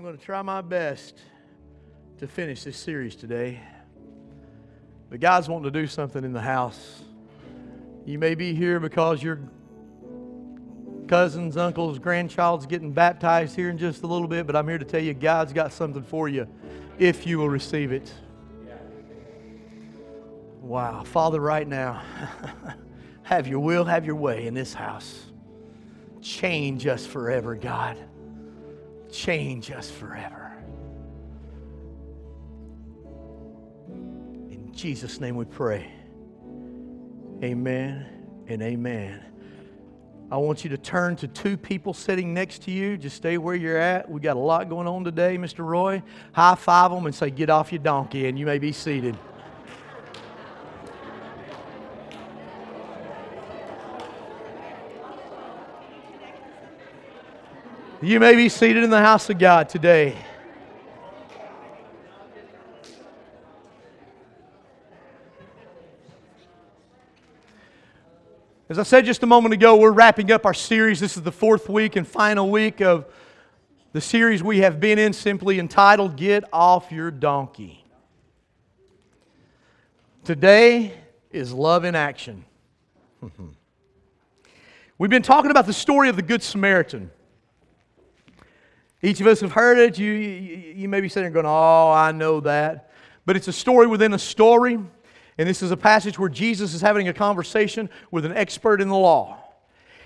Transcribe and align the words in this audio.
I'm 0.00 0.04
going 0.06 0.16
to 0.16 0.24
try 0.24 0.40
my 0.40 0.62
best 0.62 1.18
to 2.20 2.26
finish 2.26 2.64
this 2.64 2.78
series 2.78 3.14
today. 3.14 3.60
But 5.10 5.20
God's 5.20 5.46
wanting 5.46 5.70
to 5.70 5.78
do 5.78 5.86
something 5.86 6.24
in 6.24 6.32
the 6.32 6.40
house. 6.40 7.02
You 8.06 8.18
may 8.18 8.34
be 8.34 8.54
here 8.54 8.80
because 8.80 9.22
your 9.22 9.40
cousins, 11.06 11.58
uncles, 11.58 11.98
grandchild's 11.98 12.64
getting 12.64 12.92
baptized 12.92 13.54
here 13.54 13.68
in 13.68 13.76
just 13.76 14.02
a 14.02 14.06
little 14.06 14.26
bit, 14.26 14.46
but 14.46 14.56
I'm 14.56 14.66
here 14.66 14.78
to 14.78 14.86
tell 14.86 15.02
you 15.02 15.12
God's 15.12 15.52
got 15.52 15.70
something 15.70 16.02
for 16.02 16.30
you 16.30 16.48
if 16.98 17.26
you 17.26 17.36
will 17.36 17.50
receive 17.50 17.92
it. 17.92 18.10
Wow. 20.62 21.04
Father, 21.04 21.40
right 21.40 21.68
now, 21.68 22.00
have 23.24 23.46
your 23.46 23.60
will, 23.60 23.84
have 23.84 24.06
your 24.06 24.16
way 24.16 24.46
in 24.46 24.54
this 24.54 24.72
house. 24.72 25.26
Change 26.22 26.86
us 26.86 27.04
forever, 27.04 27.54
God. 27.54 27.98
Change 29.12 29.70
us 29.70 29.90
forever. 29.90 30.52
In 34.50 34.70
Jesus' 34.72 35.20
name 35.20 35.36
we 35.36 35.44
pray. 35.44 35.90
Amen 37.42 38.06
and 38.46 38.62
amen. 38.62 39.24
I 40.32 40.36
want 40.36 40.62
you 40.62 40.70
to 40.70 40.78
turn 40.78 41.16
to 41.16 41.28
two 41.28 41.56
people 41.56 41.92
sitting 41.92 42.32
next 42.32 42.62
to 42.62 42.70
you. 42.70 42.96
Just 42.96 43.16
stay 43.16 43.36
where 43.36 43.56
you're 43.56 43.76
at. 43.76 44.08
We 44.08 44.20
got 44.20 44.36
a 44.36 44.40
lot 44.40 44.68
going 44.68 44.86
on 44.86 45.02
today, 45.02 45.36
Mr. 45.36 45.64
Roy. 45.64 46.02
High 46.32 46.54
five 46.54 46.92
them 46.92 47.06
and 47.06 47.14
say, 47.14 47.30
Get 47.30 47.50
off 47.50 47.72
your 47.72 47.82
donkey, 47.82 48.28
and 48.28 48.38
you 48.38 48.46
may 48.46 48.58
be 48.58 48.70
seated. 48.70 49.18
You 58.02 58.18
may 58.18 58.34
be 58.34 58.48
seated 58.48 58.82
in 58.82 58.88
the 58.88 59.00
house 59.00 59.28
of 59.28 59.38
God 59.38 59.68
today. 59.68 60.16
As 68.70 68.78
I 68.78 68.84
said 68.84 69.04
just 69.04 69.22
a 69.22 69.26
moment 69.26 69.52
ago, 69.52 69.76
we're 69.76 69.90
wrapping 69.90 70.32
up 70.32 70.46
our 70.46 70.54
series. 70.54 70.98
This 70.98 71.18
is 71.18 71.22
the 71.22 71.32
fourth 71.32 71.68
week 71.68 71.94
and 71.96 72.08
final 72.08 72.48
week 72.48 72.80
of 72.80 73.04
the 73.92 74.00
series 74.00 74.42
we 74.42 74.60
have 74.60 74.80
been 74.80 74.98
in, 74.98 75.12
simply 75.12 75.58
entitled 75.58 76.16
Get 76.16 76.44
Off 76.54 76.90
Your 76.90 77.10
Donkey. 77.10 77.84
Today 80.24 80.94
is 81.30 81.52
love 81.52 81.84
in 81.84 81.94
action. 81.94 82.46
We've 84.98 85.10
been 85.10 85.20
talking 85.20 85.50
about 85.50 85.66
the 85.66 85.74
story 85.74 86.08
of 86.08 86.16
the 86.16 86.22
Good 86.22 86.42
Samaritan. 86.42 87.10
Each 89.02 89.20
of 89.20 89.26
us 89.26 89.40
have 89.40 89.52
heard 89.52 89.78
it. 89.78 89.98
You, 89.98 90.12
you, 90.12 90.74
you 90.76 90.88
may 90.88 91.00
be 91.00 91.08
sitting 91.08 91.32
there 91.32 91.42
going, 91.42 91.46
Oh, 91.46 91.90
I 91.90 92.12
know 92.12 92.40
that. 92.40 92.90
But 93.26 93.36
it's 93.36 93.48
a 93.48 93.52
story 93.52 93.86
within 93.86 94.12
a 94.12 94.18
story. 94.18 94.78
And 95.38 95.48
this 95.48 95.62
is 95.62 95.70
a 95.70 95.76
passage 95.76 96.18
where 96.18 96.28
Jesus 96.28 96.74
is 96.74 96.80
having 96.80 97.08
a 97.08 97.14
conversation 97.14 97.88
with 98.10 98.24
an 98.24 98.32
expert 98.32 98.80
in 98.80 98.88
the 98.88 98.96
law. 98.96 99.38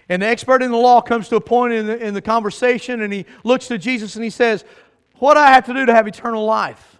And 0.08 0.22
the 0.22 0.26
expert 0.26 0.62
in 0.62 0.70
the 0.70 0.76
law 0.76 1.00
comes 1.00 1.28
to 1.30 1.36
a 1.36 1.40
point 1.40 1.72
in 1.72 1.86
the, 1.86 1.98
in 1.98 2.14
the 2.14 2.22
conversation 2.22 3.02
and 3.02 3.12
he 3.12 3.26
looks 3.42 3.66
to 3.68 3.78
Jesus 3.78 4.16
and 4.16 4.22
he 4.22 4.30
says, 4.30 4.64
What 5.14 5.34
do 5.34 5.40
I 5.40 5.48
have 5.48 5.64
to 5.66 5.74
do 5.74 5.86
to 5.86 5.94
have 5.94 6.06
eternal 6.06 6.44
life? 6.44 6.93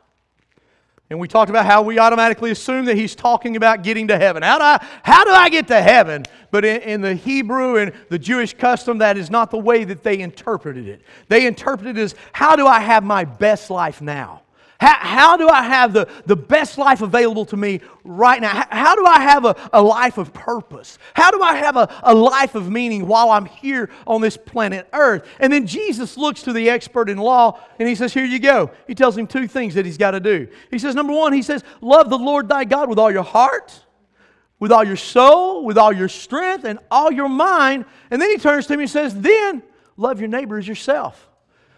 And 1.11 1.19
we 1.21 1.29
talked 1.29 1.51
about 1.51 1.67
how 1.67 1.83
we 1.83 1.99
automatically 1.99 2.51
assume 2.51 2.87
that 2.87 2.97
he's 2.97 3.15
talking 3.15 3.57
about 3.57 3.83
getting 3.83 4.09
to 4.09 4.19
heaven. 4.19 4.43
How 4.43 4.59
do 4.59 4.65
I, 4.65 4.87
how 5.03 5.25
do 5.25 5.31
I 5.31 5.51
get 5.51 5.69
to 5.69 5.83
heaven? 5.83 6.25
But 6.51 6.65
in, 6.65 6.81
in, 6.83 7.01
the 7.03 7.15
Hebrew 7.15 7.77
and 7.77 7.93
the 8.09 8.19
Jewish 8.19 8.55
custom, 8.55 8.99
that 8.99 9.19
is 9.19 9.31
not 9.31 9.51
the 9.51 9.59
way 9.59 9.85
that 9.85 10.03
they 10.03 10.21
interpreted 10.21 10.89
it. 10.89 11.03
They 11.29 11.47
interpreted 11.47 11.99
it 11.99 12.01
as 12.01 12.15
how 12.33 12.57
do 12.57 12.67
I 12.67 12.81
have 12.81 13.05
my 13.05 13.25
best 13.25 13.69
life 13.69 14.01
now? 14.01 14.44
How, 14.81 14.95
how 14.95 15.37
do 15.37 15.49
I 15.49 15.63
have 15.63 15.93
the, 15.93 16.09
the 16.27 16.37
best 16.37 16.79
life 16.79 17.01
available 17.01 17.45
to 17.47 17.57
me 17.57 17.81
right 18.03 18.41
now? 18.41 18.49
How, 18.49 18.67
how 18.71 18.95
do 18.97 19.07
I 19.07 19.21
have 19.21 19.45
a, 19.45 19.71
a 19.73 19.83
life 19.83 20.19
of 20.19 20.33
purpose? 20.33 20.99
How 21.15 21.31
do 21.31 21.43
I 21.43 21.57
have 21.57 21.77
a, 21.77 21.89
a 22.03 22.15
life 22.15 22.55
of 22.55 22.71
meaning 22.71 23.07
while 23.07 23.31
I'm 23.31 23.47
here 23.47 23.91
on 24.07 24.21
this 24.21 24.37
planet 24.37 24.89
Earth? 24.93 25.27
And 25.41 25.53
then 25.53 25.67
Jesus 25.67 26.17
looks 26.17 26.43
to 26.43 26.53
the 26.53 26.69
expert 26.69 27.09
in 27.09 27.19
law 27.19 27.61
and 27.79 27.89
he 27.89 27.95
says, 27.95 28.13
Here 28.13 28.25
you 28.25 28.39
go. 28.39 28.71
He 28.87 28.95
tells 28.95 29.17
him 29.17 29.27
two 29.27 29.47
things 29.47 29.75
that 29.75 29.87
he's 29.87 29.99
got 29.99 30.13
to 30.13 30.21
do. 30.21 30.49
He 30.71 30.79
says, 30.79 30.95
Number 30.95 31.13
one, 31.13 31.33
he 31.33 31.43
says, 31.43 31.63
Love 31.81 32.11
the 32.11 32.19
Lord 32.19 32.49
thy 32.49 32.65
God 32.65 32.89
with 32.89 32.99
all 32.99 33.13
your 33.13 33.23
heart 33.23 33.81
with 34.61 34.73
all 34.73 34.85
your 34.85 34.97
soul, 34.97 35.65
with 35.65 35.77
all 35.77 35.93
your 35.93 36.09
strength, 36.09 36.65
and 36.65 36.79
all 36.91 37.13
your 37.13 37.29
mind. 37.29 37.85
And 38.11 38.23
then 38.23 38.31
he 38.31 38.39
turns 38.39 38.67
to 38.69 38.77
me 38.77 38.85
and 38.85 38.91
says, 38.91 39.15
Then 39.15 39.63
love 39.99 40.21
your 40.21 40.29
neighbor 40.29 40.57
as 40.57 40.67
yourself. 40.67 41.29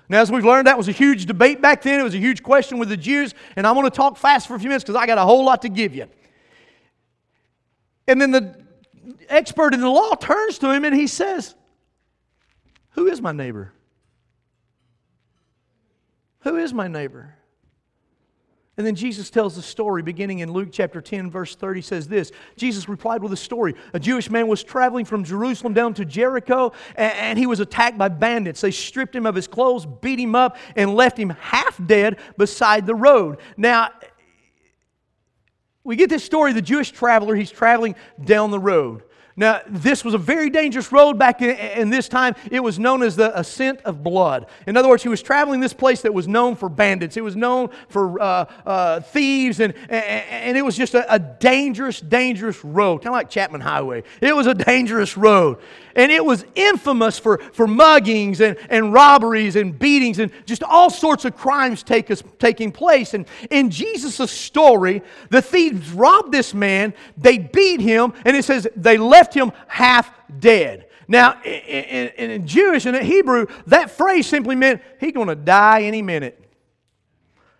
Now, 0.09 0.21
as 0.21 0.31
we've 0.31 0.45
learned, 0.45 0.67
that 0.67 0.79
was 0.79 0.89
a 0.89 0.93
huge 0.93 1.27
debate 1.27 1.61
back 1.61 1.83
then. 1.83 1.99
It 1.99 2.05
was 2.05 2.15
a 2.15 2.19
huge 2.19 2.43
question 2.43 2.79
with 2.79 2.89
the 2.89 2.97
Jews. 2.97 3.35
And 3.57 3.67
I'm 3.67 3.75
going 3.75 3.85
to 3.85 3.91
talk 3.91 4.17
fast 4.17 4.47
for 4.47 4.55
a 4.55 4.59
few 4.59 4.69
minutes 4.69 4.85
because 4.85 4.97
I 4.97 5.07
got 5.07 5.19
a 5.19 5.23
whole 5.23 5.45
lot 5.45 5.63
to 5.63 5.69
give 5.69 5.95
you. 5.95 6.07
And 8.07 8.21
then 8.21 8.31
the 8.31 8.65
expert 9.29 9.75
in 9.75 9.81
the 9.81 9.91
law 9.91 10.15
turns 10.15 10.59
to 10.59 10.71
him 10.71 10.85
and 10.85 10.95
he 10.95 11.07
says, 11.07 11.55
Who 12.91 13.09
is 13.09 13.21
my 13.21 13.33
neighbor? 13.33 13.73
Who 16.41 16.57
is 16.57 16.73
my 16.73 16.87
neighbor? 16.87 17.35
And 18.79 18.87
then 18.87 18.95
Jesus 18.95 19.31
tells 19.31 19.57
the 19.57 19.63
story 19.63 20.03
beginning 20.03 20.41
in 20.41 20.53
Luke 20.53 20.69
chapter 20.71 21.01
10, 21.01 21.31
verse 21.31 21.55
30 21.55 21.81
says 21.81 22.09
this 22.09 22.31
Jesus 22.57 22.89
replied 22.91 23.23
with 23.23 23.33
a 23.33 23.37
story. 23.37 23.75
A 23.95 24.01
Jewish 24.01 24.29
man 24.29 24.49
was 24.49 24.63
traveling 24.63 25.07
from 25.07 25.25
Jerusalem 25.25 25.73
down 25.73 25.95
to 25.95 26.05
Jericho, 26.05 26.73
and 26.95 27.39
he 27.39 27.47
was 27.47 27.61
attacked 27.61 27.97
by 27.97 28.09
bandits. 28.09 28.61
They 28.61 28.71
stripped 28.71 29.17
him 29.17 29.25
of 29.25 29.35
his 29.35 29.47
clothes, 29.47 29.87
beat 29.87 30.19
him 30.19 30.35
up, 30.35 30.59
and 30.77 30.95
left 30.95 31.19
him 31.19 31.31
half 31.31 31.81
dead 31.87 32.19
beside 32.37 32.85
the 32.87 32.95
road. 32.95 33.39
Now, 33.57 33.91
we 35.83 35.97
get 35.97 36.11
this 36.11 36.25
story 36.25 36.53
the 36.53 36.61
Jewish 36.61 36.91
traveler, 36.91 37.35
he's 37.35 37.51
traveling 37.51 37.95
down 38.23 38.51
the 38.51 38.59
road. 38.59 39.05
Now, 39.39 39.61
this 39.69 40.03
was 40.03 40.15
a 40.15 40.19
very 40.19 40.49
dangerous 40.49 40.91
road 40.91 41.19
back 41.19 41.43
in, 41.43 41.51
in, 41.57 41.91
this 41.91 42.09
time. 42.09 42.35
It 42.51 42.61
was 42.61 42.79
known 42.79 43.03
as 43.03 43.17
the 43.17 43.39
ascent 43.39 43.81
of 43.85 44.03
blood. 44.03 44.47
In 44.67 44.79
other 44.79 44.89
words, 44.89 45.03
he 45.03 45.11
was 45.11 45.21
traveling 45.21 45.61
this 45.61 45.75
place 45.75 46.01
that 46.03 46.15
was 46.15 46.27
known 46.27 46.57
for 46.57 46.71
bandits, 46.71 47.19
it 47.19 47.25
was 47.25 47.37
known 47.37 47.69
for 47.89 48.21
uh, 48.21 48.47
uh, 48.65 49.01
thieves, 49.01 49.61
and, 49.61 49.75
and, 49.91 50.57
it 50.57 50.65
was 50.65 50.75
just 50.75 50.95
a, 50.95 51.13
a 51.13 51.19
dangerous, 51.19 52.01
dangerous 52.01 52.65
road, 52.65 52.99
kind 52.99 53.09
of 53.09 53.13
like 53.13 53.29
Chapman 53.29 53.61
Highway. 53.61 54.05
It 54.23 54.35
was 54.35 54.47
a 54.47 54.55
dangerous 54.55 55.19
road. 55.19 55.59
And 55.97 56.13
it 56.13 56.25
was 56.25 56.45
infamous 56.55 57.19
for, 57.19 57.39
for 57.39 57.67
muggings 57.67 58.41
and, 58.41 58.59
and 58.69 58.93
robberies 58.93 59.57
and 59.57 59.77
beatings 59.77 60.19
and 60.19 60.31
just 60.45 60.63
all 60.63 60.91
sorts 60.91 61.25
of 61.25 61.35
crimes 61.35 61.83
take 61.83 62.11
us, 62.11 62.23
taking 62.39 62.71
place. 62.71 63.15
And 63.15 63.27
in 63.51 63.71
Jesus' 63.71 64.31
story, 64.31 65.03
the 65.31 65.41
thieves 65.41 65.91
robbed 65.91 66.33
this 66.33 66.53
man, 66.53 66.93
they 67.17 67.39
beat 67.39 67.81
him, 67.81 68.13
and 68.27 68.37
it 68.37 68.45
says 68.45 68.69
they 68.77 68.99
left 68.99 69.26
him 69.35 69.53
half 69.67 70.11
dead. 70.39 70.89
Now, 71.09 71.41
in, 71.43 72.09
in, 72.09 72.31
in 72.31 72.47
Jewish 72.47 72.87
and 72.87 72.97
in 72.97 73.05
Hebrew, 73.05 73.47
that 73.67 73.91
phrase 73.91 74.27
simply 74.27 74.57
meant 74.57 74.83
he's 74.99 75.13
going 75.13 75.29
to 75.29 75.37
die 75.37 75.83
any 75.83 76.03
minute. 76.03 76.46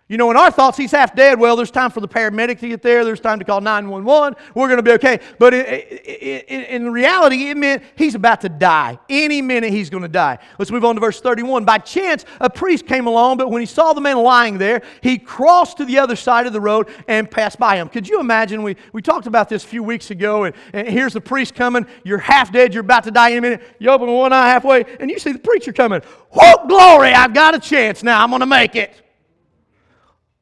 You 0.09 0.15
know, 0.15 0.31
in 0.31 0.37
our 0.37 0.49
thoughts, 0.49 0.77
he's 0.77 0.91
half 0.91 1.13
dead. 1.13 1.37
Well, 1.37 1.57
there's 1.57 1.69
time 1.69 1.91
for 1.91 1.99
the 1.99 2.07
paramedic 2.07 2.59
to 2.59 2.69
get 2.69 2.81
there. 2.81 3.03
There's 3.03 3.19
time 3.19 3.39
to 3.39 3.45
call 3.45 3.59
911. 3.59 4.37
We're 4.55 4.67
going 4.67 4.77
to 4.77 4.83
be 4.83 4.91
okay. 4.91 5.19
But 5.37 5.53
in 5.53 6.89
reality, 6.93 7.49
it 7.49 7.57
meant 7.57 7.83
he's 7.97 8.15
about 8.15 8.39
to 8.41 8.49
die. 8.49 8.99
Any 9.09 9.41
minute, 9.41 9.73
he's 9.73 9.89
going 9.89 10.03
to 10.03 10.09
die. 10.09 10.37
Let's 10.57 10.71
move 10.71 10.85
on 10.85 10.95
to 10.95 11.01
verse 11.01 11.19
31. 11.19 11.65
By 11.65 11.79
chance, 11.79 12.23
a 12.39 12.49
priest 12.49 12.87
came 12.87 13.05
along, 13.05 13.37
but 13.37 13.51
when 13.51 13.61
he 13.61 13.65
saw 13.65 13.91
the 13.91 13.99
man 13.99 14.15
lying 14.17 14.57
there, 14.57 14.81
he 15.01 15.17
crossed 15.17 15.75
to 15.77 15.85
the 15.85 15.99
other 15.99 16.15
side 16.15 16.47
of 16.47 16.53
the 16.53 16.61
road 16.61 16.87
and 17.09 17.29
passed 17.29 17.59
by 17.59 17.75
him. 17.75 17.89
Could 17.89 18.07
you 18.07 18.21
imagine? 18.21 18.63
We, 18.63 18.77
we 18.93 19.01
talked 19.01 19.27
about 19.27 19.49
this 19.49 19.65
a 19.65 19.67
few 19.67 19.83
weeks 19.83 20.09
ago, 20.09 20.45
and, 20.45 20.55
and 20.71 20.87
here's 20.87 21.13
the 21.13 21.21
priest 21.21 21.53
coming. 21.53 21.85
You're 22.05 22.17
half 22.17 22.53
dead. 22.53 22.73
You're 22.73 22.81
about 22.81 23.03
to 23.03 23.11
die 23.11 23.31
in 23.31 23.39
a 23.39 23.41
minute. 23.41 23.61
You 23.77 23.89
open 23.89 24.09
one 24.09 24.31
eye 24.31 24.47
halfway, 24.47 24.85
and 25.01 25.11
you 25.11 25.19
see 25.19 25.33
the 25.33 25.39
preacher 25.39 25.73
coming. 25.73 26.01
Whoa, 26.31 26.65
glory! 26.65 27.11
I've 27.11 27.33
got 27.33 27.55
a 27.55 27.59
chance 27.59 28.03
now. 28.03 28.23
I'm 28.23 28.29
going 28.29 28.39
to 28.39 28.45
make 28.45 28.77
it. 28.77 29.03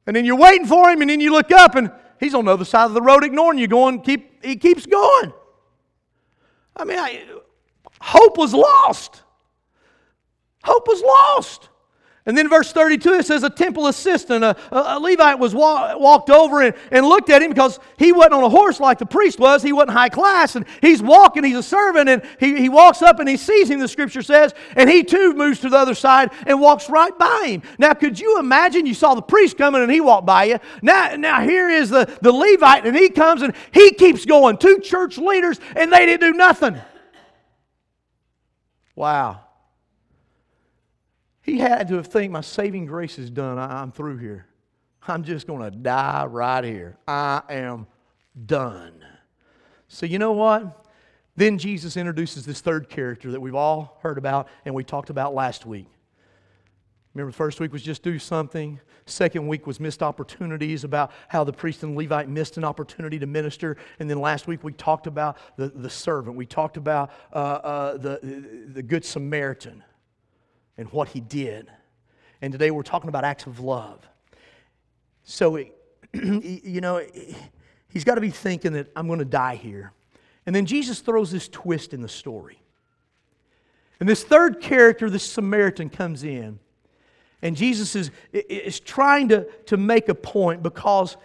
And 0.08 0.16
then 0.16 0.26
you're 0.26 0.38
waiting 0.38 0.68
for 0.68 0.90
him, 0.90 1.02
and 1.02 1.10
then 1.10 1.20
you 1.20 1.32
look 1.32 1.52
up, 1.52 1.76
and 1.76 1.92
he's 2.20 2.34
on 2.34 2.46
the 2.46 2.52
other 2.54 2.66
side 2.66 2.86
of 2.86 2.94
the 2.94 3.02
road 3.02 3.24
ignoring 3.24 3.60
you, 3.60 3.68
going, 3.68 4.02
keep, 4.02 4.44
he 4.44 4.56
keeps 4.56 4.86
going. 4.86 5.34
I 6.76 6.84
mean, 6.84 7.00
I, 7.00 7.24
hope 8.02 8.38
was 8.38 8.54
lost. 8.54 9.24
Hope 10.64 10.88
was 10.88 11.02
lost. 11.02 11.70
And 12.28 12.36
then 12.36 12.50
verse 12.50 12.72
32, 12.72 13.14
it 13.14 13.26
says 13.28 13.44
a 13.44 13.52
temple 13.52 13.86
assistant, 13.86 14.44
a, 14.44 14.56
a 14.72 14.98
Levite 15.00 15.38
was 15.38 15.54
wa- 15.54 15.96
walked 15.96 16.32
over 16.32 16.64
and, 16.64 16.74
and 16.92 17.06
looked 17.06 17.30
at 17.30 17.44
him 17.44 17.50
because 17.50 17.80
he 17.98 18.12
wasn't 18.12 18.34
on 18.34 18.44
a 18.44 18.50
horse 18.50 18.80
like 18.80 18.98
the 18.98 19.06
priest 19.06 19.40
was. 19.40 19.62
He 19.62 19.72
wasn't 19.72 19.92
high 19.92 20.10
class. 20.10 20.56
And 20.56 20.66
he's 20.82 21.04
walking, 21.04 21.44
he's 21.44 21.58
a 21.58 21.62
servant, 21.62 22.10
and 22.10 22.24
he, 22.40 22.58
he 22.58 22.68
walks 22.68 23.04
up 23.04 23.20
and 23.20 23.30
he 23.30 23.38
sees 23.38 23.70
him, 23.70 23.80
the 23.80 23.88
scripture 23.88 24.24
says, 24.24 24.56
and 24.76 24.90
he 24.90 25.04
too 25.04 25.34
moves 25.34 25.60
to 25.60 25.70
the 25.70 25.78
other 25.78 25.94
side 25.94 26.32
and 26.48 26.60
walks 26.60 26.90
right 26.90 27.16
by 27.16 27.44
him. 27.46 27.62
Now, 27.78 27.94
could 27.94 28.20
you 28.20 28.40
imagine 28.40 28.88
you 28.88 28.96
saw 28.96 29.14
the 29.14 29.22
priest 29.22 29.56
coming 29.56 29.84
and 29.84 29.92
he 29.92 30.02
walked 30.02 30.26
by 30.26 30.46
you? 30.46 30.58
Now, 30.82 31.16
now 31.16 31.42
here 31.42 31.70
is 31.70 31.92
the, 31.92 32.12
the 32.24 32.32
Levite, 32.32 32.88
and 32.88 32.98
he 32.98 33.10
comes 33.10 33.44
and 33.44 33.54
he 33.72 33.92
keeps 33.92 34.26
going. 34.26 34.58
Two 34.58 34.80
church 34.80 35.20
leaders, 35.20 35.60
and 35.76 35.94
they 35.94 36.08
didn't 36.08 36.32
do 36.32 36.36
nothing. 36.36 36.82
Wow. 38.96 39.45
He 41.46 41.60
had 41.60 41.88
to 41.90 41.96
have 41.98 42.08
think 42.08 42.32
my 42.32 42.42
saving 42.42 42.88
grace 42.88 43.20
is 43.20 43.30
done. 43.30 43.60
I, 43.60 43.82
I'm 43.82 43.92
through 43.92 44.18
here. 44.18 44.48
I'm 45.08 45.24
just 45.24 45.46
going 45.46 45.62
to 45.62 45.70
die 45.70 46.26
right 46.26 46.64
here. 46.64 46.98
I 47.08 47.44
am 47.50 47.86
done. 48.48 49.06
So, 49.88 50.08
you 50.08 50.18
know 50.18 50.32
what? 50.32 50.88
Then 51.36 51.60
Jesus 51.60 51.98
introduces 51.98 52.48
this 52.48 52.62
third 52.62 52.90
character 52.90 53.30
that 53.30 53.40
we've 53.40 53.54
all 53.54 54.00
heard 54.02 54.18
about 54.18 54.48
and 54.66 54.74
we 54.74 54.84
talked 54.84 55.12
about 55.12 55.36
last 55.36 55.68
week. 55.68 55.86
Remember, 57.14 57.32
the 57.32 57.38
first 57.38 57.60
week 57.60 57.72
was 57.72 57.84
just 57.84 58.02
do 58.02 58.18
something. 58.18 58.80
Second 59.06 59.48
week 59.48 59.68
was 59.68 59.80
missed 59.80 60.02
opportunities 60.02 60.84
about 60.84 61.12
how 61.28 61.44
the 61.44 61.54
priest 61.54 61.84
and 61.84 61.96
Levite 61.96 62.28
missed 62.28 62.58
an 62.58 62.64
opportunity 62.64 63.20
to 63.20 63.28
minister. 63.28 63.78
And 64.00 64.10
then 64.10 64.20
last 64.20 64.48
week 64.48 64.64
we 64.64 64.74
talked 64.74 65.06
about 65.06 65.38
the, 65.58 65.68
the 65.68 65.92
servant. 65.92 66.36
We 66.36 66.48
talked 66.48 66.78
about 66.78 67.12
uh, 67.32 67.36
uh, 67.36 67.98
the, 67.98 68.66
the 68.74 68.82
Good 68.82 69.06
Samaritan 69.06 69.84
and 70.78 70.92
what 70.92 71.10
he 71.10 71.20
did. 71.20 71.70
And 72.42 72.52
today 72.52 72.72
we're 72.72 72.84
talking 72.84 73.10
about 73.10 73.24
acts 73.24 73.48
of 73.48 73.60
love. 73.60 74.08
So, 75.24 75.58
you 76.14 76.82
know, 76.82 77.02
he's 77.90 78.04
got 78.04 78.16
to 78.16 78.22
be 78.22 78.30
thinking 78.30 78.74
that 78.74 78.92
I'm 78.96 79.08
going 79.08 79.20
to 79.20 79.26
die 79.26 79.56
here. 79.56 79.92
And 80.46 80.56
then 80.56 80.66
Jesus 80.66 81.00
throws 81.00 81.32
this 81.32 81.48
twist 81.48 81.94
in 81.94 82.02
the 82.02 82.10
story. 82.10 82.60
And 84.00 84.08
this 84.08 84.24
third 84.24 84.62
character, 84.62 85.10
this 85.10 85.24
Samaritan, 85.24 85.90
comes 85.90 86.24
in. 86.24 86.60
And 87.42 87.56
Jesus 87.56 87.96
is, 87.96 88.12
is 88.34 88.80
trying 88.80 89.30
to, 89.30 89.48
to 89.68 89.78
make 89.78 90.10
a 90.10 90.16
point 90.16 90.64
because 90.64 91.18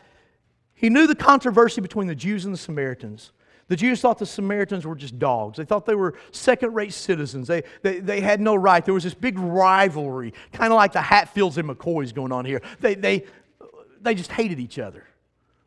he 0.74 0.88
knew 0.88 1.06
the 1.06 1.14
controversy 1.14 1.80
between 1.80 2.06
the 2.06 2.14
Jews 2.14 2.44
and 2.44 2.54
the 2.54 2.58
Samaritans. 2.58 3.32
The 3.70 3.76
Jews 3.76 4.00
thought 4.00 4.18
the 4.18 4.26
Samaritans 4.26 4.84
were 4.84 4.96
just 4.96 5.16
dogs. 5.20 5.56
They 5.56 5.64
thought 5.64 5.86
they 5.86 5.94
were 5.94 6.14
second 6.32 6.74
rate 6.74 6.92
citizens. 6.92 7.46
They, 7.46 7.62
they, 7.82 8.00
they 8.00 8.20
had 8.20 8.40
no 8.40 8.56
right. 8.56 8.84
There 8.84 8.92
was 8.92 9.04
this 9.04 9.14
big 9.14 9.38
rivalry, 9.38 10.34
kind 10.52 10.72
of 10.72 10.76
like 10.76 10.92
the 10.92 11.00
Hatfields 11.00 11.56
and 11.56 11.68
McCoys 11.68 12.12
going 12.12 12.32
on 12.32 12.44
here. 12.44 12.62
They, 12.80 12.96
they, 12.96 13.26
they 14.00 14.16
just 14.16 14.32
hated 14.32 14.58
each 14.58 14.80
other, 14.80 15.06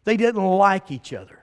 they 0.03 0.17
didn't 0.17 0.43
like 0.43 0.91
each 0.91 1.13
other. 1.13 1.39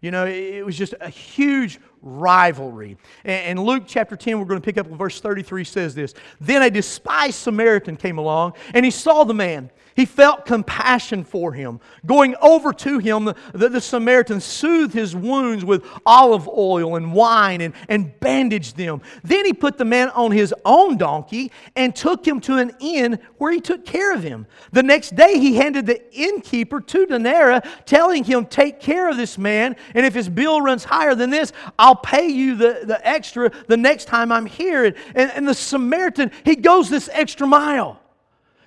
You 0.00 0.12
know, 0.12 0.24
it 0.24 0.64
was 0.64 0.78
just 0.78 0.94
a 1.00 1.08
huge 1.08 1.80
rivalry. 2.04 2.96
And 3.24 3.58
Luke 3.58 3.84
chapter 3.86 4.16
10, 4.16 4.38
we're 4.38 4.44
going 4.44 4.60
to 4.60 4.64
pick 4.64 4.78
up 4.78 4.86
verse 4.86 5.20
33 5.20 5.64
says 5.64 5.94
this 5.94 6.14
Then 6.40 6.62
a 6.62 6.70
despised 6.70 7.36
Samaritan 7.36 7.96
came 7.96 8.18
along, 8.18 8.52
and 8.72 8.84
he 8.84 8.90
saw 8.90 9.24
the 9.24 9.34
man 9.34 9.70
he 9.94 10.06
felt 10.06 10.44
compassion 10.44 11.24
for 11.24 11.52
him. 11.52 11.80
Going 12.04 12.34
over 12.40 12.72
to 12.72 12.98
him, 12.98 13.26
the, 13.26 13.68
the, 13.68 13.80
Samaritan 13.80 14.40
soothed 14.40 14.92
his 14.92 15.14
wounds 15.14 15.64
with 15.64 15.84
olive 16.04 16.48
oil 16.48 16.96
and 16.96 17.12
wine 17.12 17.60
and, 17.60 17.74
and 17.88 18.18
bandaged 18.20 18.76
them. 18.76 19.02
Then 19.22 19.44
he 19.44 19.52
put 19.52 19.78
the 19.78 19.84
man 19.84 20.08
on 20.10 20.32
his 20.32 20.52
own 20.64 20.96
donkey 20.96 21.52
and 21.76 21.94
took 21.94 22.26
him 22.26 22.40
to 22.42 22.56
an 22.56 22.72
inn 22.80 23.20
where 23.38 23.52
he 23.52 23.60
took 23.60 23.84
care 23.84 24.12
of 24.12 24.22
him. 24.22 24.46
The 24.72 24.82
next 24.82 25.14
day 25.14 25.38
he 25.38 25.56
handed 25.56 25.86
the 25.86 26.02
innkeeper 26.12 26.80
two 26.80 27.06
denarii, 27.06 27.60
telling 27.86 28.24
him, 28.24 28.46
Take 28.46 28.80
care 28.80 29.08
of 29.08 29.16
this 29.16 29.38
man, 29.38 29.76
and 29.94 30.04
if 30.04 30.14
his 30.14 30.28
bill 30.28 30.60
runs 30.60 30.84
higher 30.84 31.14
than 31.14 31.30
this, 31.30 31.52
I'll 31.78 31.93
pay 32.02 32.28
you 32.28 32.56
the, 32.56 32.82
the 32.84 33.06
extra 33.06 33.50
the 33.66 33.76
next 33.76 34.06
time 34.06 34.32
I'm 34.32 34.46
here. 34.46 34.84
And, 34.84 34.96
and 35.14 35.48
the 35.48 35.54
Samaritan, 35.54 36.30
he 36.44 36.56
goes 36.56 36.90
this 36.90 37.08
extra 37.12 37.46
mile. 37.46 38.00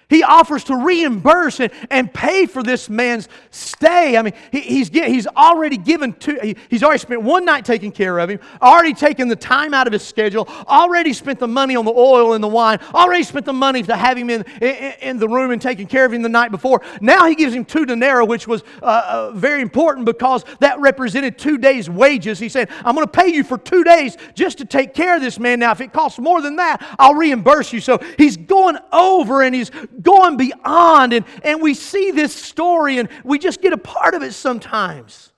He 0.09 0.23
offers 0.23 0.63
to 0.65 0.75
reimburse 0.75 1.59
and, 1.59 1.71
and 1.89 2.13
pay 2.13 2.45
for 2.45 2.63
this 2.63 2.89
man's 2.89 3.27
stay. 3.51 4.15
I 4.15 4.21
mean, 4.21 4.33
he, 4.53 4.61
he's, 4.61 4.87
he's 4.89 5.27
already 5.27 5.77
given 5.77 6.13
two, 6.13 6.39
he, 6.41 6.55
he's 6.69 6.81
already 6.81 6.99
spent 6.99 7.21
one 7.23 7.43
night 7.43 7.65
taking 7.65 7.91
care 7.91 8.17
of 8.17 8.29
him, 8.29 8.39
already 8.61 8.93
taken 8.93 9.27
the 9.27 9.35
time 9.35 9.73
out 9.73 9.85
of 9.85 9.91
his 9.91 10.03
schedule, 10.03 10.47
already 10.67 11.11
spent 11.11 11.39
the 11.39 11.47
money 11.47 11.75
on 11.75 11.83
the 11.83 11.91
oil 11.91 12.33
and 12.33 12.43
the 12.43 12.47
wine, 12.47 12.79
already 12.93 13.23
spent 13.23 13.45
the 13.45 13.53
money 13.53 13.83
to 13.83 13.97
have 13.97 14.17
him 14.17 14.29
in, 14.29 14.43
in, 14.61 14.93
in 15.01 15.17
the 15.17 15.27
room 15.27 15.51
and 15.51 15.61
taking 15.61 15.87
care 15.87 16.05
of 16.05 16.13
him 16.13 16.21
the 16.21 16.29
night 16.29 16.51
before. 16.51 16.81
Now 17.01 17.27
he 17.27 17.35
gives 17.35 17.53
him 17.53 17.65
two 17.65 17.85
denarii, 17.85 18.25
which 18.25 18.47
was 18.47 18.63
uh, 18.81 18.85
uh, 18.85 19.31
very 19.31 19.61
important 19.61 20.05
because 20.05 20.45
that 20.59 20.79
represented 20.79 21.37
two 21.37 21.57
days' 21.57 21.89
wages. 21.89 22.39
He 22.39 22.47
said, 22.47 22.69
I'm 22.85 22.95
going 22.95 23.05
to 23.05 23.11
pay 23.11 23.27
you 23.27 23.43
for 23.43 23.57
two 23.57 23.83
days 23.83 24.15
just 24.35 24.57
to 24.59 24.65
take 24.65 24.93
care 24.93 25.17
of 25.17 25.21
this 25.21 25.37
man. 25.37 25.59
Now, 25.59 25.71
if 25.71 25.81
it 25.81 25.91
costs 25.91 26.17
more 26.17 26.41
than 26.41 26.55
that, 26.55 26.81
I'll 26.97 27.15
reimburse 27.15 27.73
you. 27.73 27.81
So 27.81 27.99
he's 28.17 28.37
going 28.37 28.77
over 28.93 29.41
and 29.41 29.53
he's 29.53 29.69
going 30.01 30.37
beyond. 30.37 31.13
And, 31.13 31.25
and 31.43 31.61
we 31.61 31.73
see 31.73 32.11
this 32.11 32.33
story 32.33 32.97
and 32.97 33.09
we 33.23 33.39
just 33.39 33.61
get 33.61 33.73
a 33.73 33.77
part 33.77 34.13
of 34.13 34.23
it 34.23 34.33
sometimes. 34.33 35.31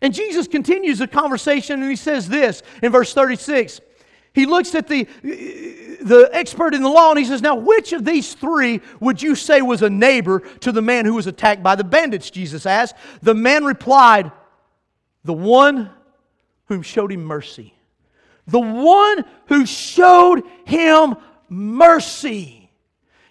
And 0.00 0.14
Jesus 0.14 0.46
continues 0.46 0.98
the 0.98 1.08
conversation 1.08 1.80
and 1.82 1.90
he 1.90 1.96
says 1.96 2.28
this 2.28 2.62
in 2.82 2.92
verse 2.92 3.12
36. 3.14 3.80
He 4.32 4.46
looks 4.46 4.74
at 4.74 4.86
the, 4.86 5.04
the 5.22 6.30
expert 6.32 6.74
in 6.74 6.82
the 6.82 6.88
law 6.88 7.10
and 7.10 7.18
he 7.18 7.24
says, 7.24 7.42
Now, 7.42 7.56
which 7.56 7.92
of 7.92 8.04
these 8.04 8.34
three 8.34 8.80
would 9.00 9.20
you 9.20 9.34
say 9.34 9.62
was 9.62 9.82
a 9.82 9.90
neighbor 9.90 10.40
to 10.60 10.70
the 10.70 10.82
man 10.82 11.04
who 11.04 11.14
was 11.14 11.26
attacked 11.26 11.62
by 11.62 11.74
the 11.74 11.82
bandits? 11.82 12.30
Jesus 12.30 12.64
asked. 12.64 12.94
The 13.22 13.34
man 13.34 13.64
replied, 13.64 14.30
The 15.24 15.32
one 15.32 15.90
whom 16.66 16.82
showed 16.82 17.10
him 17.10 17.24
mercy. 17.24 17.74
The 18.46 18.60
one 18.60 19.24
who 19.46 19.66
showed 19.66 20.42
him 20.64 21.16
mercy. 21.48 22.57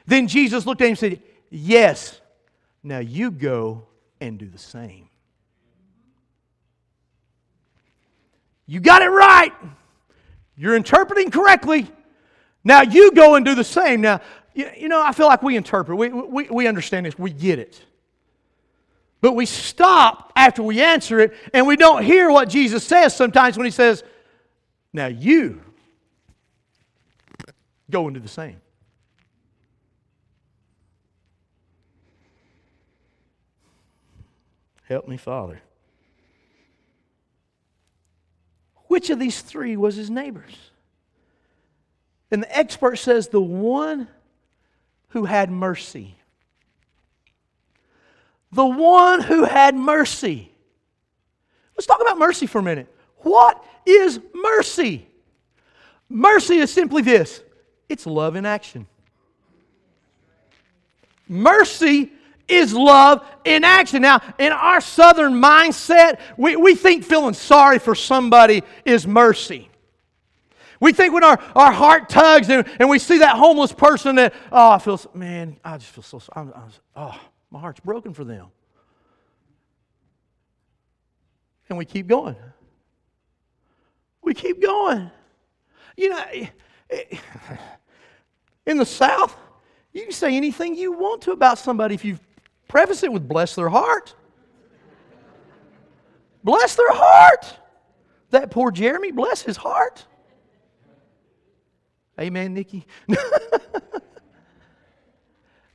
Then 0.07 0.27
Jesus 0.27 0.65
looked 0.65 0.81
at 0.81 0.85
him 0.85 0.91
and 0.91 0.97
said, 0.97 1.21
Yes, 1.49 2.19
now 2.81 2.99
you 2.99 3.29
go 3.29 3.87
and 4.19 4.39
do 4.39 4.47
the 4.47 4.57
same. 4.57 5.09
You 8.65 8.79
got 8.79 9.01
it 9.01 9.09
right. 9.09 9.53
You're 10.57 10.75
interpreting 10.75 11.29
correctly. 11.29 11.89
Now 12.63 12.81
you 12.81 13.11
go 13.11 13.35
and 13.35 13.45
do 13.45 13.55
the 13.55 13.63
same. 13.63 14.01
Now, 14.01 14.21
you 14.53 14.87
know, 14.87 15.01
I 15.01 15.11
feel 15.11 15.27
like 15.27 15.43
we 15.43 15.55
interpret, 15.55 15.97
we, 15.97 16.09
we, 16.09 16.49
we 16.49 16.67
understand 16.67 17.05
this, 17.05 17.17
we 17.17 17.31
get 17.31 17.59
it. 17.59 17.81
But 19.21 19.33
we 19.33 19.45
stop 19.45 20.33
after 20.35 20.63
we 20.63 20.81
answer 20.81 21.19
it 21.19 21.33
and 21.53 21.65
we 21.65 21.75
don't 21.75 22.03
hear 22.03 22.31
what 22.31 22.49
Jesus 22.49 22.83
says 22.83 23.15
sometimes 23.15 23.57
when 23.57 23.65
he 23.65 23.71
says, 23.71 24.03
Now 24.93 25.07
you 25.07 25.61
go 27.89 28.07
and 28.07 28.13
do 28.13 28.19
the 28.19 28.27
same. 28.27 28.61
Help 34.87 35.07
me, 35.07 35.17
Father. 35.17 35.61
Which 38.85 39.09
of 39.09 39.19
these 39.19 39.41
three 39.41 39.75
was 39.75 39.95
his 39.95 40.09
neighbors? 40.09 40.55
And 42.31 42.43
the 42.43 42.57
expert 42.57 42.97
says 42.97 43.27
the 43.27 43.41
one 43.41 44.07
who 45.09 45.25
had 45.25 45.51
mercy. 45.51 46.15
The 48.51 48.65
one 48.65 49.21
who 49.21 49.43
had 49.43 49.75
mercy. 49.75 50.51
Let's 51.75 51.85
talk 51.85 52.01
about 52.01 52.17
mercy 52.17 52.47
for 52.47 52.59
a 52.59 52.63
minute. 52.63 52.93
What 53.17 53.63
is 53.85 54.19
mercy? 54.33 55.07
Mercy 56.09 56.57
is 56.57 56.71
simply 56.71 57.01
this 57.01 57.41
it's 57.89 58.05
love 58.05 58.35
in 58.35 58.45
action. 58.45 58.87
Mercy 61.27 62.11
is 62.47 62.73
love 62.73 63.25
in 63.45 63.63
action. 63.63 64.01
Now, 64.01 64.21
in 64.37 64.51
our 64.51 64.81
southern 64.81 65.33
mindset, 65.33 66.19
we, 66.37 66.55
we 66.55 66.75
think 66.75 67.03
feeling 67.03 67.33
sorry 67.33 67.79
for 67.79 67.95
somebody 67.95 68.63
is 68.85 69.05
mercy. 69.05 69.69
We 70.79 70.93
think 70.93 71.13
when 71.13 71.23
our, 71.23 71.39
our 71.55 71.71
heart 71.71 72.07
tugs 72.09 72.49
and, 72.49 72.67
and 72.79 72.89
we 72.89 72.99
see 72.99 73.19
that 73.19 73.35
homeless 73.35 73.73
person 73.73 74.15
that, 74.17 74.33
oh, 74.51 74.71
I 74.71 74.77
feel, 74.77 74.99
man, 75.13 75.57
I 75.63 75.77
just 75.77 75.91
feel 75.91 76.03
so, 76.03 76.21
I'm, 76.33 76.53
I'm, 76.55 76.69
oh, 76.95 77.19
my 77.49 77.59
heart's 77.59 77.79
broken 77.79 78.13
for 78.13 78.23
them. 78.23 78.47
And 81.69 81.77
we 81.77 81.85
keep 81.85 82.07
going. 82.07 82.35
We 84.21 84.33
keep 84.33 84.61
going. 84.61 85.09
You 85.95 86.09
know, 86.09 86.23
eh, 86.31 86.47
eh, 86.89 87.17
in 88.65 88.77
the 88.77 88.85
South, 88.85 89.35
you 89.93 90.03
can 90.03 90.11
say 90.11 90.35
anything 90.37 90.75
you 90.75 90.91
want 90.91 91.23
to 91.23 91.31
about 91.31 91.57
somebody 91.57 91.95
if 91.95 92.05
you've 92.05 92.21
Preface 92.67 93.03
it 93.03 93.11
with 93.11 93.27
bless 93.27 93.55
their 93.55 93.69
heart. 93.69 94.13
bless 96.43 96.75
their 96.75 96.91
heart. 96.91 97.53
That 98.31 98.51
poor 98.51 98.71
Jeremy, 98.71 99.11
bless 99.11 99.41
his 99.41 99.57
heart. 99.57 100.05
Amen, 102.19 102.53
Nikki. 102.53 102.85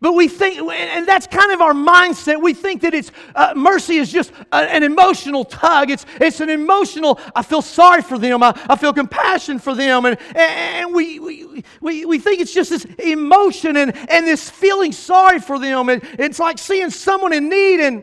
But 0.02 0.14
we 0.14 0.26
think, 0.26 0.58
and 0.58 1.06
that's 1.06 1.28
kind 1.28 1.52
of 1.52 1.60
our 1.60 1.72
mindset. 1.72 2.42
We 2.42 2.54
think 2.54 2.82
that 2.82 2.92
it's 2.92 3.12
uh, 3.36 3.52
mercy 3.54 3.98
is 3.98 4.10
just 4.10 4.32
a, 4.50 4.56
an 4.56 4.82
emotional 4.82 5.44
tug. 5.44 5.90
It's, 5.90 6.04
it's 6.20 6.40
an 6.40 6.50
emotional, 6.50 7.20
I 7.36 7.42
feel 7.42 7.62
sorry 7.62 8.02
for 8.02 8.18
them. 8.18 8.42
I, 8.42 8.52
I 8.68 8.74
feel 8.74 8.92
compassion 8.92 9.60
for 9.60 9.76
them. 9.76 10.04
And, 10.06 10.18
and 10.34 10.92
we, 10.92 11.20
we, 11.20 11.64
we, 11.80 12.04
we 12.04 12.18
think 12.18 12.40
it's 12.40 12.52
just 12.52 12.70
this 12.70 12.84
emotion 12.98 13.76
and, 13.76 13.96
and 14.10 14.26
this 14.26 14.50
feeling 14.50 14.90
sorry 14.90 15.38
for 15.38 15.60
them. 15.60 15.88
And 15.88 16.02
it's 16.18 16.40
like 16.40 16.58
seeing 16.58 16.90
someone 16.90 17.32
in 17.32 17.48
need 17.48 17.78
and 17.78 18.02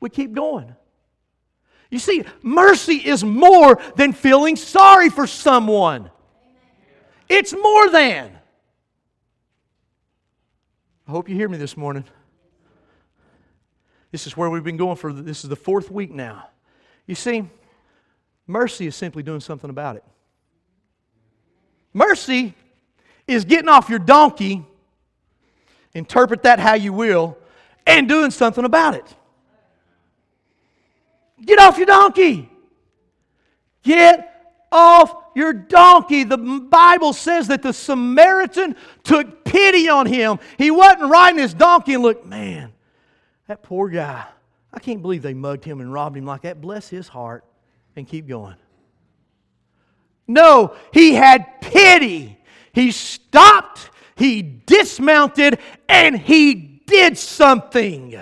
we 0.00 0.10
keep 0.10 0.34
going. 0.34 0.76
You 1.90 1.98
see, 1.98 2.26
mercy 2.42 2.96
is 2.96 3.24
more 3.24 3.80
than 3.96 4.12
feeling 4.12 4.56
sorry 4.56 5.08
for 5.08 5.26
someone. 5.26 6.10
It's 7.26 7.54
more 7.54 7.88
than. 7.88 8.37
I 11.08 11.10
hope 11.10 11.26
you 11.30 11.34
hear 11.34 11.48
me 11.48 11.56
this 11.56 11.74
morning. 11.74 12.04
This 14.12 14.26
is 14.26 14.36
where 14.36 14.50
we've 14.50 14.62
been 14.62 14.76
going 14.76 14.96
for 14.96 15.10
this 15.10 15.42
is 15.42 15.48
the 15.48 15.56
fourth 15.56 15.90
week 15.90 16.10
now. 16.10 16.50
You 17.06 17.14
see, 17.14 17.48
mercy 18.46 18.86
is 18.86 18.94
simply 18.94 19.22
doing 19.22 19.40
something 19.40 19.70
about 19.70 19.96
it. 19.96 20.04
Mercy 21.94 22.54
is 23.26 23.46
getting 23.46 23.70
off 23.70 23.88
your 23.88 23.98
donkey, 23.98 24.62
interpret 25.94 26.42
that 26.42 26.58
how 26.58 26.74
you 26.74 26.92
will, 26.92 27.38
and 27.86 28.06
doing 28.06 28.30
something 28.30 28.66
about 28.66 28.94
it. 28.94 29.16
Get 31.42 31.58
off 31.58 31.78
your 31.78 31.86
donkey. 31.86 32.50
Get 33.82 34.30
off 34.70 35.14
your 35.38 35.52
donkey. 35.52 36.24
The 36.24 36.36
Bible 36.36 37.12
says 37.12 37.48
that 37.48 37.62
the 37.62 37.72
Samaritan 37.72 38.76
took 39.04 39.44
pity 39.44 39.88
on 39.88 40.06
him. 40.06 40.40
He 40.58 40.70
wasn't 40.70 41.10
riding 41.10 41.38
his 41.38 41.54
donkey 41.54 41.94
and 41.94 42.02
looked, 42.02 42.26
man, 42.26 42.72
that 43.46 43.62
poor 43.62 43.88
guy. 43.88 44.26
I 44.72 44.80
can't 44.80 45.00
believe 45.00 45.22
they 45.22 45.34
mugged 45.34 45.64
him 45.64 45.80
and 45.80 45.92
robbed 45.92 46.16
him 46.16 46.26
like 46.26 46.42
that. 46.42 46.60
Bless 46.60 46.88
his 46.88 47.08
heart 47.08 47.44
and 47.96 48.06
keep 48.06 48.26
going. 48.26 48.56
No, 50.26 50.74
he 50.92 51.14
had 51.14 51.60
pity. 51.60 52.38
He 52.72 52.90
stopped, 52.90 53.90
he 54.16 54.42
dismounted, 54.42 55.58
and 55.88 56.18
he 56.18 56.54
did 56.86 57.16
something. 57.16 58.20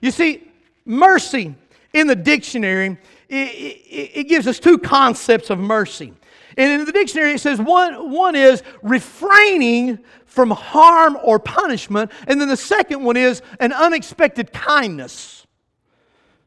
You 0.00 0.10
see, 0.10 0.48
mercy 0.84 1.54
in 1.92 2.06
the 2.06 2.14
dictionary, 2.14 2.98
it, 3.28 3.34
it, 3.34 4.10
it 4.14 4.24
gives 4.28 4.46
us 4.46 4.58
two 4.58 4.78
concepts 4.78 5.50
of 5.50 5.58
mercy. 5.58 6.12
And 6.56 6.80
in 6.80 6.84
the 6.84 6.92
dictionary, 6.92 7.34
it 7.34 7.40
says 7.40 7.60
one, 7.60 8.10
one 8.10 8.36
is 8.36 8.62
refraining 8.82 9.98
from 10.26 10.50
harm 10.50 11.16
or 11.22 11.38
punishment, 11.38 12.10
and 12.26 12.40
then 12.40 12.48
the 12.48 12.56
second 12.56 13.04
one 13.04 13.16
is 13.16 13.42
an 13.60 13.72
unexpected 13.72 14.52
kindness. 14.52 15.46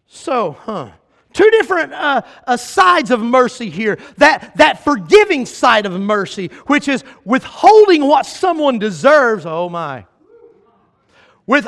So, 0.07 0.51
huh. 0.51 0.91
Two 1.33 1.49
different 1.51 1.93
uh, 1.93 2.21
uh, 2.47 2.57
sides 2.57 3.11
of 3.11 3.21
mercy 3.21 3.69
here. 3.69 3.99
That, 4.17 4.53
that 4.57 4.83
forgiving 4.83 5.45
side 5.45 5.85
of 5.85 5.91
mercy, 5.93 6.47
which 6.65 6.87
is 6.87 7.03
withholding 7.25 8.07
what 8.07 8.25
someone 8.25 8.79
deserves. 8.79 9.45
Oh 9.45 9.69
my. 9.69 10.05
With, 11.45 11.67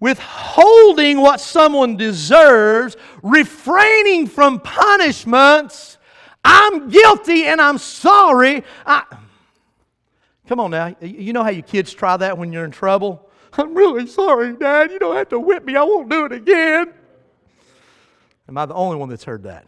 withholding 0.00 1.20
what 1.20 1.40
someone 1.40 1.96
deserves, 1.96 2.96
refraining 3.22 4.26
from 4.26 4.60
punishments. 4.60 5.98
I'm 6.44 6.88
guilty 6.88 7.44
and 7.44 7.60
I'm 7.60 7.78
sorry. 7.78 8.62
I, 8.84 9.04
come 10.46 10.60
on 10.60 10.70
now. 10.70 10.94
You 11.00 11.32
know 11.32 11.42
how 11.42 11.50
your 11.50 11.62
kids 11.62 11.92
try 11.92 12.16
that 12.16 12.36
when 12.36 12.52
you're 12.52 12.64
in 12.64 12.70
trouble? 12.70 13.30
I'm 13.54 13.74
really 13.74 14.06
sorry, 14.06 14.52
Dad. 14.54 14.90
You 14.90 14.98
don't 14.98 15.16
have 15.16 15.30
to 15.30 15.40
whip 15.40 15.64
me. 15.64 15.76
I 15.76 15.82
won't 15.82 16.08
do 16.10 16.26
it 16.26 16.32
again. 16.32 16.92
Am 18.48 18.58
I 18.58 18.66
the 18.66 18.74
only 18.74 18.96
one 18.96 19.08
that's 19.08 19.24
heard 19.24 19.44
that? 19.44 19.66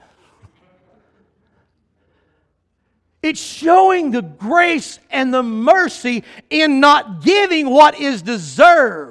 It's 3.20 3.40
showing 3.40 4.12
the 4.12 4.22
grace 4.22 5.00
and 5.10 5.34
the 5.34 5.42
mercy 5.42 6.22
in 6.50 6.78
not 6.78 7.22
giving 7.22 7.68
what 7.68 7.98
is 7.98 8.22
deserved 8.22 9.07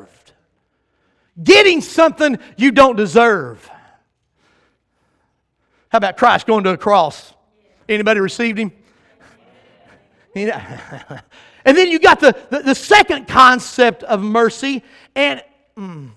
getting 1.43 1.81
something 1.81 2.37
you 2.57 2.71
don't 2.71 2.95
deserve. 2.95 3.69
How 5.89 5.97
about 5.97 6.17
Christ 6.17 6.47
going 6.47 6.63
to 6.65 6.71
a 6.71 6.77
cross? 6.77 7.33
Anybody 7.87 8.19
received 8.19 8.59
him? 8.59 8.71
And 11.67 11.75
then 11.75 11.91
you 11.91 11.99
got 11.99 12.21
the, 12.21 12.33
the, 12.49 12.59
the 12.59 12.75
second 12.75 13.27
concept 13.27 14.01
of 14.03 14.23
mercy, 14.23 14.83
and 15.15 15.43
mm, 15.77 16.11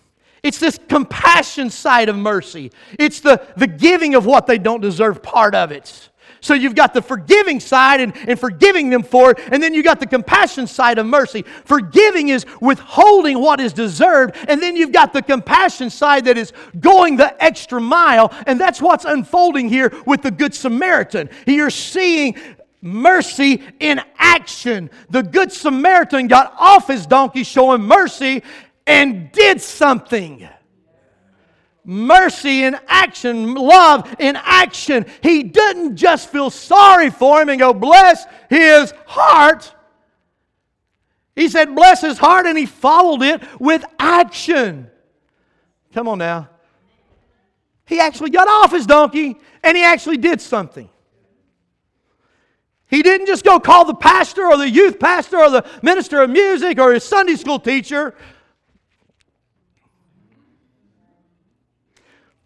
it's 0.45 0.61
this 0.61 0.79
compassion 0.89 1.71
side 1.71 2.09
of 2.09 2.15
mercy. 2.15 2.71
It's 3.01 3.19
the, 3.19 3.45
the 3.57 3.67
giving 3.67 4.15
of 4.15 4.27
what 4.27 4.47
they 4.47 4.59
don't 4.59 4.81
deserve 4.81 5.25
part 5.25 5.57
of 5.57 5.73
it. 5.73 6.10
So 6.41 6.55
you've 6.55 6.75
got 6.75 6.95
the 6.95 7.03
forgiving 7.03 7.61
side 7.61 8.01
and, 8.01 8.17
and 8.29 8.39
forgiving 8.39 8.91
them 8.91 9.03
for 9.03 9.33
it, 9.33 9.39
and 9.53 9.63
then 9.63 9.75
you've 9.75 9.85
got 9.85 10.01
the 10.01 10.07
compassion 10.07 10.67
side 10.67 10.99
of 10.99 11.07
mercy. 11.07 11.43
Forgiving 11.65 12.29
is 12.29 12.47
withholding 12.61 13.41
what 13.41 13.61
is 13.61 13.73
deserved, 13.73 14.37
and 14.49 14.63
then 14.63 14.77
you've 14.77 14.93
got 14.93 15.13
the 15.13 15.23
compassion 15.23 15.91
side 15.91 16.25
that 16.25 16.39
is 16.39 16.53
going 16.79 17.17
the 17.17 17.43
extra 17.43 17.81
mile, 17.81 18.33
and 18.47 18.61
that's 18.61 18.81
what's 18.81 19.05
unfolding 19.05 19.69
here 19.69 19.93
with 20.07 20.23
the 20.23 20.31
Good 20.31 20.55
Samaritan. 20.55 21.29
You're 21.47 21.71
seeing 21.71 22.37
mercy 22.83 23.63
in 23.79 24.01
action. 24.17 24.91
The 25.11 25.23
Good 25.23 25.53
Samaritan 25.53 26.29
got 26.29 26.55
off 26.59 26.89
his 26.89 27.07
donkey 27.07 27.45
showing 27.45 27.83
mercy 27.83 28.43
and 28.87 29.31
did 29.33 29.61
something 29.61 30.49
mercy 31.85 32.65
in 32.65 32.79
action, 32.89 33.55
love 33.55 34.15
in 34.19 34.37
action. 34.37 35.07
He 35.23 35.43
didn't 35.43 35.97
just 35.97 36.31
feel 36.31 36.51
sorry 36.51 37.11
for 37.11 37.41
him 37.43 37.49
and 37.49 37.59
go, 37.59 37.73
bless 37.73 38.25
his 38.49 38.93
heart. 39.07 39.75
He 41.35 41.49
said, 41.49 41.75
bless 41.75 42.01
his 42.01 42.19
heart, 42.19 42.47
and 42.47 42.59
he 42.59 42.67
followed 42.67 43.23
it 43.23 43.43
with 43.61 43.85
action. 43.99 44.91
Come 45.93 46.09
on 46.09 46.19
now. 46.19 46.49
He 47.87 47.99
actually 47.99 48.31
got 48.31 48.47
off 48.47 48.71
his 48.71 48.87
donkey 48.87 49.37
and 49.65 49.77
he 49.77 49.83
actually 49.83 50.17
did 50.17 50.41
something. 50.41 50.89
He 52.89 53.03
didn't 53.03 53.27
just 53.27 53.45
go 53.45 53.59
call 53.59 53.85
the 53.85 53.95
pastor 53.95 54.47
or 54.47 54.57
the 54.57 54.69
youth 54.69 55.01
pastor 55.01 55.39
or 55.39 55.51
the 55.51 55.69
minister 55.83 56.23
of 56.23 56.31
music 56.31 56.79
or 56.79 56.93
his 56.93 57.05
Sunday 57.05 57.35
school 57.35 57.59
teacher 57.59 58.15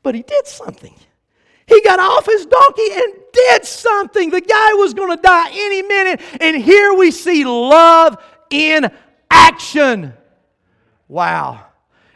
but 0.04 0.14
he 0.14 0.22
did 0.22 0.46
something. 0.46 0.94
He 1.66 1.80
got 1.80 1.98
off 1.98 2.26
his 2.26 2.46
donkey 2.46 2.88
and 2.92 3.14
did 3.32 3.64
something. 3.64 4.30
The 4.30 4.42
guy 4.42 4.74
was 4.74 4.94
going 4.94 5.16
to 5.16 5.20
die 5.20 5.48
any 5.50 5.82
minute. 5.82 6.20
And 6.40 6.56
here 6.62 6.94
we 6.94 7.10
see 7.10 7.44
love 7.44 8.22
in 8.50 8.90
action. 9.30 10.12
Wow. 11.08 11.66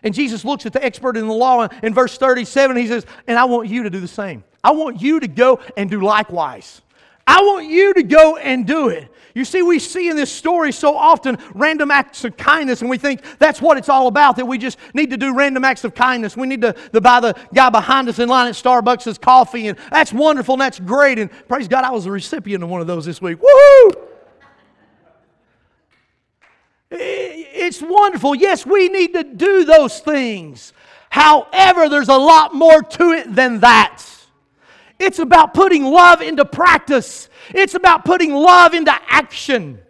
And 0.02 0.14
Jesus 0.14 0.44
looks 0.44 0.66
at 0.66 0.72
the 0.72 0.84
expert 0.84 1.16
in 1.16 1.26
the 1.26 1.32
law 1.32 1.66
in 1.82 1.94
verse 1.94 2.16
37. 2.18 2.76
He 2.76 2.86
says, 2.86 3.06
And 3.26 3.38
I 3.38 3.46
want 3.46 3.68
you 3.68 3.82
to 3.82 3.90
do 3.90 4.00
the 4.00 4.06
same. 4.06 4.44
I 4.62 4.72
want 4.72 5.00
you 5.00 5.18
to 5.20 5.28
go 5.28 5.60
and 5.76 5.90
do 5.90 6.00
likewise. 6.02 6.82
I 7.28 7.42
want 7.42 7.66
you 7.66 7.92
to 7.92 8.02
go 8.02 8.38
and 8.38 8.66
do 8.66 8.88
it. 8.88 9.06
You 9.34 9.44
see, 9.44 9.60
we 9.60 9.78
see 9.78 10.08
in 10.08 10.16
this 10.16 10.32
story 10.32 10.72
so 10.72 10.96
often 10.96 11.36
random 11.54 11.90
acts 11.90 12.24
of 12.24 12.38
kindness, 12.38 12.80
and 12.80 12.88
we 12.88 12.96
think 12.96 13.20
that's 13.38 13.60
what 13.60 13.76
it's 13.76 13.90
all 13.90 14.06
about, 14.06 14.36
that 14.36 14.46
we 14.46 14.56
just 14.56 14.78
need 14.94 15.10
to 15.10 15.18
do 15.18 15.34
random 15.34 15.62
acts 15.62 15.84
of 15.84 15.94
kindness. 15.94 16.38
We 16.38 16.46
need 16.46 16.62
to, 16.62 16.72
to 16.72 17.02
buy 17.02 17.20
the 17.20 17.34
guy 17.52 17.68
behind 17.68 18.08
us 18.08 18.18
in 18.18 18.30
line 18.30 18.48
at 18.48 18.54
Starbucks 18.54 19.04
his 19.04 19.18
coffee, 19.18 19.68
and 19.68 19.76
that's 19.90 20.10
wonderful 20.10 20.54
and 20.54 20.62
that's 20.62 20.80
great. 20.80 21.18
And 21.18 21.30
praise 21.48 21.68
God, 21.68 21.84
I 21.84 21.90
was 21.90 22.06
a 22.06 22.10
recipient 22.10 22.64
of 22.64 22.70
one 22.70 22.80
of 22.80 22.86
those 22.86 23.04
this 23.04 23.20
week. 23.20 23.38
Woohoo! 23.38 24.06
It's 26.90 27.82
wonderful. 27.82 28.34
Yes, 28.34 28.64
we 28.64 28.88
need 28.88 29.12
to 29.12 29.22
do 29.22 29.66
those 29.66 30.00
things. 30.00 30.72
However, 31.10 31.90
there's 31.90 32.08
a 32.08 32.16
lot 32.16 32.54
more 32.54 32.82
to 32.82 33.12
it 33.12 33.34
than 33.34 33.60
that. 33.60 34.02
It's 34.98 35.18
about 35.18 35.54
putting 35.54 35.84
love 35.84 36.20
into 36.20 36.44
practice, 36.44 37.28
it's 37.50 37.74
about 37.74 38.04
putting 38.04 38.34
love 38.34 38.74
into 38.74 38.92
action. 39.08 39.80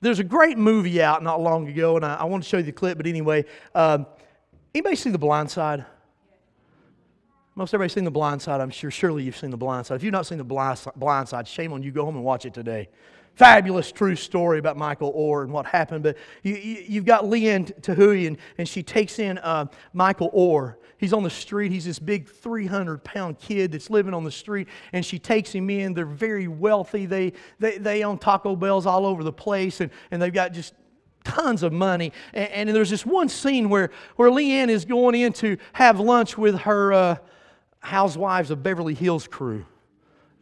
There's 0.00 0.18
a 0.18 0.24
great 0.24 0.58
movie 0.58 1.00
out 1.00 1.22
not 1.22 1.40
long 1.40 1.66
ago, 1.66 1.96
and 1.96 2.04
I, 2.04 2.16
I 2.16 2.24
want 2.24 2.42
to 2.42 2.48
show 2.48 2.58
you 2.58 2.62
the 2.62 2.72
clip, 2.72 2.98
but 2.98 3.06
anyway, 3.06 3.46
um, 3.74 4.06
anybody 4.74 4.96
see 4.96 5.08
The 5.08 5.18
Blind 5.18 5.50
Side? 5.50 5.86
Most 7.54 7.72
everybody's 7.72 7.94
seen 7.94 8.04
The 8.04 8.10
Blind 8.10 8.42
Side, 8.42 8.60
I'm 8.60 8.68
sure. 8.68 8.90
Surely 8.90 9.22
you've 9.22 9.36
seen 9.36 9.50
The 9.50 9.56
Blind 9.56 9.86
Side. 9.86 9.94
If 9.94 10.02
you've 10.02 10.12
not 10.12 10.26
seen 10.26 10.36
The 10.36 10.44
Blind 10.44 11.28
Side, 11.28 11.48
shame 11.48 11.72
on 11.72 11.82
you. 11.82 11.90
Go 11.90 12.04
home 12.04 12.16
and 12.16 12.24
watch 12.24 12.44
it 12.44 12.52
today 12.52 12.88
fabulous 13.36 13.90
true 13.90 14.14
story 14.14 14.58
about 14.58 14.76
Michael 14.76 15.12
Oher 15.12 15.42
and 15.42 15.52
what 15.52 15.66
happened. 15.66 16.04
But 16.04 16.16
you, 16.42 16.54
have 16.54 16.86
you, 16.88 17.02
got 17.02 17.26
Leigh 17.28 17.48
Anne 17.48 17.66
Tuohy, 17.66 18.26
and, 18.26 18.38
and 18.58 18.68
she 18.68 18.82
takes 18.82 19.18
in 19.18 19.38
uh, 19.38 19.66
Michael 19.92 20.30
Oher. 20.30 20.76
He's 21.04 21.12
on 21.12 21.22
the 21.22 21.28
street. 21.28 21.70
He's 21.70 21.84
this 21.84 21.98
big 21.98 22.30
300 22.30 23.04
pound 23.04 23.38
kid 23.38 23.72
that's 23.72 23.90
living 23.90 24.14
on 24.14 24.24
the 24.24 24.30
street, 24.30 24.68
and 24.94 25.04
she 25.04 25.18
takes 25.18 25.52
him 25.52 25.68
in. 25.68 25.92
They're 25.92 26.06
very 26.06 26.48
wealthy. 26.48 27.04
They, 27.04 27.34
they, 27.58 27.76
they 27.76 28.04
own 28.04 28.16
Taco 28.16 28.56
Bells 28.56 28.86
all 28.86 29.04
over 29.04 29.22
the 29.22 29.30
place, 29.30 29.82
and, 29.82 29.90
and 30.10 30.22
they've 30.22 30.32
got 30.32 30.54
just 30.54 30.72
tons 31.22 31.62
of 31.62 31.74
money. 31.74 32.10
And, 32.32 32.68
and 32.68 32.68
there's 32.70 32.88
this 32.88 33.04
one 33.04 33.28
scene 33.28 33.68
where, 33.68 33.90
where 34.16 34.30
Leigh 34.30 34.52
Anne 34.52 34.70
is 34.70 34.86
going 34.86 35.14
in 35.14 35.34
to 35.34 35.58
have 35.74 36.00
lunch 36.00 36.38
with 36.38 36.60
her 36.60 36.94
uh, 36.94 37.16
Housewives 37.80 38.50
of 38.50 38.62
Beverly 38.62 38.94
Hills 38.94 39.28
crew 39.28 39.66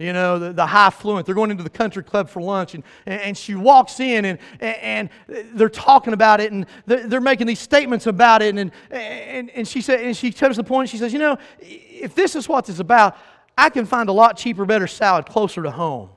you 0.02 0.12
know, 0.12 0.38
the, 0.38 0.52
the 0.52 0.66
high 0.66 0.90
fluent. 0.90 1.26
They're 1.26 1.34
going 1.34 1.50
into 1.50 1.62
the 1.62 1.70
country 1.70 2.02
club 2.02 2.28
for 2.28 2.42
lunch, 2.42 2.74
and, 2.74 2.82
and 3.06 3.36
she 3.36 3.54
walks 3.54 4.00
in, 4.00 4.24
and, 4.24 4.38
and 4.60 5.10
they're 5.28 5.68
talking 5.68 6.12
about 6.12 6.40
it, 6.40 6.52
and 6.52 6.66
they're 6.86 7.20
making 7.20 7.46
these 7.46 7.60
statements 7.60 8.06
about 8.06 8.42
it. 8.42 8.56
And, 8.56 8.72
and, 8.90 9.50
and 9.50 9.68
she 9.68 9.80
said, 9.80 10.00
and 10.00 10.16
she 10.16 10.32
comes 10.32 10.56
to 10.56 10.62
the 10.62 10.68
point, 10.68 10.88
she 10.88 10.98
says, 10.98 11.12
You 11.12 11.18
know, 11.18 11.38
if 11.60 12.14
this 12.14 12.34
is 12.34 12.48
what 12.48 12.68
it's 12.68 12.80
about, 12.80 13.16
I 13.56 13.70
can 13.70 13.86
find 13.86 14.08
a 14.08 14.12
lot 14.12 14.36
cheaper, 14.36 14.64
better 14.64 14.86
salad 14.86 15.26
closer 15.26 15.62
to 15.62 15.70
home. 15.70 16.10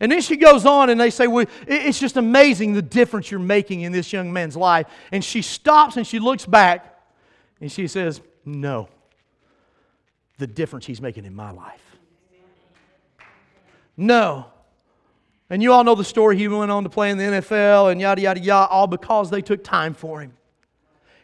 And 0.00 0.10
then 0.10 0.22
she 0.22 0.36
goes 0.36 0.64
on 0.64 0.88
and 0.88 0.98
they 0.98 1.10
say, 1.10 1.26
Well, 1.26 1.46
it's 1.66 2.00
just 2.00 2.16
amazing 2.16 2.72
the 2.72 2.82
difference 2.82 3.30
you're 3.30 3.40
making 3.40 3.82
in 3.82 3.92
this 3.92 4.12
young 4.12 4.32
man's 4.32 4.56
life. 4.56 4.86
And 5.12 5.24
she 5.24 5.42
stops 5.42 5.96
and 5.96 6.06
she 6.06 6.18
looks 6.18 6.46
back 6.46 6.98
and 7.60 7.70
she 7.70 7.86
says, 7.86 8.20
No, 8.44 8.88
the 10.38 10.46
difference 10.46 10.86
he's 10.86 11.02
making 11.02 11.26
in 11.26 11.34
my 11.34 11.50
life. 11.50 11.89
No. 14.00 14.46
And 15.50 15.62
you 15.62 15.72
all 15.72 15.84
know 15.84 15.94
the 15.94 16.04
story. 16.04 16.38
He 16.38 16.48
went 16.48 16.70
on 16.70 16.84
to 16.84 16.88
play 16.88 17.10
in 17.10 17.18
the 17.18 17.24
NFL 17.24 17.92
and 17.92 18.00
yada, 18.00 18.22
yada, 18.22 18.40
yada, 18.40 18.70
all 18.70 18.86
because 18.86 19.30
they 19.30 19.42
took 19.42 19.62
time 19.62 19.94
for 19.94 20.20
him. 20.20 20.32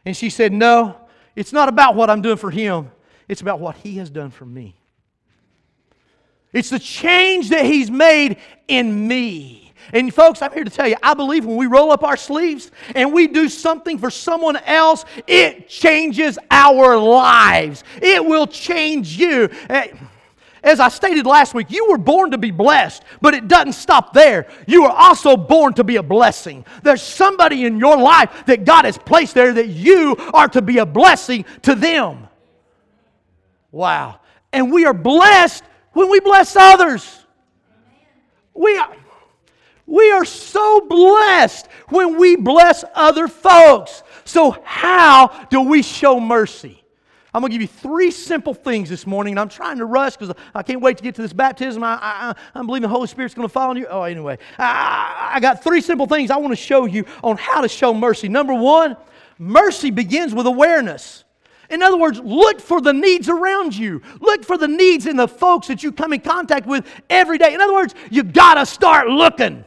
And 0.04 0.16
she 0.16 0.30
said, 0.30 0.52
No, 0.52 0.97
it's 1.35 1.52
not 1.52 1.68
about 1.68 1.95
what 1.95 2.11
I'm 2.11 2.23
doing 2.23 2.37
for 2.37 2.50
him, 2.50 2.90
it's 3.28 3.40
about 3.40 3.61
what 3.61 3.76
he 3.76 3.97
has 3.97 4.11
done 4.11 4.30
for 4.30 4.45
me. 4.45 4.76
It's 6.52 6.71
the 6.71 6.78
change 6.78 7.50
that 7.50 7.64
He's 7.64 7.90
made 7.90 8.38
in 8.68 9.06
me. 9.06 9.75
And 9.92 10.12
folks, 10.12 10.42
I'm 10.42 10.52
here 10.52 10.64
to 10.64 10.71
tell 10.71 10.88
you, 10.88 10.97
I 11.02 11.14
believe 11.14 11.45
when 11.45 11.56
we 11.56 11.66
roll 11.66 11.92
up 11.92 12.02
our 12.02 12.16
sleeves 12.16 12.71
and 12.95 13.12
we 13.12 13.26
do 13.26 13.49
something 13.49 13.99
for 13.99 14.11
someone 14.11 14.56
else, 14.56 15.04
it 15.26 15.68
changes 15.68 16.38
our 16.50 16.97
lives. 16.97 17.85
It 18.00 18.25
will 18.25 18.47
change 18.47 19.18
you. 19.18 19.50
Eh, 19.68 19.88
As 20.66 20.80
I 20.80 20.88
stated 20.88 21.26
last 21.26 21.54
week, 21.54 21.70
you 21.70 21.88
were 21.88 21.96
born 21.96 22.32
to 22.32 22.38
be 22.38 22.50
blessed, 22.50 23.04
but 23.20 23.35
it 23.35 23.46
doesn't 23.46 23.75
stop 23.75 24.12
there. 24.12 24.49
You 24.66 24.82
were 24.82 24.90
also 24.90 25.37
born 25.37 25.75
to 25.75 25.85
be 25.85 25.94
a 25.94 26.02
blessing. 26.02 26.66
There's 26.82 27.00
somebody 27.00 27.66
in 27.66 27.78
your 27.78 27.96
life 27.96 28.46
that 28.46 28.64
God 28.64 28.85
has 28.85 28.99
placed 28.99 29.35
there 29.35 29.52
that 29.52 29.68
you 29.68 30.16
are 30.35 30.49
to 30.49 30.61
be 30.61 30.78
a 30.78 30.85
blessing 30.85 31.44
to 31.62 31.76
them. 31.76 32.26
Wow. 33.70 34.18
And 34.52 34.73
we 34.73 34.87
are 34.87 34.92
blessed 34.92 35.62
when 35.92 36.11
we 36.11 36.18
bless 36.18 36.56
others. 36.56 37.25
We 38.52 38.76
are, 38.76 38.92
we 39.87 40.11
are 40.11 40.25
so 40.25 40.80
blessed 40.80 41.68
when 41.90 42.18
we 42.18 42.35
bless 42.35 42.82
other 42.92 43.28
folks. 43.28 44.02
So, 44.25 44.56
how 44.64 45.46
do 45.49 45.61
we 45.61 45.82
show 45.82 46.18
mercy? 46.18 46.82
I'm 47.37 47.43
going 47.43 47.52
to 47.52 47.59
give 47.59 47.61
you 47.61 47.69
three 47.69 48.11
simple 48.11 48.55
things 48.55 48.88
this 48.88 49.07
morning, 49.07 49.35
and 49.35 49.40
I'm 49.40 49.50
trying 49.50 49.76
to 49.76 49.85
rush 49.85 50.16
because 50.16 50.35
I 50.55 50.62
can't 50.62 50.81
wait 50.81 50.97
to 50.97 51.02
get 51.02 51.14
to 51.16 51.21
this 51.21 51.35
baptism. 51.35 51.85
I, 51.85 51.99
I, 52.00 52.35
I'm 52.55 52.64
believing 52.64 52.88
the 52.88 52.88
Holy 52.88 53.07
Spirit's 53.07 53.35
going 53.35 53.47
to 53.47 53.52
fall 53.52 53.69
on 53.69 53.76
you. 53.76 53.87
Oh, 53.90 54.05
anyway, 54.05 54.38
I, 54.59 55.33
I 55.35 55.40
got 55.40 55.62
three 55.62 55.83
simple 55.83 56.07
things 56.07 56.31
I 56.31 56.38
want 56.38 56.52
to 56.52 56.57
show 56.57 56.87
you 56.87 57.05
on 57.23 57.37
how 57.37 57.61
to 57.61 57.69
show 57.69 57.93
mercy. 57.93 58.31
Number 58.31 58.55
one, 58.55 58.97
mercy 59.38 59.90
begins 59.90 60.35
with 60.35 60.47
awareness. 60.47 61.25
In 61.69 61.83
other 61.83 61.99
words, 61.99 62.19
look 62.21 62.59
for 62.59 62.81
the 62.81 62.95
needs 62.95 63.28
around 63.28 63.76
you. 63.76 64.00
Look 64.19 64.43
for 64.43 64.57
the 64.57 64.69
needs 64.69 65.05
in 65.05 65.19
the 65.19 65.28
folks 65.28 65.66
that 65.66 65.83
you 65.83 65.93
come 65.93 66.14
in 66.14 66.21
contact 66.21 66.66
with 66.66 66.87
every 67.11 67.37
day. 67.37 67.52
In 67.52 67.61
other 67.61 67.75
words, 67.75 67.95
you 68.11 68.23
got 68.23 68.55
to 68.55 68.64
start 68.64 69.09
looking. 69.09 69.62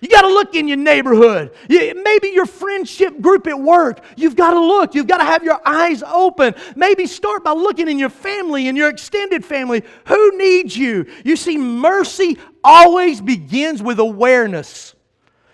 You 0.00 0.08
got 0.08 0.22
to 0.22 0.28
look 0.28 0.54
in 0.54 0.66
your 0.66 0.78
neighborhood. 0.78 1.52
Maybe 1.68 2.28
your 2.28 2.46
friendship 2.46 3.20
group 3.20 3.46
at 3.46 3.60
work. 3.60 4.02
You've 4.16 4.36
got 4.36 4.52
to 4.52 4.60
look. 4.60 4.94
You've 4.94 5.06
got 5.06 5.18
to 5.18 5.24
have 5.24 5.44
your 5.44 5.60
eyes 5.64 6.02
open. 6.02 6.54
Maybe 6.74 7.06
start 7.06 7.44
by 7.44 7.52
looking 7.52 7.86
in 7.86 7.98
your 7.98 8.08
family, 8.08 8.68
and 8.68 8.78
your 8.78 8.88
extended 8.88 9.44
family. 9.44 9.82
Who 10.06 10.38
needs 10.38 10.76
you? 10.76 11.06
You 11.24 11.36
see, 11.36 11.58
mercy 11.58 12.38
always 12.64 13.20
begins 13.20 13.82
with 13.82 13.98
awareness. 13.98 14.94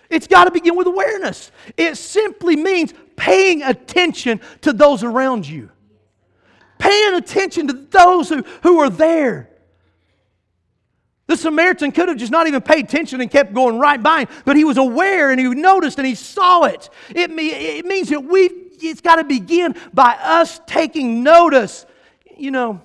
It's 0.08 0.28
got 0.28 0.44
to 0.44 0.52
begin 0.52 0.76
with 0.76 0.86
awareness. 0.86 1.50
It 1.76 1.96
simply 1.96 2.54
means 2.54 2.94
paying 3.16 3.62
attention 3.62 4.40
to 4.60 4.72
those 4.72 5.02
around 5.02 5.48
you, 5.48 5.70
paying 6.78 7.14
attention 7.14 7.66
to 7.66 7.72
those 7.72 8.28
who, 8.28 8.44
who 8.62 8.78
are 8.78 8.90
there. 8.90 9.50
The 11.26 11.36
Samaritan 11.36 11.90
could 11.90 12.08
have 12.08 12.18
just 12.18 12.30
not 12.30 12.46
even 12.46 12.60
paid 12.60 12.84
attention 12.84 13.20
and 13.20 13.30
kept 13.30 13.52
going 13.52 13.78
right 13.78 14.00
by 14.00 14.20
him, 14.20 14.28
but 14.44 14.56
he 14.56 14.64
was 14.64 14.76
aware 14.76 15.30
and 15.30 15.40
he 15.40 15.48
noticed 15.48 15.98
and 15.98 16.06
he 16.06 16.14
saw 16.14 16.64
it. 16.64 16.88
It, 17.10 17.30
it 17.32 17.84
means 17.84 18.10
that 18.10 18.22
we 18.22 18.48
it's 18.78 19.00
got 19.00 19.16
to 19.16 19.24
begin 19.24 19.74
by 19.92 20.16
us 20.20 20.60
taking 20.66 21.22
notice. 21.22 21.86
You 22.36 22.50
know, 22.50 22.80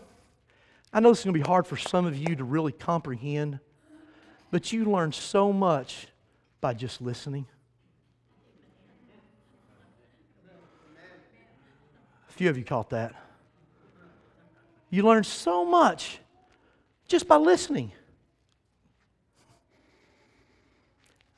I 0.94 1.00
know 1.00 1.10
this 1.10 1.20
is 1.20 1.26
going 1.26 1.34
to 1.34 1.40
be 1.40 1.48
hard 1.48 1.68
for 1.68 1.78
some 1.78 2.06
of 2.06 2.18
you 2.18 2.36
to 2.36 2.44
really 2.44 2.72
comprehend, 2.72 3.60
but 4.50 4.72
you 4.72 4.86
learn 4.86 5.12
so 5.12 5.54
much 5.54 6.08
by 6.62 6.74
just 6.74 7.02
listening. 7.02 7.46
A 12.30 12.34
few 12.34 12.50
of 12.50 12.58
you 12.58 12.64
caught 12.64 12.90
that. 12.92 13.14
You 14.90 15.04
learn 15.04 15.24
so 15.24 15.64
much 15.64 16.20
just 17.08 17.28
by 17.28 17.36
listening. 17.36 17.92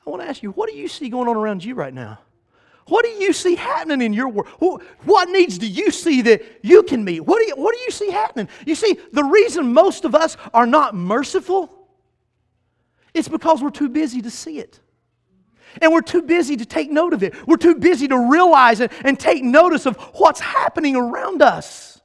I 0.06 0.10
want 0.10 0.22
to 0.22 0.28
ask 0.28 0.42
you, 0.42 0.50
what 0.50 0.70
do 0.70 0.76
you 0.76 0.88
see 0.88 1.08
going 1.08 1.28
on 1.28 1.36
around 1.36 1.64
you 1.64 1.74
right 1.74 1.94
now? 1.94 2.18
What 2.86 3.04
do 3.04 3.10
you 3.10 3.32
see 3.32 3.54
happening 3.54 4.02
in 4.02 4.12
your 4.12 4.28
world? 4.28 4.82
What 5.04 5.30
needs 5.30 5.56
do 5.56 5.66
you 5.66 5.90
see 5.90 6.20
that 6.22 6.42
you 6.62 6.82
can 6.82 7.02
meet? 7.02 7.20
What 7.20 7.38
do 7.38 7.46
you, 7.46 7.54
what 7.56 7.74
do 7.74 7.80
you 7.80 7.90
see 7.90 8.10
happening? 8.10 8.48
You 8.66 8.74
see, 8.74 8.98
the 9.12 9.24
reason 9.24 9.72
most 9.72 10.04
of 10.04 10.14
us 10.14 10.36
are 10.52 10.66
not 10.66 10.94
merciful 10.94 11.88
is 13.14 13.26
because 13.28 13.62
we're 13.62 13.70
too 13.70 13.88
busy 13.88 14.20
to 14.20 14.30
see 14.30 14.58
it. 14.58 14.80
And 15.80 15.92
we're 15.92 16.02
too 16.02 16.22
busy 16.22 16.56
to 16.56 16.66
take 16.66 16.90
note 16.90 17.14
of 17.14 17.22
it. 17.22 17.34
We're 17.46 17.56
too 17.56 17.76
busy 17.76 18.06
to 18.08 18.30
realize 18.30 18.80
it 18.80 18.92
and 19.04 19.18
take 19.18 19.42
notice 19.42 19.86
of 19.86 19.96
what's 20.14 20.40
happening 20.40 20.94
around 20.94 21.40
us. 21.40 22.00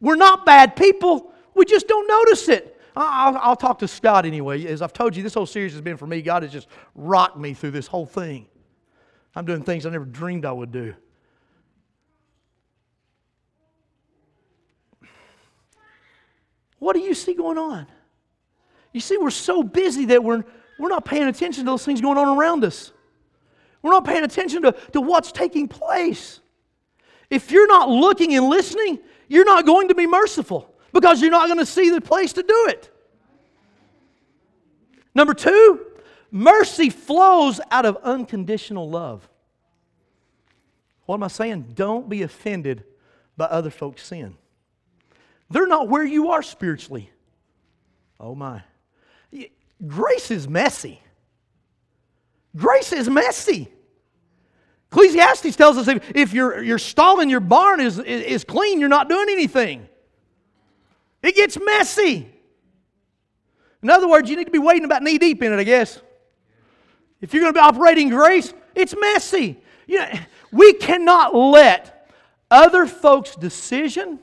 We're 0.00 0.16
not 0.16 0.44
bad 0.44 0.74
people, 0.74 1.32
we 1.54 1.64
just 1.64 1.86
don't 1.86 2.08
notice 2.08 2.48
it. 2.48 2.80
I'll, 2.94 3.36
I'll, 3.38 3.56
talk 3.56 3.78
to 3.78 3.88
Scott 3.88 4.26
anyway. 4.26 4.66
As 4.66 4.82
I've 4.82 4.92
told 4.92 5.16
you, 5.16 5.22
this 5.22 5.34
whole 5.34 5.46
series 5.46 5.72
has 5.72 5.80
been 5.80 5.96
for 5.96 6.06
me. 6.06 6.20
God 6.20 6.42
has 6.42 6.52
just 6.52 6.68
rocked 6.94 7.38
me 7.38 7.54
through 7.54 7.70
this 7.70 7.86
whole 7.86 8.06
thing. 8.06 8.46
I'm 9.34 9.46
doing 9.46 9.62
things 9.62 9.86
I 9.86 9.90
never 9.90 10.04
dreamed 10.04 10.44
I 10.44 10.52
would 10.52 10.72
do. 10.72 10.94
What 16.78 16.94
do 16.94 17.00
you 17.00 17.14
see 17.14 17.34
going 17.34 17.58
on? 17.58 17.86
You 18.92 19.00
see, 19.00 19.16
we're 19.16 19.30
so 19.30 19.62
busy 19.62 20.06
that 20.06 20.22
we're 20.22 20.44
we're 20.78 20.88
not 20.88 21.04
paying 21.04 21.28
attention 21.28 21.64
to 21.64 21.70
those 21.70 21.84
things 21.84 22.00
going 22.00 22.18
on 22.18 22.36
around 22.36 22.64
us. 22.64 22.92
We're 23.82 23.92
not 23.92 24.04
paying 24.04 24.24
attention 24.24 24.62
to, 24.62 24.72
to 24.92 25.00
what's 25.00 25.30
taking 25.30 25.68
place. 25.68 26.40
If 27.30 27.50
you're 27.50 27.68
not 27.68 27.88
looking 27.88 28.34
and 28.34 28.46
listening, 28.46 28.98
you're 29.28 29.44
not 29.44 29.64
going 29.64 29.88
to 29.88 29.94
be 29.94 30.06
merciful 30.06 30.71
because 30.92 31.20
you're 31.20 31.30
not 31.30 31.46
going 31.46 31.58
to 31.58 31.66
see 31.66 31.90
the 31.90 32.00
place 32.00 32.34
to 32.34 32.42
do 32.42 32.66
it. 32.68 32.90
Number 35.14 35.34
two, 35.34 35.86
mercy 36.30 36.90
flows 36.90 37.60
out 37.70 37.86
of 37.86 37.96
unconditional 38.02 38.88
love. 38.88 39.28
What 41.06 41.16
am 41.16 41.22
I 41.24 41.28
saying? 41.28 41.72
Don't 41.74 42.08
be 42.08 42.22
offended 42.22 42.84
by 43.36 43.46
other 43.46 43.70
folks' 43.70 44.06
sin. 44.06 44.36
They're 45.50 45.66
not 45.66 45.88
where 45.88 46.04
you 46.04 46.30
are 46.30 46.42
spiritually. 46.42 47.10
Oh 48.18 48.34
my. 48.34 48.62
Grace 49.86 50.30
is 50.30 50.48
messy. 50.48 51.00
Grace 52.56 52.92
is 52.92 53.08
messy. 53.08 53.68
Ecclesiastes 54.90 55.56
tells 55.56 55.78
us 55.78 55.88
if, 55.88 56.14
if 56.14 56.32
your, 56.34 56.62
your 56.62 56.78
stall 56.78 57.20
in 57.20 57.30
your 57.30 57.40
barn 57.40 57.80
is, 57.80 57.98
is 57.98 58.44
clean, 58.44 58.78
you're 58.78 58.90
not 58.90 59.08
doing 59.08 59.26
anything. 59.30 59.88
It 61.22 61.36
gets 61.36 61.58
messy. 61.62 62.28
In 63.82 63.90
other 63.90 64.08
words, 64.08 64.30
you 64.30 64.36
need 64.36 64.44
to 64.44 64.50
be 64.50 64.58
wading 64.58 64.84
about 64.84 65.02
knee 65.02 65.18
deep 65.18 65.42
in 65.42 65.52
it, 65.52 65.58
I 65.58 65.64
guess. 65.64 66.00
If 67.20 67.32
you're 67.32 67.42
going 67.42 67.54
to 67.54 67.58
be 67.58 67.62
operating 67.62 68.08
grace, 68.08 68.52
it's 68.74 68.94
messy. 68.98 69.60
You 69.86 70.00
know, 70.00 70.10
we 70.50 70.74
cannot 70.74 71.34
let 71.34 72.10
other 72.50 72.86
folks' 72.86 73.34
decision 73.34 74.18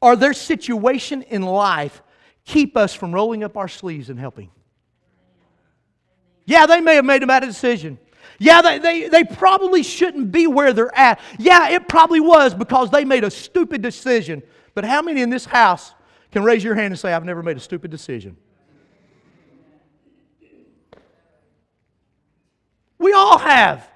or 0.00 0.16
their 0.16 0.32
situation 0.32 1.22
in 1.22 1.42
life 1.42 2.02
keep 2.44 2.76
us 2.76 2.92
from 2.92 3.12
rolling 3.12 3.44
up 3.44 3.56
our 3.56 3.68
sleeves 3.68 4.10
and 4.10 4.18
helping. 4.18 4.50
Yeah, 6.44 6.66
they 6.66 6.80
may 6.80 6.96
have 6.96 7.04
made 7.04 7.22
a 7.22 7.26
bad 7.26 7.40
decision. 7.40 7.98
Yeah, 8.38 8.62
they, 8.62 8.78
they, 8.78 9.08
they 9.08 9.24
probably 9.24 9.82
shouldn't 9.82 10.32
be 10.32 10.46
where 10.46 10.72
they're 10.72 10.96
at. 10.98 11.20
Yeah, 11.38 11.68
it 11.68 11.88
probably 11.88 12.18
was 12.20 12.54
because 12.54 12.90
they 12.90 13.04
made 13.04 13.22
a 13.22 13.30
stupid 13.30 13.82
decision. 13.82 14.42
But 14.74 14.84
how 14.84 15.02
many 15.02 15.20
in 15.22 15.30
this 15.30 15.44
house 15.44 15.92
can 16.30 16.42
raise 16.42 16.64
your 16.64 16.74
hand 16.74 16.92
and 16.92 16.98
say, 16.98 17.12
I've 17.12 17.24
never 17.24 17.42
made 17.42 17.56
a 17.56 17.60
stupid 17.60 17.90
decision? 17.90 18.36
We 22.98 23.12
all 23.12 23.38
have. 23.38 23.88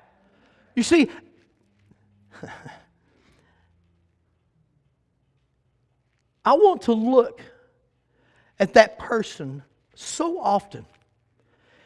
You 0.74 0.82
see, 0.82 1.08
I 6.44 6.52
want 6.52 6.82
to 6.82 6.92
look 6.92 7.40
at 8.58 8.74
that 8.74 8.98
person 8.98 9.62
so 9.94 10.40
often 10.40 10.84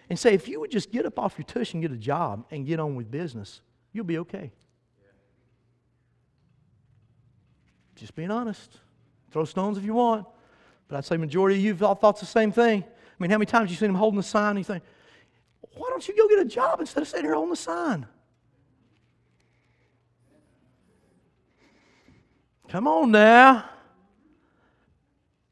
and 0.09 0.19
say, 0.19 0.35
if 0.35 0.49
you 0.49 0.61
would 0.61 0.71
just 0.71 0.91
get 0.91 1.07
up 1.07 1.19
off 1.19 1.37
your 1.39 1.45
tush 1.45 1.73
and 1.73 1.83
get 1.83 1.93
a 1.93 1.97
job 1.97 2.45
and 2.51 2.67
get 2.67 2.81
on 2.81 2.97
with 2.97 3.11
business, 3.11 3.61
you'll 3.93 4.05
be 4.05 4.19
okay. 4.19 4.51
Just 8.01 8.15
being 8.15 8.31
honest. 8.31 8.79
Throw 9.31 9.45
stones 9.45 9.77
if 9.77 9.85
you 9.85 9.93
want. 9.93 10.27
But 10.89 10.97
I'd 10.97 11.05
say 11.05 11.19
majority 11.19 11.57
of 11.69 11.81
you 11.81 11.87
all 11.87 11.95
thought 11.95 12.19
the 12.19 12.25
same 12.25 12.51
thing. 12.51 12.83
I 12.83 13.23
mean, 13.23 13.31
how 13.31 13.37
many 13.37 13.45
times 13.47 13.71
you 13.71 13.77
seen 13.77 13.91
him 13.91 13.95
holding 13.95 14.17
the 14.17 14.23
sign 14.23 14.51
and 14.51 14.59
you 14.59 14.65
think, 14.65 14.83
why 15.75 15.89
don't 15.91 16.09
you 16.09 16.17
go 16.17 16.27
get 16.27 16.39
a 16.39 16.47
job 16.47 16.81
instead 16.81 17.03
of 17.03 17.09
sitting 17.09 17.27
here 17.27 17.35
holding 17.35 17.51
the 17.51 17.57
sign? 17.57 18.07
Come 22.71 22.89
on 22.89 23.11
now. 23.11 23.67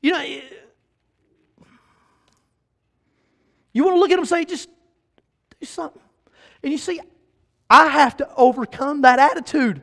You 0.01 0.13
know, 0.13 0.23
you 3.73 3.85
want 3.85 3.95
to 3.95 4.01
look 4.01 4.11
at 4.11 4.15
them 4.15 4.21
and 4.21 4.29
say, 4.29 4.47
just 4.47 4.71
do 5.61 5.67
something. 5.67 6.01
And 6.63 6.73
you 6.73 6.79
see, 6.79 6.99
I 7.69 7.89
have 7.89 8.17
to 8.17 8.35
overcome 8.37 9.03
that 9.03 9.19
attitude 9.19 9.83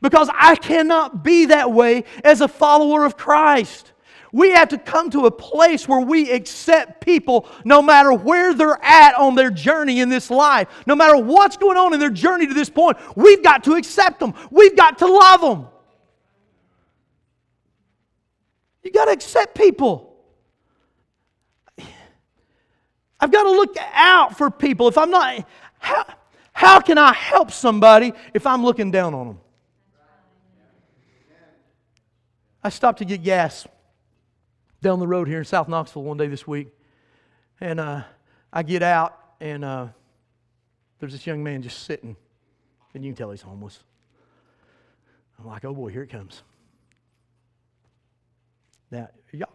because 0.00 0.28
I 0.34 0.56
cannot 0.56 1.24
be 1.24 1.46
that 1.46 1.72
way 1.72 2.04
as 2.24 2.40
a 2.40 2.48
follower 2.48 3.04
of 3.04 3.16
Christ. 3.16 3.92
We 4.32 4.50
have 4.50 4.68
to 4.68 4.78
come 4.78 5.08
to 5.10 5.26
a 5.26 5.30
place 5.30 5.88
where 5.88 6.00
we 6.00 6.30
accept 6.30 7.00
people 7.00 7.48
no 7.64 7.80
matter 7.80 8.12
where 8.12 8.52
they're 8.52 8.82
at 8.82 9.14
on 9.14 9.34
their 9.34 9.50
journey 9.50 10.00
in 10.00 10.08
this 10.08 10.30
life, 10.30 10.68
no 10.86 10.94
matter 10.94 11.16
what's 11.16 11.56
going 11.56 11.78
on 11.78 11.94
in 11.94 12.00
their 12.00 12.10
journey 12.10 12.46
to 12.46 12.52
this 12.52 12.68
point. 12.68 12.98
We've 13.16 13.42
got 13.42 13.64
to 13.64 13.74
accept 13.74 14.20
them, 14.20 14.34
we've 14.50 14.76
got 14.76 14.98
to 14.98 15.06
love 15.06 15.40
them. 15.40 15.68
You 18.82 18.92
got 18.92 19.06
to 19.06 19.12
accept 19.12 19.56
people. 19.56 20.16
I've 23.18 23.32
got 23.32 23.44
to 23.44 23.50
look 23.50 23.76
out 23.94 24.36
for 24.36 24.50
people. 24.50 24.88
If 24.88 24.98
I'm 24.98 25.10
not, 25.10 25.46
how, 25.78 26.04
how 26.52 26.80
can 26.80 26.98
I 26.98 27.12
help 27.12 27.50
somebody 27.50 28.12
if 28.34 28.46
I'm 28.46 28.62
looking 28.62 28.90
down 28.90 29.14
on 29.14 29.26
them? 29.28 29.40
I 32.66 32.68
stopped 32.68 32.98
to 32.98 33.04
get 33.04 33.22
gas 33.22 33.64
down 34.82 34.98
the 34.98 35.06
road 35.06 35.28
here 35.28 35.38
in 35.38 35.44
South 35.44 35.68
Knoxville 35.68 36.02
one 36.02 36.16
day 36.16 36.26
this 36.26 36.48
week. 36.48 36.66
And 37.60 37.78
uh, 37.78 38.02
I 38.52 38.64
get 38.64 38.82
out, 38.82 39.16
and 39.40 39.64
uh, 39.64 39.86
there's 40.98 41.12
this 41.12 41.28
young 41.28 41.44
man 41.44 41.62
just 41.62 41.84
sitting, 41.84 42.16
and 42.92 43.04
you 43.04 43.12
can 43.12 43.16
tell 43.16 43.30
he's 43.30 43.40
homeless. 43.40 43.78
I'm 45.38 45.46
like, 45.46 45.64
oh 45.64 45.74
boy, 45.74 45.90
here 45.90 46.02
it 46.02 46.10
comes. 46.10 46.42
Now, 48.90 49.10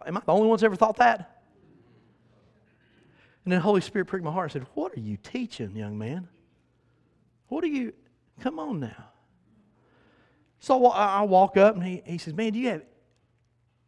am 0.06 0.16
I 0.16 0.20
the 0.20 0.32
only 0.32 0.46
one 0.46 0.56
that's 0.56 0.62
ever 0.62 0.76
thought 0.76 0.96
that? 0.96 1.42
And 3.44 3.52
then 3.52 3.60
Holy 3.60 3.82
Spirit 3.82 4.06
pricked 4.06 4.24
my 4.24 4.32
heart 4.32 4.54
and 4.54 4.62
said, 4.62 4.70
What 4.72 4.96
are 4.96 5.00
you 5.00 5.18
teaching, 5.18 5.76
young 5.76 5.98
man? 5.98 6.28
What 7.48 7.62
are 7.62 7.68
you, 7.68 7.92
come 8.40 8.58
on 8.58 8.80
now. 8.80 9.10
So 10.60 10.86
I 10.86 11.20
walk 11.24 11.58
up 11.58 11.74
and 11.74 11.84
he, 11.84 12.02
he 12.06 12.16
says, 12.16 12.32
Man, 12.32 12.54
do 12.54 12.58
you 12.58 12.70
have 12.70 12.82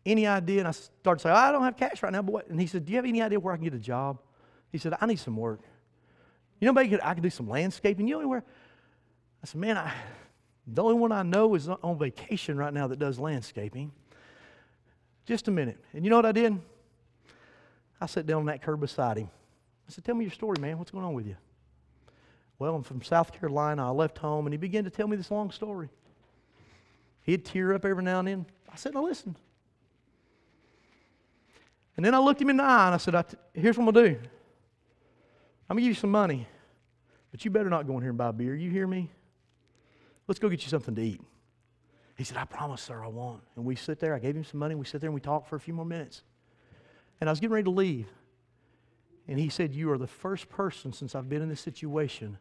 any 0.06 0.26
idea? 0.26 0.60
And 0.60 0.68
I 0.68 0.72
started 0.72 1.20
saying, 1.22 1.34
I 1.34 1.52
don't 1.52 1.62
have 1.62 1.76
cash 1.76 2.02
right 2.02 2.12
now, 2.12 2.22
but? 2.22 2.48
And 2.48 2.60
he 2.60 2.66
said, 2.66 2.84
Do 2.84 2.92
you 2.92 2.96
have 2.96 3.04
any 3.04 3.22
idea 3.22 3.40
where 3.40 3.52
I 3.52 3.56
can 3.56 3.64
get 3.64 3.74
a 3.74 3.78
job? 3.78 4.18
He 4.70 4.78
said, 4.78 4.94
I 5.00 5.06
need 5.06 5.18
some 5.18 5.36
work. 5.36 5.60
You 6.60 6.66
know, 6.66 6.72
maybe 6.72 7.00
I 7.02 7.14
can 7.14 7.22
do 7.22 7.30
some 7.30 7.48
landscaping. 7.48 8.06
You 8.06 8.14
know 8.14 8.20
anywhere? 8.20 8.44
I 9.42 9.46
said, 9.46 9.60
Man, 9.60 9.76
I, 9.76 9.92
the 10.66 10.82
only 10.82 10.94
one 10.94 11.12
I 11.12 11.22
know 11.22 11.54
is 11.54 11.68
on 11.68 11.98
vacation 11.98 12.56
right 12.56 12.72
now 12.72 12.86
that 12.88 12.98
does 12.98 13.18
landscaping. 13.18 13.92
Just 15.26 15.48
a 15.48 15.50
minute. 15.50 15.78
And 15.92 16.04
you 16.04 16.10
know 16.10 16.16
what 16.16 16.26
I 16.26 16.32
did? 16.32 16.58
I 18.00 18.06
sat 18.06 18.26
down 18.26 18.40
on 18.40 18.46
that 18.46 18.62
curb 18.62 18.80
beside 18.80 19.16
him. 19.16 19.30
I 19.88 19.92
said, 19.92 20.04
Tell 20.04 20.14
me 20.14 20.24
your 20.24 20.32
story, 20.32 20.56
man. 20.60 20.78
What's 20.78 20.90
going 20.90 21.04
on 21.04 21.14
with 21.14 21.26
you? 21.26 21.36
Well, 22.58 22.74
I'm 22.74 22.82
from 22.82 23.02
South 23.02 23.32
Carolina. 23.32 23.86
I 23.86 23.90
left 23.90 24.18
home, 24.18 24.46
and 24.46 24.52
he 24.52 24.58
began 24.58 24.84
to 24.84 24.90
tell 24.90 25.08
me 25.08 25.16
this 25.16 25.30
long 25.30 25.50
story. 25.50 25.88
He'd 27.22 27.44
tear 27.44 27.74
up 27.74 27.84
every 27.84 28.02
now 28.02 28.20
and 28.20 28.28
then. 28.28 28.46
I 28.72 28.76
said, 28.76 28.94
Now 28.94 29.04
listen. 29.04 29.36
And 31.96 32.04
then 32.04 32.14
I 32.14 32.18
looked 32.18 32.40
him 32.40 32.50
in 32.50 32.56
the 32.56 32.64
eye 32.64 32.86
and 32.86 32.94
I 32.94 32.98
said, 32.98 33.14
Here's 33.52 33.76
what 33.78 33.86
I'm 33.86 33.92
going 33.92 34.06
to 34.06 34.10
do 34.10 34.28
I'm 35.68 35.76
going 35.76 35.84
to 35.84 35.88
give 35.88 35.96
you 35.96 36.00
some 36.00 36.10
money, 36.10 36.46
but 37.30 37.44
you 37.44 37.50
better 37.50 37.70
not 37.70 37.86
go 37.86 37.94
in 37.96 38.02
here 38.02 38.10
and 38.10 38.18
buy 38.18 38.30
beer. 38.32 38.54
You 38.54 38.70
hear 38.70 38.86
me? 38.86 39.10
Let's 40.26 40.38
go 40.38 40.48
get 40.48 40.62
you 40.62 40.68
something 40.68 40.94
to 40.94 41.02
eat. 41.02 41.20
He 42.16 42.24
said, 42.24 42.36
I 42.36 42.44
promise, 42.44 42.82
sir, 42.82 43.02
I 43.02 43.08
won't. 43.08 43.42
And 43.56 43.64
we 43.64 43.74
sit 43.74 43.98
there. 43.98 44.14
I 44.14 44.18
gave 44.18 44.36
him 44.36 44.44
some 44.44 44.60
money. 44.60 44.72
And 44.72 44.78
we 44.78 44.86
sit 44.86 45.00
there 45.00 45.08
and 45.08 45.14
we 45.14 45.20
talked 45.20 45.48
for 45.48 45.56
a 45.56 45.60
few 45.60 45.74
more 45.74 45.84
minutes. 45.84 46.22
And 47.20 47.28
I 47.28 47.32
was 47.32 47.40
getting 47.40 47.54
ready 47.54 47.64
to 47.64 47.70
leave. 47.70 48.06
And 49.26 49.38
he 49.38 49.48
said, 49.48 49.74
You 49.74 49.90
are 49.90 49.98
the 49.98 50.06
first 50.06 50.48
person 50.48 50.92
since 50.92 51.14
I've 51.14 51.28
been 51.28 51.42
in 51.42 51.48
this 51.48 51.60
situation 51.60 52.38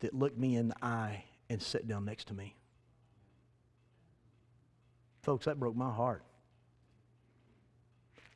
that 0.00 0.14
looked 0.14 0.38
me 0.38 0.56
in 0.56 0.68
the 0.68 0.76
eye 0.84 1.24
and 1.48 1.60
sat 1.60 1.88
down 1.88 2.04
next 2.04 2.28
to 2.28 2.34
me. 2.34 2.54
Folks, 5.22 5.46
that 5.46 5.58
broke 5.58 5.74
my 5.74 5.92
heart. 5.92 6.22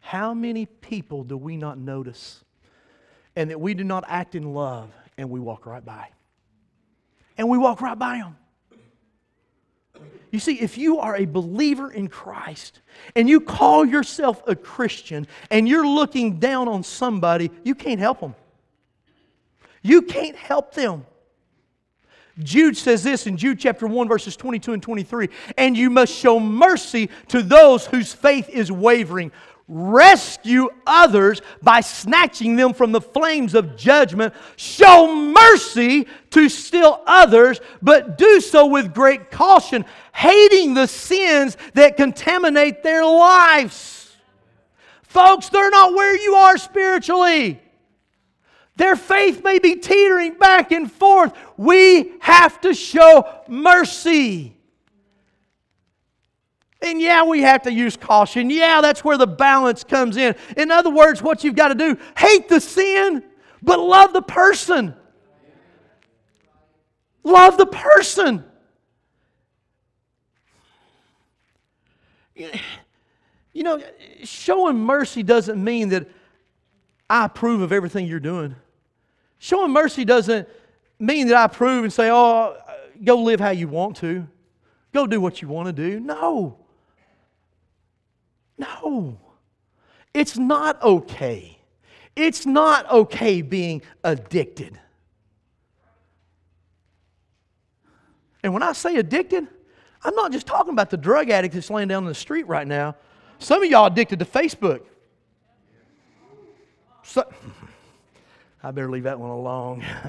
How 0.00 0.34
many 0.34 0.66
people 0.66 1.24
do 1.24 1.36
we 1.36 1.56
not 1.56 1.78
notice 1.78 2.42
and 3.36 3.50
that 3.50 3.60
we 3.60 3.74
do 3.74 3.84
not 3.84 4.04
act 4.08 4.34
in 4.34 4.52
love 4.54 4.90
and 5.16 5.30
we 5.30 5.38
walk 5.38 5.66
right 5.66 5.84
by? 5.84 6.08
And 7.38 7.48
we 7.48 7.58
walk 7.58 7.80
right 7.80 7.98
by 7.98 8.18
them. 8.18 8.36
You 10.30 10.38
see, 10.38 10.60
if 10.60 10.78
you 10.78 10.98
are 10.98 11.16
a 11.16 11.24
believer 11.24 11.90
in 11.90 12.08
Christ 12.08 12.80
and 13.16 13.28
you 13.28 13.40
call 13.40 13.84
yourself 13.84 14.42
a 14.46 14.54
Christian 14.54 15.26
and 15.50 15.68
you're 15.68 15.86
looking 15.86 16.38
down 16.38 16.68
on 16.68 16.82
somebody, 16.82 17.50
you 17.64 17.74
can't 17.74 18.00
help 18.00 18.20
them. 18.20 18.34
You 19.82 20.02
can't 20.02 20.36
help 20.36 20.74
them. 20.74 21.06
Jude 22.38 22.76
says 22.76 23.02
this 23.02 23.26
in 23.26 23.36
Jude 23.36 23.58
chapter 23.58 23.86
1, 23.86 24.08
verses 24.08 24.36
22 24.36 24.72
and 24.72 24.82
23 24.82 25.28
and 25.58 25.76
you 25.76 25.90
must 25.90 26.14
show 26.14 26.38
mercy 26.38 27.10
to 27.28 27.42
those 27.42 27.86
whose 27.86 28.12
faith 28.12 28.48
is 28.48 28.70
wavering 28.70 29.32
rescue 29.70 30.68
others 30.84 31.40
by 31.62 31.80
snatching 31.80 32.56
them 32.56 32.74
from 32.74 32.90
the 32.90 33.00
flames 33.00 33.54
of 33.54 33.76
judgment. 33.76 34.34
Show 34.56 35.14
mercy 35.14 36.08
to 36.30 36.48
still 36.48 37.00
others, 37.06 37.60
but 37.80 38.18
do 38.18 38.40
so 38.40 38.66
with 38.66 38.92
great 38.92 39.30
caution, 39.30 39.84
hating 40.12 40.74
the 40.74 40.88
sins 40.88 41.56
that 41.74 41.96
contaminate 41.96 42.82
their 42.82 43.04
lives. 43.04 44.16
Folks, 45.02 45.48
they're 45.48 45.70
not 45.70 45.94
where 45.94 46.16
you 46.16 46.34
are 46.34 46.58
spiritually. 46.58 47.60
Their 48.76 48.96
faith 48.96 49.44
may 49.44 49.58
be 49.58 49.76
teetering 49.76 50.34
back 50.34 50.72
and 50.72 50.90
forth. 50.90 51.32
We 51.56 52.12
have 52.20 52.60
to 52.62 52.74
show 52.74 53.28
mercy. 53.46 54.56
And 56.82 57.00
yeah, 57.00 57.24
we 57.24 57.42
have 57.42 57.62
to 57.62 57.72
use 57.72 57.96
caution. 57.96 58.48
Yeah, 58.48 58.80
that's 58.80 59.04
where 59.04 59.18
the 59.18 59.26
balance 59.26 59.84
comes 59.84 60.16
in. 60.16 60.34
In 60.56 60.70
other 60.70 60.90
words, 60.90 61.22
what 61.22 61.44
you've 61.44 61.54
got 61.54 61.68
to 61.68 61.74
do, 61.74 61.98
hate 62.16 62.48
the 62.48 62.60
sin, 62.60 63.22
but 63.62 63.78
love 63.78 64.12
the 64.12 64.22
person. 64.22 64.94
Love 67.22 67.58
the 67.58 67.66
person. 67.66 68.44
You 72.34 73.62
know, 73.62 73.82
showing 74.24 74.78
mercy 74.78 75.22
doesn't 75.22 75.62
mean 75.62 75.90
that 75.90 76.08
I 77.10 77.26
approve 77.26 77.60
of 77.60 77.72
everything 77.72 78.06
you're 78.06 78.20
doing. 78.20 78.54
Showing 79.38 79.72
mercy 79.72 80.06
doesn't 80.06 80.48
mean 80.98 81.26
that 81.28 81.36
I 81.36 81.44
approve 81.44 81.84
and 81.84 81.92
say, 81.92 82.10
oh, 82.10 82.56
go 83.04 83.16
live 83.16 83.40
how 83.40 83.50
you 83.50 83.68
want 83.68 83.96
to. 83.98 84.26
Go 84.92 85.06
do 85.06 85.20
what 85.20 85.42
you 85.42 85.48
want 85.48 85.66
to 85.66 85.72
do. 85.72 86.00
No. 86.00 86.59
No. 88.60 89.18
It's 90.12 90.36
not 90.36 90.82
okay. 90.82 91.58
It's 92.14 92.44
not 92.44 92.90
okay 92.90 93.40
being 93.40 93.82
addicted. 94.04 94.78
And 98.42 98.52
when 98.52 98.62
I 98.62 98.72
say 98.72 98.96
addicted, 98.96 99.46
I'm 100.02 100.14
not 100.14 100.32
just 100.32 100.46
talking 100.46 100.72
about 100.72 100.90
the 100.90 100.96
drug 100.96 101.30
addict 101.30 101.54
that's 101.54 101.70
laying 101.70 101.88
down 101.88 102.02
in 102.02 102.08
the 102.08 102.14
street 102.14 102.46
right 102.48 102.66
now. 102.66 102.96
Some 103.38 103.62
of 103.62 103.70
y'all 103.70 103.86
addicted 103.86 104.18
to 104.18 104.24
Facebook. 104.24 104.82
So, 107.02 107.24
I 108.62 108.70
better 108.70 108.90
leave 108.90 109.04
that 109.04 109.18
one 109.18 109.30
alone. 109.30 109.84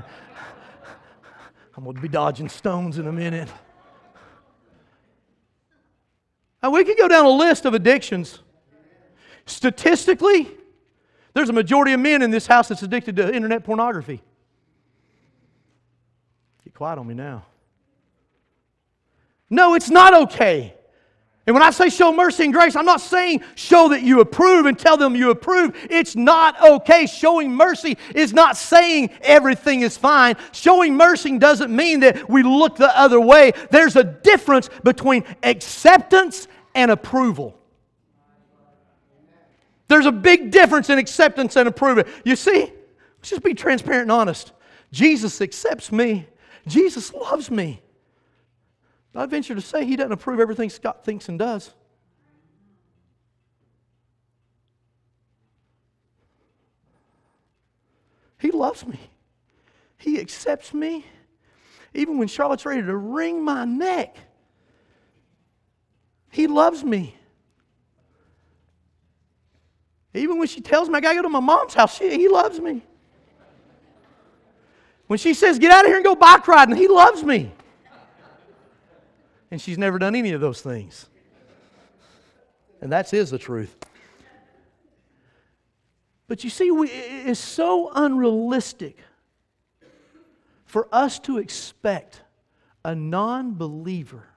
I'm 1.77 1.83
going 1.85 1.95
to 1.95 2.01
be 2.01 2.09
dodging 2.09 2.49
stones 2.49 2.97
in 2.97 3.07
a 3.07 3.11
minute. 3.11 3.49
Now, 6.61 6.69
we 6.69 6.83
could 6.83 6.97
go 6.97 7.07
down 7.07 7.25
a 7.25 7.29
list 7.29 7.65
of 7.65 7.73
addictions. 7.73 8.39
Statistically, 9.45 10.49
there's 11.33 11.49
a 11.49 11.53
majority 11.53 11.93
of 11.93 11.99
men 11.99 12.21
in 12.21 12.31
this 12.31 12.45
house 12.45 12.67
that's 12.67 12.83
addicted 12.83 13.15
to 13.15 13.33
internet 13.33 13.63
pornography. 13.63 14.21
Get 16.63 16.73
quiet 16.73 16.99
on 16.99 17.07
me 17.07 17.15
now. 17.15 17.45
No, 19.49 19.73
it's 19.73 19.89
not 19.89 20.13
okay. 20.13 20.75
And 21.47 21.55
when 21.55 21.63
I 21.63 21.71
say 21.71 21.89
show 21.89 22.13
mercy 22.13 22.43
and 22.43 22.53
grace, 22.53 22.75
I'm 22.75 22.85
not 22.85 23.01
saying 23.01 23.43
show 23.55 23.89
that 23.89 24.03
you 24.03 24.21
approve 24.21 24.67
and 24.67 24.77
tell 24.77 24.95
them 24.95 25.15
you 25.15 25.31
approve. 25.31 25.75
It's 25.89 26.15
not 26.15 26.61
okay. 26.61 27.07
Showing 27.07 27.51
mercy 27.51 27.97
is 28.13 28.31
not 28.31 28.55
saying 28.55 29.09
everything 29.21 29.81
is 29.81 29.97
fine. 29.97 30.35
Showing 30.51 30.95
mercy 30.95 31.37
doesn't 31.39 31.75
mean 31.75 32.01
that 32.01 32.29
we 32.29 32.43
look 32.43 32.75
the 32.77 32.97
other 32.97 33.19
way. 33.19 33.53
There's 33.71 33.95
a 33.95 34.03
difference 34.03 34.69
between 34.83 35.25
acceptance 35.41 36.47
and 36.73 36.91
approval. 36.91 37.57
There's 39.87 40.05
a 40.05 40.11
big 40.11 40.51
difference 40.51 40.89
in 40.89 40.97
acceptance 40.97 41.55
and 41.57 41.67
approval. 41.67 42.05
You 42.23 42.35
see, 42.35 42.71
let's 43.17 43.29
just 43.29 43.43
be 43.43 43.53
transparent 43.53 44.03
and 44.03 44.11
honest. 44.11 44.53
Jesus 44.91 45.41
accepts 45.41 45.91
me, 45.91 46.27
Jesus 46.67 47.13
loves 47.13 47.51
me. 47.51 47.81
But 49.11 49.21
I 49.21 49.25
venture 49.25 49.55
to 49.55 49.61
say 49.61 49.85
he 49.85 49.95
doesn't 49.95 50.13
approve 50.13 50.39
everything 50.39 50.69
Scott 50.69 51.03
thinks 51.03 51.27
and 51.27 51.37
does. 51.37 51.73
He 58.39 58.49
loves 58.51 58.85
me. 58.85 58.99
He 59.97 60.19
accepts 60.19 60.73
me. 60.73 61.05
Even 61.93 62.17
when 62.17 62.27
Charlotte's 62.27 62.65
ready 62.65 62.81
to 62.81 62.95
wring 62.95 63.43
my 63.43 63.65
neck, 63.65 64.17
he 66.31 66.47
loves 66.47 66.83
me. 66.83 67.15
Even 70.13 70.39
when 70.39 70.47
she 70.47 70.61
tells 70.61 70.89
me 70.89 70.95
I 70.95 71.01
got 71.01 71.11
to 71.11 71.15
go 71.17 71.21
to 71.23 71.29
my 71.29 71.39
mom's 71.39 71.73
house, 71.73 71.97
she, 71.97 72.09
he 72.09 72.27
loves 72.27 72.59
me. 72.59 72.81
When 75.07 75.19
she 75.19 75.33
says, 75.33 75.59
get 75.59 75.71
out 75.71 75.85
of 75.85 75.87
here 75.87 75.97
and 75.97 76.05
go 76.05 76.15
bike 76.15 76.47
riding, 76.47 76.75
he 76.75 76.87
loves 76.87 77.23
me 77.23 77.51
and 79.51 79.61
she's 79.61 79.77
never 79.77 79.99
done 79.99 80.15
any 80.15 80.31
of 80.31 80.41
those 80.41 80.61
things. 80.61 81.09
And 82.79 82.91
that's 82.91 83.13
is 83.13 83.29
the 83.29 83.37
truth. 83.37 83.75
But 86.27 86.45
you 86.45 86.49
see, 86.49 86.71
we, 86.71 86.87
it's 86.87 87.39
so 87.39 87.91
unrealistic 87.93 88.97
for 90.65 90.87
us 90.91 91.19
to 91.19 91.37
expect 91.37 92.21
a 92.85 92.95
non 92.95 93.53
believer, 93.55 94.29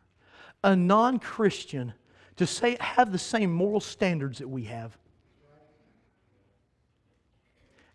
a 0.65 0.75
non 0.75 1.21
Christian, 1.21 1.93
to 2.37 2.47
say, 2.47 2.77
have 2.81 3.13
the 3.13 3.19
same 3.19 3.53
moral 3.53 3.81
standards 3.81 4.39
that 4.39 4.49
we 4.49 4.65
have. 4.65 4.97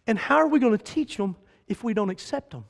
And 0.08 0.18
how 0.18 0.38
are 0.38 0.48
we 0.48 0.60
going 0.60 0.78
to 0.78 0.84
teach 0.84 1.18
them 1.18 1.36
if 1.68 1.84
we 1.84 1.94
don't 1.94 2.10
accept 2.10 2.52
them? 2.52 2.64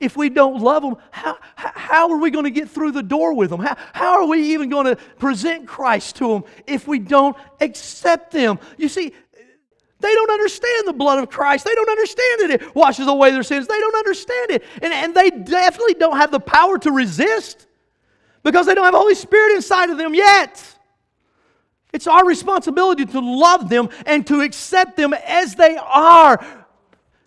If 0.00 0.16
we 0.16 0.28
don't 0.28 0.60
love 0.60 0.82
them, 0.82 0.96
how, 1.10 1.38
how 1.54 2.10
are 2.10 2.18
we 2.18 2.30
going 2.30 2.44
to 2.44 2.50
get 2.50 2.68
through 2.68 2.92
the 2.92 3.02
door 3.02 3.34
with 3.34 3.50
them? 3.50 3.60
How, 3.60 3.76
how 3.92 4.20
are 4.20 4.26
we 4.26 4.52
even 4.52 4.68
going 4.68 4.84
to 4.84 4.96
present 5.18 5.66
Christ 5.66 6.16
to 6.16 6.28
them 6.28 6.44
if 6.66 6.86
we 6.86 6.98
don't 6.98 7.36
accept 7.60 8.32
them? 8.32 8.58
You 8.76 8.88
see, 8.88 9.12
they 10.00 10.14
don't 10.14 10.30
understand 10.30 10.86
the 10.86 10.92
blood 10.92 11.20
of 11.20 11.30
Christ. 11.30 11.64
They 11.64 11.74
don't 11.74 11.88
understand 11.88 12.40
that 12.40 12.50
it 12.50 12.74
washes 12.74 13.06
away 13.06 13.30
their 13.30 13.42
sins. 13.42 13.66
They 13.66 13.80
don't 13.80 13.96
understand 13.96 14.50
it. 14.50 14.64
And, 14.82 14.92
and 14.92 15.14
they 15.14 15.30
definitely 15.30 15.94
don't 15.94 16.16
have 16.16 16.30
the 16.30 16.40
power 16.40 16.78
to 16.78 16.92
resist 16.92 17.67
because 18.42 18.66
they 18.66 18.74
don't 18.74 18.84
have 18.84 18.92
the 18.92 18.98
Holy 18.98 19.14
Spirit 19.14 19.56
inside 19.56 19.90
of 19.90 19.98
them 19.98 20.14
yet. 20.14 20.62
It's 21.92 22.06
our 22.06 22.24
responsibility 22.26 23.06
to 23.06 23.20
love 23.20 23.68
them 23.68 23.88
and 24.06 24.26
to 24.26 24.40
accept 24.42 24.96
them 24.96 25.14
as 25.14 25.54
they 25.54 25.76
are. 25.76 26.44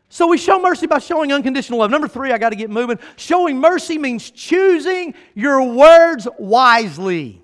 So 0.10 0.28
we 0.28 0.38
show 0.38 0.62
mercy 0.62 0.88
by 0.88 1.00
showing 1.00 1.32
unconditional 1.32 1.80
love. 1.80 1.90
Number 1.90 2.08
three, 2.08 2.32
I 2.32 2.38
got 2.38 2.50
to 2.50 2.56
get 2.56 2.70
moving. 2.70 3.00
Showing 3.16 3.60
mercy 3.60 3.98
means 3.98 4.30
choosing 4.30 5.14
your 5.34 5.64
words 5.74 6.28
wisely. 6.38 7.42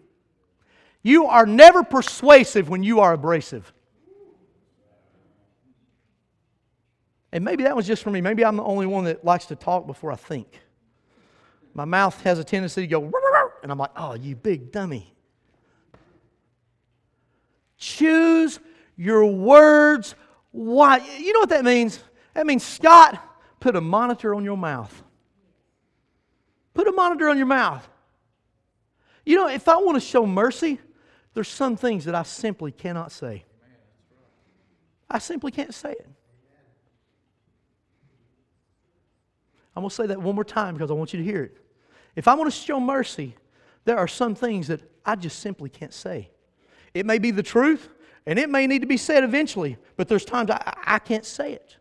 You 1.01 1.27
are 1.27 1.45
never 1.45 1.83
persuasive 1.83 2.67
when 2.67 2.83
you 2.83 2.99
are 2.99 3.13
abrasive. 3.13 3.71
And 7.31 7.45
maybe 7.45 7.63
that 7.63 7.75
was 7.75 7.87
just 7.87 8.03
for 8.03 8.09
me. 8.09 8.19
Maybe 8.19 8.43
I'm 8.43 8.57
the 8.57 8.63
only 8.63 8.85
one 8.85 9.05
that 9.05 9.23
likes 9.23 9.45
to 9.45 9.55
talk 9.55 9.87
before 9.87 10.11
I 10.11 10.15
think. 10.15 10.59
My 11.73 11.85
mouth 11.85 12.21
has 12.23 12.39
a 12.39 12.43
tendency 12.43 12.81
to 12.81 12.87
go, 12.87 12.99
and 13.67 13.71
I'm 13.73 13.77
like, 13.77 13.91
oh, 13.97 14.13
you 14.13 14.33
big 14.33 14.71
dummy. 14.71 15.13
Choose 17.77 18.61
your 18.95 19.25
words 19.25 20.15
why. 20.51 20.99
You 21.19 21.33
know 21.33 21.41
what 21.41 21.49
that 21.49 21.65
means? 21.65 21.99
That 22.33 22.45
means, 22.45 22.63
Scott, 22.65 23.21
put 23.59 23.75
a 23.75 23.81
monitor 23.81 24.33
on 24.33 24.45
your 24.45 24.55
mouth. 24.55 25.03
Put 26.73 26.87
a 26.87 26.93
monitor 26.93 27.27
on 27.27 27.35
your 27.35 27.45
mouth. 27.45 27.85
You 29.25 29.35
know, 29.35 29.49
if 29.49 29.67
I 29.67 29.75
want 29.75 29.97
to 29.97 30.07
show 30.07 30.25
mercy, 30.25 30.79
there's 31.33 31.49
some 31.49 31.75
things 31.75 32.05
that 32.05 32.15
I 32.15 32.23
simply 32.23 32.71
cannot 32.71 33.11
say. 33.11 33.43
I 35.09 35.19
simply 35.19 35.51
can't 35.51 35.73
say 35.73 35.91
it. 35.91 36.07
I'm 39.75 39.81
going 39.81 39.89
to 39.89 39.95
say 39.95 40.07
that 40.07 40.21
one 40.21 40.35
more 40.35 40.45
time 40.45 40.73
because 40.75 40.89
I 40.89 40.93
want 40.93 41.11
you 41.11 41.19
to 41.19 41.25
hear 41.25 41.43
it. 41.43 41.57
If 42.15 42.27
I 42.27 42.33
want 42.33 42.51
to 42.51 42.57
show 42.57 42.79
mercy, 42.79 43.35
there 43.87 43.97
are 43.97 44.07
some 44.07 44.35
things 44.35 44.67
that 44.67 44.81
I 45.05 45.15
just 45.15 45.39
simply 45.39 45.69
can't 45.69 45.93
say. 45.93 46.29
It 46.93 47.05
may 47.05 47.19
be 47.19 47.31
the 47.31 47.41
truth, 47.41 47.87
and 48.25 48.37
it 48.37 48.49
may 48.49 48.67
need 48.67 48.81
to 48.81 48.85
be 48.85 48.97
said 48.97 49.23
eventually, 49.23 49.77
but 49.95 50.09
there's 50.09 50.25
times 50.25 50.49
I, 50.51 50.73
I 50.85 50.99
can't 50.99 51.25
say 51.25 51.53
it. 51.53 51.77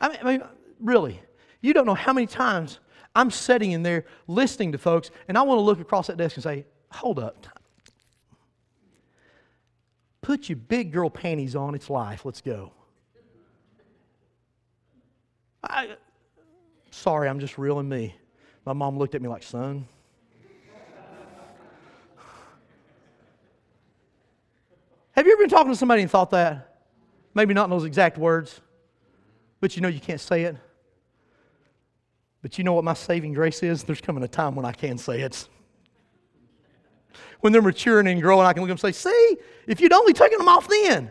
I 0.00 0.08
mean, 0.08 0.18
I 0.20 0.24
mean, 0.24 0.42
really, 0.80 1.22
you 1.60 1.72
don't 1.72 1.86
know 1.86 1.94
how 1.94 2.12
many 2.12 2.26
times 2.26 2.80
I'm 3.14 3.30
sitting 3.30 3.70
in 3.70 3.84
there 3.84 4.06
listening 4.26 4.72
to 4.72 4.78
folks, 4.78 5.12
and 5.28 5.38
I 5.38 5.42
want 5.42 5.58
to 5.58 5.62
look 5.62 5.78
across 5.78 6.08
that 6.08 6.16
desk 6.16 6.36
and 6.36 6.42
say, 6.42 6.66
hold 6.90 7.20
up. 7.20 7.46
Put 10.20 10.48
your 10.48 10.56
big 10.56 10.92
girl 10.92 11.10
panties 11.10 11.54
on, 11.54 11.76
it's 11.76 11.88
life, 11.88 12.24
let's 12.24 12.40
go. 12.40 12.72
I, 15.62 15.90
sorry, 16.90 17.28
I'm 17.28 17.38
just 17.38 17.56
real 17.56 17.78
in 17.78 17.88
me. 17.88 18.16
My 18.66 18.72
mom 18.72 18.98
looked 18.98 19.14
at 19.14 19.22
me 19.22 19.28
like, 19.28 19.44
son. 19.44 19.86
Have 25.18 25.26
you 25.26 25.32
ever 25.32 25.42
been 25.42 25.50
talking 25.50 25.72
to 25.72 25.76
somebody 25.76 26.02
and 26.02 26.08
thought 26.08 26.30
that? 26.30 26.76
Maybe 27.34 27.52
not 27.52 27.64
in 27.64 27.70
those 27.70 27.84
exact 27.84 28.18
words 28.18 28.60
but 29.60 29.74
you 29.74 29.82
know 29.82 29.88
you 29.88 29.98
can't 29.98 30.20
say 30.20 30.44
it. 30.44 30.56
But 32.42 32.58
you 32.58 32.64
know 32.64 32.72
what 32.72 32.84
my 32.84 32.94
saving 32.94 33.32
grace 33.32 33.62
is? 33.62 33.82
There's 33.82 34.00
coming 34.00 34.22
a 34.22 34.28
time 34.28 34.54
when 34.54 34.64
I 34.64 34.70
can 34.70 34.98
say 34.98 35.22
it. 35.22 35.48
When 37.40 37.52
they're 37.52 37.60
maturing 37.62 38.06
and 38.06 38.22
growing, 38.22 38.46
I 38.46 38.52
can 38.52 38.62
look 38.62 38.70
at 38.70 38.78
them 38.78 38.86
and 38.86 38.94
say, 38.94 39.10
See, 39.10 39.36
if 39.66 39.80
you'd 39.80 39.92
only 39.92 40.12
taken 40.12 40.38
them 40.38 40.48
off 40.48 40.68
then. 40.68 41.10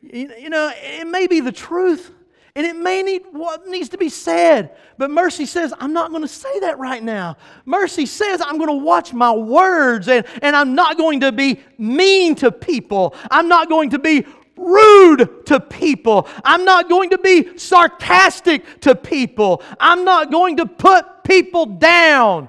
You 0.00 0.48
know, 0.48 0.72
it 0.74 1.06
may 1.06 1.26
be 1.26 1.40
the 1.40 1.52
truth, 1.52 2.10
and 2.56 2.64
it 2.64 2.76
may 2.76 3.02
need 3.02 3.22
what 3.32 3.66
needs 3.66 3.88
to 3.88 3.98
be 3.98 4.08
said. 4.08 4.76
But 4.96 5.10
mercy 5.10 5.44
says, 5.44 5.74
I'm 5.80 5.92
not 5.92 6.10
going 6.10 6.22
to 6.22 6.28
say 6.28 6.60
that 6.60 6.78
right 6.78 7.02
now. 7.02 7.36
Mercy 7.64 8.06
says, 8.06 8.40
I'm 8.40 8.58
going 8.58 8.68
to 8.68 8.84
watch 8.84 9.12
my 9.12 9.32
words, 9.32 10.06
and, 10.06 10.24
and 10.40 10.54
I'm 10.54 10.74
not 10.76 10.96
going 10.96 11.20
to 11.20 11.32
be 11.32 11.60
mean 11.78 12.36
to 12.36 12.52
people. 12.52 13.16
I'm 13.28 13.48
not 13.48 13.68
going 13.68 13.90
to 13.90 13.98
be 13.98 14.24
rude 14.56 15.46
to 15.46 15.58
people. 15.58 16.28
I'm 16.44 16.64
not 16.64 16.88
going 16.88 17.10
to 17.10 17.18
be 17.18 17.58
sarcastic 17.58 18.80
to 18.82 18.94
people. 18.94 19.60
I'm 19.80 20.04
not 20.04 20.30
going 20.30 20.58
to 20.58 20.66
put 20.66 21.24
people 21.24 21.66
down. 21.66 22.48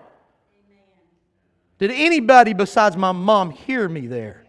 Did 1.80 1.89
anybody 1.89 2.54
besides 2.54 2.96
my 2.96 3.12
mom 3.12 3.50
hear 3.50 3.89
me 3.89 4.06
there? 4.06 4.45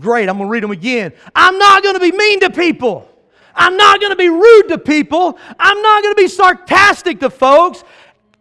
Great, 0.00 0.28
I'm 0.28 0.36
going 0.36 0.48
to 0.48 0.52
read 0.52 0.62
them 0.62 0.70
again. 0.70 1.12
I'm 1.34 1.58
not 1.58 1.82
going 1.82 1.94
to 1.94 2.00
be 2.00 2.12
mean 2.12 2.40
to 2.40 2.50
people. 2.50 3.08
I'm 3.54 3.76
not 3.76 4.00
going 4.00 4.10
to 4.10 4.16
be 4.16 4.28
rude 4.28 4.68
to 4.68 4.78
people. 4.78 5.38
I'm 5.58 5.82
not 5.82 6.02
going 6.02 6.14
to 6.14 6.22
be 6.22 6.28
sarcastic 6.28 7.18
to 7.20 7.30
folks. 7.30 7.82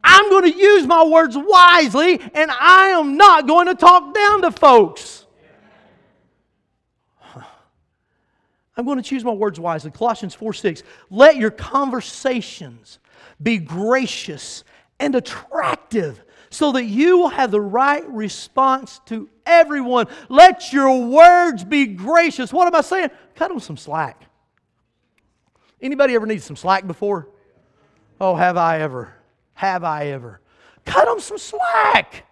I'm 0.03 0.29
going 0.29 0.51
to 0.51 0.57
use 0.57 0.85
my 0.85 1.03
words 1.03 1.35
wisely, 1.35 2.21
and 2.33 2.51
I 2.51 2.89
am 2.89 3.17
not 3.17 3.47
going 3.47 3.67
to 3.67 3.75
talk 3.75 4.13
down 4.13 4.43
to 4.43 4.51
folks. 4.51 5.25
I'm 8.77 8.85
going 8.85 8.97
to 8.97 9.03
choose 9.03 9.25
my 9.25 9.31
words 9.31 9.59
wisely. 9.59 9.89
Colossians 9.89 10.35
4 10.35 10.53
6. 10.53 10.83
Let 11.09 11.37
your 11.37 11.51
conversations 11.51 12.99
be 13.41 13.57
gracious 13.57 14.63
and 14.99 15.15
attractive 15.15 16.23
so 16.57 16.71
that 16.71 16.85
you 16.85 17.19
will 17.19 17.29
have 17.29 17.51
the 17.51 17.61
right 17.61 18.03
response 18.09 18.99
to 19.05 19.29
everyone. 19.45 20.07
Let 20.27 20.73
your 20.73 21.05
words 21.05 21.63
be 21.63 21.85
gracious. 21.85 22.51
What 22.51 22.65
am 22.65 22.73
I 22.73 22.81
saying? 22.81 23.11
Cut 23.35 23.49
them 23.49 23.59
some 23.59 23.77
slack. 23.77 24.23
Anybody 25.79 26.15
ever 26.15 26.25
need 26.25 26.41
some 26.41 26.55
slack 26.55 26.87
before? 26.87 27.29
Oh, 28.19 28.33
have 28.33 28.57
I 28.57 28.79
ever? 28.79 29.13
Have 29.53 29.83
I 29.83 30.07
ever? 30.07 30.41
Cut 30.83 31.05
them 31.05 31.19
some 31.19 31.37
slack. 31.37 32.25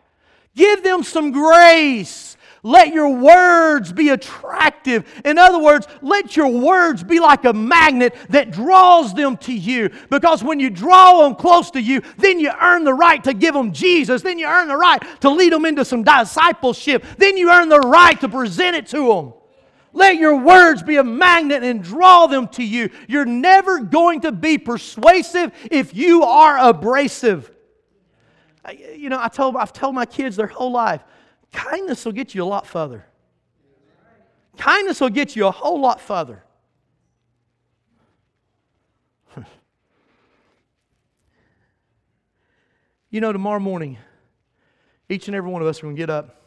Give 0.55 0.81
them 0.81 1.03
some 1.03 1.31
grace. 1.31 2.34
Let 2.65 2.95
your 2.95 3.09
words 3.09 3.93
be 3.93 4.09
attractive. 4.09 5.21
In 5.23 5.37
other 5.37 5.59
words, 5.59 5.87
let 6.01 6.35
your 6.35 6.47
words 6.47 7.03
be 7.03 7.19
like 7.19 7.45
a 7.45 7.53
magnet 7.53 8.15
that 8.29 8.49
draws 8.49 9.13
them 9.13 9.37
to 9.37 9.53
you. 9.53 9.91
Because 10.09 10.43
when 10.43 10.59
you 10.59 10.71
draw 10.71 11.21
them 11.21 11.35
close 11.35 11.69
to 11.71 11.79
you, 11.79 12.01
then 12.17 12.39
you 12.39 12.51
earn 12.59 12.83
the 12.83 12.93
right 12.95 13.23
to 13.23 13.35
give 13.35 13.53
them 13.53 13.71
Jesus. 13.71 14.23
Then 14.23 14.39
you 14.39 14.47
earn 14.47 14.67
the 14.67 14.75
right 14.75 14.99
to 15.21 15.29
lead 15.29 15.53
them 15.53 15.63
into 15.63 15.85
some 15.85 16.01
discipleship. 16.01 17.05
Then 17.19 17.37
you 17.37 17.51
earn 17.51 17.69
the 17.69 17.81
right 17.81 18.19
to 18.21 18.27
present 18.27 18.75
it 18.75 18.87
to 18.87 19.13
them. 19.13 19.33
Let 19.93 20.15
your 20.15 20.35
words 20.35 20.81
be 20.81 20.95
a 20.95 21.03
magnet 21.03 21.61
and 21.61 21.83
draw 21.83 22.25
them 22.25 22.47
to 22.47 22.63
you. 22.63 22.89
You're 23.07 23.25
never 23.25 23.81
going 23.81 24.21
to 24.21 24.31
be 24.31 24.57
persuasive 24.57 25.51
if 25.69 25.93
you 25.93 26.23
are 26.23 26.57
abrasive. 26.57 27.51
You 28.71 29.09
know, 29.09 29.19
I 29.21 29.27
told, 29.27 29.55
I've 29.55 29.71
told 29.71 29.93
my 29.93 30.07
kids 30.07 30.35
their 30.35 30.47
whole 30.47 30.71
life 30.71 31.03
kindness 31.55 32.05
will 32.05 32.11
get 32.11 32.35
you 32.35 32.43
a 32.43 32.45
lot 32.45 32.67
further. 32.67 33.05
Kindness 34.57 35.01
will 35.01 35.09
get 35.09 35.35
you 35.35 35.47
a 35.47 35.51
whole 35.51 35.79
lot 35.79 35.99
further. 35.99 36.43
you 43.09 43.19
know, 43.21 43.33
tomorrow 43.33 43.59
morning, 43.59 43.97
each 45.09 45.27
and 45.27 45.35
every 45.35 45.49
one 45.49 45.61
of 45.61 45.67
us 45.67 45.79
are 45.79 45.83
going 45.83 45.95
to 45.95 45.99
get 45.99 46.09
up 46.09 46.41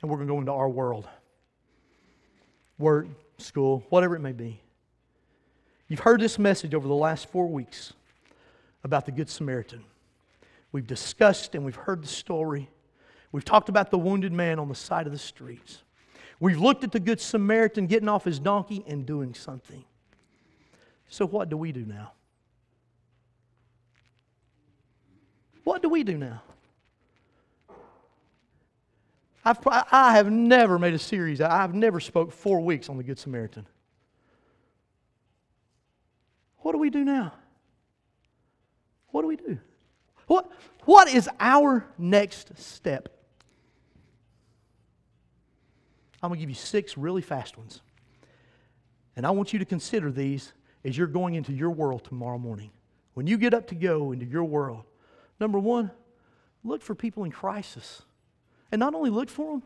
and 0.00 0.10
we're 0.10 0.16
going 0.16 0.28
to 0.28 0.34
go 0.34 0.40
into 0.40 0.52
our 0.52 0.68
world 0.68 1.06
work, 2.78 3.06
school, 3.38 3.84
whatever 3.88 4.14
it 4.14 4.20
may 4.20 4.32
be. 4.32 4.60
You've 5.88 6.00
heard 6.00 6.20
this 6.20 6.38
message 6.38 6.74
over 6.74 6.86
the 6.86 6.94
last 6.94 7.28
four 7.28 7.48
weeks 7.48 7.92
about 8.84 9.04
the 9.06 9.12
Good 9.12 9.28
Samaritan. 9.28 9.84
We've 10.70 10.86
discussed 10.86 11.54
and 11.54 11.64
we've 11.64 11.74
heard 11.74 12.02
the 12.02 12.08
story. 12.08 12.68
We've 13.32 13.44
talked 13.44 13.68
about 13.68 13.90
the 13.90 13.98
wounded 13.98 14.32
man 14.32 14.58
on 14.58 14.68
the 14.68 14.74
side 14.74 15.06
of 15.06 15.12
the 15.12 15.18
streets. 15.18 15.82
We've 16.40 16.58
looked 16.58 16.84
at 16.84 16.92
the 16.92 17.00
Good 17.00 17.20
Samaritan 17.20 17.86
getting 17.86 18.08
off 18.08 18.24
his 18.24 18.38
donkey 18.38 18.84
and 18.86 19.04
doing 19.04 19.34
something. 19.34 19.84
So, 21.08 21.26
what 21.26 21.48
do 21.48 21.56
we 21.56 21.72
do 21.72 21.84
now? 21.84 22.12
What 25.64 25.82
do 25.82 25.88
we 25.88 26.04
do 26.04 26.16
now? 26.16 26.42
I've, 29.44 29.58
I 29.66 30.12
have 30.12 30.30
never 30.30 30.78
made 30.78 30.94
a 30.94 30.98
series. 30.98 31.40
I've 31.40 31.74
never 31.74 32.00
spoke 32.00 32.32
four 32.32 32.60
weeks 32.60 32.88
on 32.88 32.96
the 32.96 33.02
Good 33.02 33.18
Samaritan. 33.18 33.66
What 36.58 36.72
do 36.72 36.78
we 36.78 36.90
do 36.90 37.04
now? 37.04 37.32
What 39.08 39.22
do 39.22 39.28
we 39.28 39.36
do? 39.36 39.58
What, 40.26 40.50
what 40.84 41.08
is 41.08 41.28
our 41.40 41.86
next 41.96 42.58
step? 42.58 43.08
I'm 46.22 46.30
going 46.30 46.38
to 46.38 46.40
give 46.40 46.50
you 46.50 46.56
six 46.56 46.96
really 46.96 47.22
fast 47.22 47.56
ones. 47.56 47.80
And 49.16 49.26
I 49.26 49.30
want 49.30 49.52
you 49.52 49.58
to 49.58 49.64
consider 49.64 50.10
these 50.10 50.52
as 50.84 50.96
you're 50.96 51.06
going 51.06 51.34
into 51.34 51.52
your 51.52 51.70
world 51.70 52.04
tomorrow 52.04 52.38
morning. 52.38 52.70
When 53.14 53.26
you 53.26 53.36
get 53.36 53.54
up 53.54 53.66
to 53.68 53.74
go 53.74 54.12
into 54.12 54.26
your 54.26 54.44
world, 54.44 54.84
number 55.40 55.58
one, 55.58 55.90
look 56.62 56.82
for 56.82 56.94
people 56.94 57.24
in 57.24 57.30
crisis. 57.30 58.02
And 58.70 58.78
not 58.78 58.94
only 58.94 59.10
look 59.10 59.28
for 59.28 59.52
them, 59.52 59.62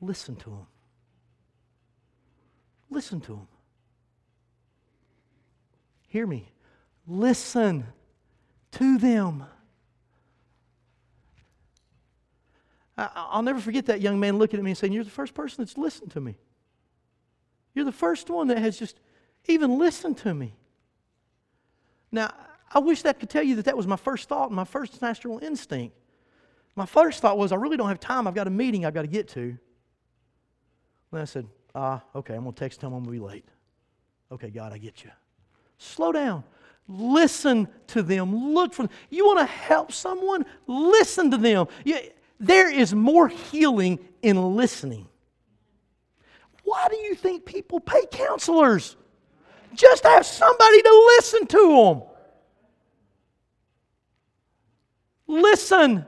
listen 0.00 0.36
to 0.36 0.50
them. 0.50 0.66
Listen 2.88 3.20
to 3.22 3.32
them. 3.32 3.48
Hear 6.08 6.26
me. 6.26 6.50
Listen 7.06 7.86
to 8.72 8.98
them. 8.98 9.44
I'll 12.98 13.42
never 13.42 13.60
forget 13.60 13.86
that 13.86 14.00
young 14.00 14.18
man 14.18 14.38
looking 14.38 14.58
at 14.58 14.64
me 14.64 14.70
and 14.70 14.78
saying, 14.78 14.92
You're 14.92 15.04
the 15.04 15.10
first 15.10 15.34
person 15.34 15.62
that's 15.62 15.76
listened 15.76 16.12
to 16.12 16.20
me. 16.20 16.36
You're 17.74 17.84
the 17.84 17.92
first 17.92 18.30
one 18.30 18.48
that 18.48 18.58
has 18.58 18.78
just 18.78 18.98
even 19.46 19.78
listened 19.78 20.16
to 20.18 20.32
me. 20.32 20.54
Now, 22.10 22.32
I 22.72 22.78
wish 22.78 23.02
that 23.02 23.20
could 23.20 23.28
tell 23.28 23.42
you 23.42 23.56
that 23.56 23.66
that 23.66 23.76
was 23.76 23.86
my 23.86 23.96
first 23.96 24.28
thought 24.28 24.46
and 24.46 24.56
my 24.56 24.64
first 24.64 25.02
natural 25.02 25.38
instinct. 25.38 25.94
My 26.74 26.86
first 26.86 27.20
thought 27.20 27.38
was, 27.38 27.52
I 27.52 27.56
really 27.56 27.76
don't 27.76 27.88
have 27.88 28.00
time. 28.00 28.26
I've 28.26 28.34
got 28.34 28.46
a 28.46 28.50
meeting 28.50 28.84
I've 28.84 28.94
got 28.94 29.02
to 29.02 29.08
get 29.08 29.28
to. 29.28 29.56
Then 31.12 31.22
I 31.22 31.24
said, 31.24 31.46
Ah, 31.74 32.02
okay, 32.14 32.34
I'm 32.34 32.42
going 32.42 32.54
to 32.54 32.58
text 32.58 32.80
him 32.80 32.94
I'm 32.94 33.04
going 33.04 33.04
to 33.04 33.10
be 33.10 33.18
late. 33.18 33.46
Okay, 34.32 34.50
God, 34.50 34.72
I 34.72 34.78
get 34.78 35.04
you. 35.04 35.10
Slow 35.78 36.12
down. 36.12 36.44
Listen 36.88 37.68
to 37.88 38.02
them. 38.02 38.54
Look 38.54 38.72
for 38.72 38.84
them. 38.84 38.90
You 39.10 39.26
want 39.26 39.40
to 39.40 39.46
help 39.46 39.92
someone? 39.92 40.46
Listen 40.66 41.30
to 41.30 41.36
them. 41.36 41.66
Yeah, 41.84 42.00
there 42.38 42.70
is 42.70 42.94
more 42.94 43.28
healing 43.28 43.98
in 44.22 44.56
listening. 44.56 45.08
Why 46.64 46.88
do 46.90 46.96
you 46.96 47.14
think 47.14 47.44
people 47.44 47.80
pay 47.80 48.06
counselors? 48.10 48.96
Just 49.74 50.04
have 50.04 50.26
somebody 50.26 50.82
to 50.82 51.14
listen 51.16 51.46
to 51.46 51.68
them. 51.68 52.02
Listen. 55.26 56.06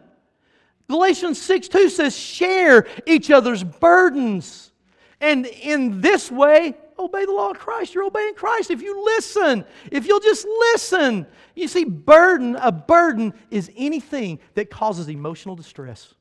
Galatians 0.88 1.40
6 1.40 1.68
2 1.68 1.88
says, 1.90 2.16
share 2.16 2.86
each 3.06 3.30
other's 3.30 3.62
burdens. 3.62 4.72
And 5.20 5.46
in 5.46 6.00
this 6.00 6.30
way, 6.30 6.74
obey 6.98 7.24
the 7.24 7.32
law 7.32 7.50
of 7.50 7.58
Christ. 7.58 7.94
You're 7.94 8.04
obeying 8.04 8.34
Christ. 8.34 8.70
If 8.70 8.82
you 8.82 9.04
listen, 9.04 9.64
if 9.90 10.06
you'll 10.06 10.20
just 10.20 10.46
listen. 10.46 11.26
You 11.54 11.68
see, 11.68 11.84
burden, 11.84 12.56
a 12.56 12.72
burden 12.72 13.34
is 13.50 13.70
anything 13.76 14.38
that 14.54 14.70
causes 14.70 15.08
emotional 15.08 15.56
distress. 15.56 16.14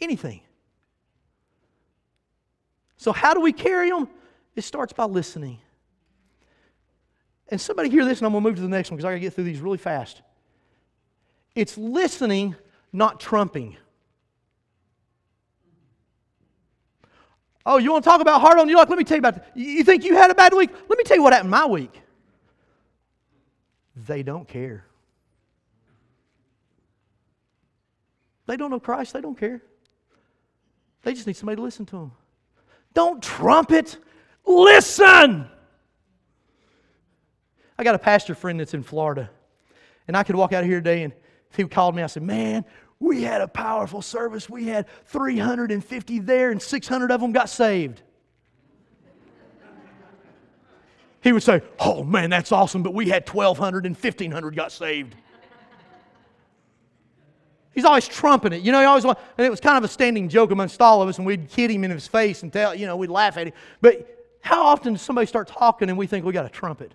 Anything. 0.00 0.40
So, 2.96 3.12
how 3.12 3.34
do 3.34 3.40
we 3.40 3.52
carry 3.52 3.90
them? 3.90 4.08
It 4.54 4.62
starts 4.62 4.92
by 4.92 5.04
listening. 5.04 5.58
And 7.48 7.60
somebody 7.60 7.88
hear 7.88 8.04
this, 8.04 8.18
and 8.18 8.26
I'm 8.26 8.32
going 8.32 8.42
to 8.42 8.50
move 8.50 8.56
to 8.56 8.62
the 8.62 8.68
next 8.68 8.90
one 8.90 8.96
because 8.96 9.04
I 9.04 9.10
got 9.10 9.14
to 9.14 9.20
get 9.20 9.34
through 9.34 9.44
these 9.44 9.60
really 9.60 9.78
fast. 9.78 10.22
It's 11.54 11.78
listening, 11.78 12.56
not 12.92 13.20
trumping. 13.20 13.76
Oh, 17.64 17.78
you 17.78 17.92
want 17.92 18.04
to 18.04 18.10
talk 18.10 18.20
about 18.20 18.40
hard 18.40 18.58
on 18.58 18.68
you? 18.68 18.76
Like, 18.76 18.88
let 18.88 18.98
me 18.98 19.04
tell 19.04 19.16
you 19.16 19.20
about. 19.20 19.42
You 19.54 19.82
think 19.84 20.04
you 20.04 20.16
had 20.16 20.30
a 20.30 20.34
bad 20.34 20.54
week? 20.54 20.70
Let 20.88 20.98
me 20.98 21.04
tell 21.04 21.16
you 21.16 21.22
what 21.22 21.32
happened 21.32 21.50
my 21.50 21.66
week. 21.66 22.00
They 23.94 24.22
don't 24.22 24.46
care. 24.46 24.84
They 28.46 28.56
don't 28.56 28.70
know 28.70 28.78
Christ. 28.78 29.12
They 29.12 29.20
don't 29.20 29.38
care. 29.38 29.62
They 31.06 31.14
just 31.14 31.28
need 31.28 31.36
somebody 31.36 31.54
to 31.54 31.62
listen 31.62 31.86
to 31.86 31.96
them. 31.98 32.12
Don't 32.92 33.22
trumpet, 33.22 33.96
listen. 34.44 35.46
I 37.78 37.84
got 37.84 37.94
a 37.94 37.98
pastor 38.00 38.34
friend 38.34 38.58
that's 38.58 38.74
in 38.74 38.82
Florida, 38.82 39.30
and 40.08 40.16
I 40.16 40.24
could 40.24 40.34
walk 40.34 40.52
out 40.52 40.64
of 40.64 40.68
here 40.68 40.80
today 40.80 41.04
and 41.04 41.12
he 41.56 41.62
called 41.62 41.94
me, 41.94 42.02
I 42.02 42.08
said, 42.08 42.24
Man, 42.24 42.64
we 42.98 43.22
had 43.22 43.40
a 43.40 43.46
powerful 43.46 44.02
service. 44.02 44.50
We 44.50 44.66
had 44.66 44.86
350 45.04 46.18
there, 46.18 46.50
and 46.50 46.60
600 46.60 47.12
of 47.12 47.20
them 47.20 47.30
got 47.30 47.50
saved. 47.50 48.02
He 51.22 51.30
would 51.30 51.44
say, 51.44 51.62
Oh 51.78 52.02
man, 52.02 52.30
that's 52.30 52.50
awesome, 52.50 52.82
but 52.82 52.94
we 52.94 53.10
had 53.10 53.28
1,200 53.28 53.86
and 53.86 53.94
1,500 53.96 54.56
got 54.56 54.72
saved. 54.72 55.14
He's 57.76 57.84
always 57.84 58.08
trumping 58.08 58.54
it. 58.54 58.62
You 58.62 58.72
know, 58.72 58.80
he 58.80 58.86
always 58.86 59.04
and 59.04 59.16
it 59.36 59.50
was 59.50 59.60
kind 59.60 59.76
of 59.76 59.84
a 59.84 59.88
standing 59.88 60.30
joke 60.30 60.50
amongst 60.50 60.80
all 60.80 61.02
of 61.02 61.10
us, 61.10 61.18
and 61.18 61.26
we'd 61.26 61.46
kid 61.50 61.70
him 61.70 61.84
in 61.84 61.90
his 61.90 62.06
face 62.06 62.42
and 62.42 62.50
tell, 62.50 62.74
you 62.74 62.86
know, 62.86 62.96
we'd 62.96 63.10
laugh 63.10 63.36
at 63.36 63.48
him. 63.48 63.52
But 63.82 64.38
how 64.40 64.64
often 64.64 64.94
does 64.94 65.02
somebody 65.02 65.26
start 65.26 65.46
talking 65.46 65.90
and 65.90 65.98
we 65.98 66.06
think 66.06 66.24
we 66.24 66.32
got 66.32 66.46
a 66.46 66.48
trumpet? 66.48 66.94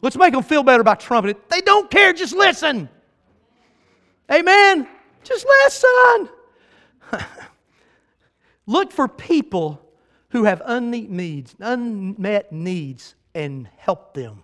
Let's 0.00 0.16
make 0.16 0.32
them 0.32 0.42
feel 0.42 0.62
better 0.62 0.82
by 0.82 0.94
trumpeting. 0.94 1.36
It. 1.36 1.50
They 1.50 1.60
don't 1.60 1.90
care, 1.90 2.14
just 2.14 2.34
listen. 2.34 2.88
Amen. 4.32 4.88
Just 5.24 5.44
listen. 5.44 6.28
Look 8.66 8.90
for 8.90 9.08
people 9.08 9.78
who 10.30 10.44
have 10.44 10.62
unmet 10.64 11.10
needs, 11.10 11.54
unmet 11.60 12.50
needs, 12.50 13.14
and 13.34 13.68
help 13.76 14.14
them. 14.14 14.42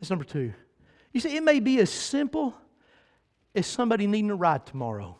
That's 0.00 0.08
number 0.08 0.24
two. 0.24 0.54
You 1.12 1.20
see, 1.20 1.36
it 1.36 1.42
may 1.42 1.60
be 1.60 1.78
as 1.80 1.90
simple 1.90 2.54
is 3.54 3.66
somebody 3.66 4.06
needing 4.06 4.30
a 4.30 4.36
ride 4.36 4.66
tomorrow. 4.66 5.16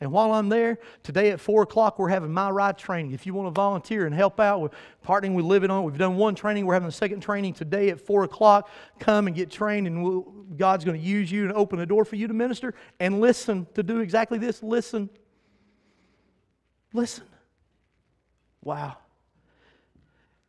And 0.00 0.12
while 0.12 0.32
I'm 0.32 0.48
there, 0.48 0.78
today 1.02 1.30
at 1.30 1.40
4 1.40 1.62
o'clock, 1.62 1.98
we're 1.98 2.08
having 2.08 2.32
my 2.32 2.50
ride 2.50 2.78
training. 2.78 3.12
If 3.12 3.26
you 3.26 3.34
want 3.34 3.48
to 3.48 3.50
volunteer 3.50 4.06
and 4.06 4.14
help 4.14 4.38
out, 4.38 4.60
we're 4.60 4.70
partnering 5.04 5.34
with 5.34 5.44
Living 5.44 5.70
On. 5.70 5.82
We've 5.82 5.98
done 5.98 6.16
one 6.16 6.36
training. 6.36 6.66
We're 6.66 6.74
having 6.74 6.88
a 6.88 6.92
second 6.92 7.20
training 7.20 7.54
today 7.54 7.88
at 7.90 8.00
4 8.00 8.22
o'clock. 8.22 8.70
Come 9.00 9.26
and 9.26 9.34
get 9.34 9.50
trained, 9.50 9.88
and 9.88 10.04
we'll, 10.04 10.20
God's 10.56 10.84
going 10.84 11.00
to 11.00 11.04
use 11.04 11.32
you 11.32 11.44
and 11.44 11.52
open 11.52 11.80
a 11.80 11.86
door 11.86 12.04
for 12.04 12.14
you 12.14 12.28
to 12.28 12.34
minister. 12.34 12.74
And 13.00 13.20
listen 13.20 13.66
to 13.74 13.82
do 13.82 13.98
exactly 13.98 14.38
this 14.38 14.62
listen. 14.62 15.10
Listen. 16.92 17.24
Wow. 18.62 18.98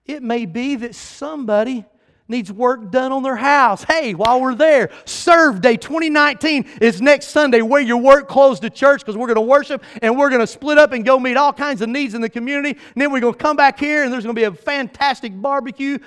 It 0.05 0.21
may 0.21 0.45
be 0.45 0.75
that 0.75 0.93
somebody 0.93 1.85
needs 2.29 2.51
work 2.51 2.91
done 2.91 3.11
on 3.11 3.23
their 3.23 3.35
house. 3.35 3.83
Hey, 3.83 4.13
while 4.13 4.39
we're 4.39 4.55
there, 4.55 4.91
Serve 5.05 5.61
Day 5.61 5.75
2019 5.75 6.65
is 6.79 7.01
next 7.01 7.29
Sunday. 7.29 7.61
Wear 7.61 7.81
your 7.81 7.97
work 7.97 8.29
clothes 8.29 8.59
to 8.61 8.69
church 8.69 9.01
because 9.01 9.17
we're 9.17 9.27
going 9.27 9.35
to 9.35 9.41
worship 9.41 9.83
and 10.01 10.17
we're 10.17 10.29
going 10.29 10.41
to 10.41 10.47
split 10.47 10.77
up 10.77 10.93
and 10.93 11.03
go 11.03 11.19
meet 11.19 11.35
all 11.35 11.51
kinds 11.51 11.81
of 11.81 11.89
needs 11.89 12.13
in 12.13 12.21
the 12.21 12.29
community. 12.29 12.79
And 12.93 13.01
then 13.01 13.11
we're 13.11 13.19
going 13.19 13.33
to 13.33 13.39
come 13.39 13.57
back 13.57 13.79
here 13.79 14.03
and 14.03 14.13
there's 14.13 14.23
going 14.23 14.35
to 14.35 14.39
be 14.39 14.45
a 14.45 14.53
fantastic 14.53 15.39
barbecue 15.39 15.97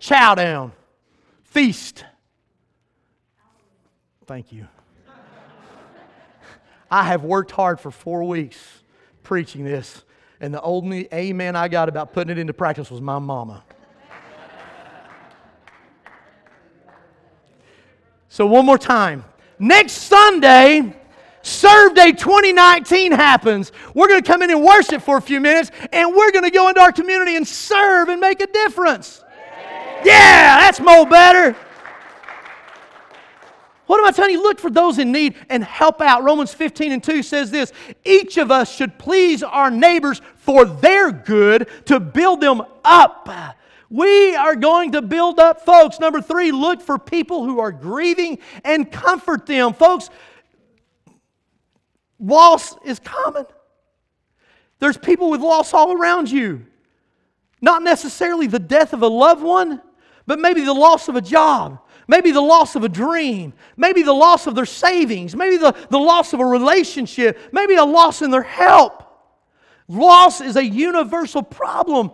chow 0.00 0.34
down, 0.34 0.72
feast. 1.44 2.04
Thank 4.26 4.52
you. 4.52 4.66
I 6.90 7.04
have 7.04 7.22
worked 7.22 7.52
hard 7.52 7.78
for 7.80 7.90
four 7.90 8.24
weeks 8.24 8.58
preaching 9.22 9.64
this, 9.64 10.04
and 10.40 10.52
the 10.52 10.60
only 10.62 11.08
amen 11.12 11.54
I 11.54 11.68
got 11.68 11.88
about 11.88 12.12
putting 12.12 12.30
it 12.30 12.38
into 12.38 12.52
practice 12.52 12.90
was 12.90 13.00
my 13.00 13.18
mama. 13.18 13.62
So, 18.32 18.46
one 18.46 18.64
more 18.64 18.78
time. 18.78 19.26
Next 19.58 19.92
Sunday, 19.92 20.96
Serve 21.42 21.94
Day 21.94 22.12
2019 22.12 23.12
happens. 23.12 23.72
We're 23.92 24.08
going 24.08 24.22
to 24.22 24.26
come 24.26 24.40
in 24.40 24.50
and 24.50 24.64
worship 24.64 25.02
for 25.02 25.18
a 25.18 25.20
few 25.20 25.38
minutes, 25.38 25.70
and 25.92 26.14
we're 26.14 26.32
going 26.32 26.44
to 26.44 26.50
go 26.50 26.70
into 26.70 26.80
our 26.80 26.92
community 26.92 27.36
and 27.36 27.46
serve 27.46 28.08
and 28.08 28.22
make 28.22 28.40
a 28.40 28.46
difference. 28.46 29.22
Yeah, 30.02 30.60
that's 30.60 30.80
more 30.80 31.04
better. 31.04 31.54
What 33.84 34.00
am 34.00 34.06
I 34.06 34.12
telling 34.12 34.30
you? 34.30 34.42
Look 34.42 34.58
for 34.58 34.70
those 34.70 34.98
in 34.98 35.12
need 35.12 35.34
and 35.50 35.62
help 35.62 36.00
out. 36.00 36.24
Romans 36.24 36.54
15 36.54 36.90
and 36.90 37.04
2 37.04 37.22
says 37.22 37.50
this 37.50 37.70
Each 38.02 38.38
of 38.38 38.50
us 38.50 38.74
should 38.74 38.98
please 38.98 39.42
our 39.42 39.70
neighbors 39.70 40.22
for 40.38 40.64
their 40.64 41.12
good 41.12 41.68
to 41.84 42.00
build 42.00 42.40
them 42.40 42.62
up. 42.82 43.28
We 43.92 44.34
are 44.34 44.56
going 44.56 44.92
to 44.92 45.02
build 45.02 45.38
up 45.38 45.66
folks. 45.66 46.00
Number 46.00 46.22
three, 46.22 46.50
look 46.50 46.80
for 46.80 46.98
people 46.98 47.44
who 47.44 47.60
are 47.60 47.70
grieving 47.70 48.38
and 48.64 48.90
comfort 48.90 49.44
them. 49.44 49.74
Folks, 49.74 50.08
loss 52.18 52.74
is 52.86 52.98
common. 52.98 53.44
There's 54.78 54.96
people 54.96 55.28
with 55.28 55.42
loss 55.42 55.74
all 55.74 55.92
around 55.92 56.30
you. 56.30 56.64
Not 57.60 57.82
necessarily 57.82 58.46
the 58.46 58.58
death 58.58 58.94
of 58.94 59.02
a 59.02 59.06
loved 59.06 59.42
one, 59.42 59.82
but 60.26 60.38
maybe 60.38 60.64
the 60.64 60.72
loss 60.72 61.08
of 61.08 61.16
a 61.16 61.20
job, 61.20 61.78
maybe 62.08 62.30
the 62.30 62.40
loss 62.40 62.74
of 62.74 62.84
a 62.84 62.88
dream, 62.88 63.52
maybe 63.76 64.02
the 64.02 64.14
loss 64.14 64.46
of 64.46 64.54
their 64.54 64.64
savings, 64.64 65.36
maybe 65.36 65.58
the, 65.58 65.76
the 65.90 65.98
loss 65.98 66.32
of 66.32 66.40
a 66.40 66.46
relationship, 66.46 67.38
maybe 67.52 67.74
a 67.74 67.84
loss 67.84 68.22
in 68.22 68.30
their 68.30 68.42
help. 68.42 69.02
Loss 69.86 70.40
is 70.40 70.56
a 70.56 70.64
universal 70.64 71.42
problem 71.42 72.12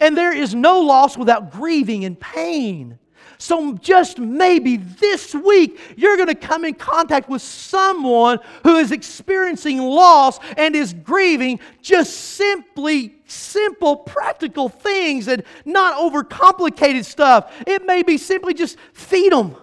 and 0.00 0.16
there 0.16 0.34
is 0.34 0.54
no 0.54 0.80
loss 0.80 1.16
without 1.16 1.50
grieving 1.50 2.04
and 2.04 2.18
pain. 2.18 2.98
So, 3.40 3.74
just 3.74 4.18
maybe 4.18 4.78
this 4.78 5.32
week, 5.32 5.78
you're 5.96 6.16
going 6.16 6.28
to 6.28 6.34
come 6.34 6.64
in 6.64 6.74
contact 6.74 7.28
with 7.28 7.40
someone 7.40 8.40
who 8.64 8.76
is 8.78 8.90
experiencing 8.90 9.78
loss 9.78 10.40
and 10.56 10.74
is 10.74 10.92
grieving 10.92 11.60
just 11.80 12.12
simply 12.14 13.14
simple, 13.26 13.94
practical 13.94 14.68
things 14.68 15.28
and 15.28 15.44
not 15.64 15.98
overcomplicated 15.98 17.04
stuff. 17.04 17.52
It 17.64 17.86
may 17.86 18.02
be 18.02 18.18
simply 18.18 18.54
just 18.54 18.76
feed 18.92 19.32
them, 19.32 19.54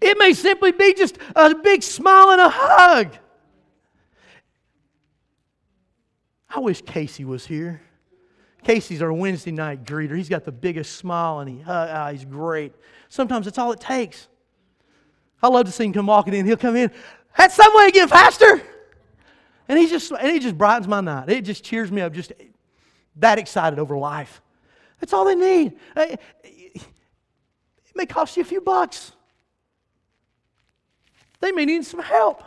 it 0.00 0.16
may 0.16 0.32
simply 0.32 0.70
be 0.70 0.94
just 0.94 1.18
a 1.34 1.52
big 1.54 1.82
smile 1.82 2.30
and 2.30 2.40
a 2.40 2.48
hug. 2.48 3.16
I 6.48 6.60
wish 6.60 6.82
Casey 6.82 7.24
was 7.24 7.46
here. 7.46 7.80
Casey's 8.62 9.02
our 9.02 9.12
Wednesday 9.12 9.52
night 9.52 9.84
greeter. 9.84 10.16
He's 10.16 10.28
got 10.28 10.44
the 10.44 10.52
biggest 10.52 10.96
smile 10.96 11.40
and 11.40 11.50
he, 11.50 11.64
uh, 11.66 12.10
he's 12.12 12.24
great. 12.24 12.74
Sometimes 13.08 13.46
that's 13.46 13.58
all 13.58 13.72
it 13.72 13.80
takes. 13.80 14.28
I 15.42 15.48
love 15.48 15.66
to 15.66 15.72
see 15.72 15.84
him 15.84 15.92
come 15.92 16.06
walking 16.06 16.34
in. 16.34 16.44
He'll 16.46 16.56
come 16.56 16.76
in, 16.76 16.90
had 17.32 17.50
some 17.52 17.74
way 17.74 17.86
again, 17.86 18.08
Pastor. 18.08 18.62
And 19.68 19.78
he 19.78 19.86
just 19.86 20.10
and 20.10 20.30
he 20.30 20.38
just 20.38 20.58
brightens 20.58 20.88
my 20.88 21.00
night. 21.00 21.30
It 21.30 21.42
just 21.42 21.64
cheers 21.64 21.90
me 21.90 22.02
up, 22.02 22.12
just 22.12 22.32
that 23.16 23.38
excited 23.38 23.78
over 23.78 23.96
life. 23.96 24.42
That's 24.98 25.12
all 25.12 25.24
they 25.24 25.34
need. 25.34 25.78
It 25.96 26.20
may 27.94 28.06
cost 28.06 28.36
you 28.36 28.42
a 28.42 28.46
few 28.46 28.60
bucks. 28.60 29.12
They 31.40 31.52
may 31.52 31.64
need 31.64 31.84
some 31.84 32.00
help. 32.00 32.42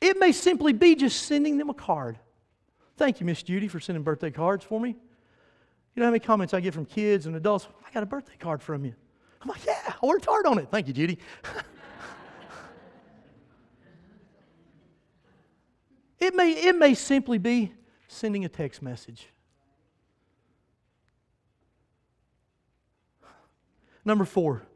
It 0.00 0.18
may 0.18 0.32
simply 0.32 0.72
be 0.72 0.94
just 0.94 1.24
sending 1.24 1.58
them 1.58 1.70
a 1.70 1.74
card. 1.74 2.18
Thank 3.00 3.18
you, 3.18 3.24
Miss 3.24 3.42
Judy, 3.42 3.66
for 3.66 3.80
sending 3.80 4.04
birthday 4.04 4.30
cards 4.30 4.62
for 4.62 4.78
me. 4.78 4.90
You 4.90 6.00
know 6.00 6.04
how 6.04 6.10
many 6.10 6.20
comments 6.20 6.52
I 6.52 6.60
get 6.60 6.74
from 6.74 6.84
kids 6.84 7.24
and 7.24 7.34
adults? 7.34 7.66
I 7.82 7.90
got 7.92 8.02
a 8.02 8.06
birthday 8.06 8.36
card 8.38 8.62
from 8.62 8.84
you. 8.84 8.92
I'm 9.40 9.48
like, 9.48 9.64
yeah, 9.64 9.94
I 10.02 10.06
worked 10.06 10.26
hard 10.26 10.44
on 10.44 10.58
it. 10.58 10.68
Thank 10.70 10.86
you, 10.86 10.92
Judy. 10.92 11.18
it, 16.20 16.34
may, 16.34 16.52
it 16.52 16.76
may 16.76 16.92
simply 16.92 17.38
be 17.38 17.72
sending 18.06 18.44
a 18.44 18.50
text 18.50 18.82
message. 18.82 19.28
Number 24.04 24.26
four, 24.26 24.66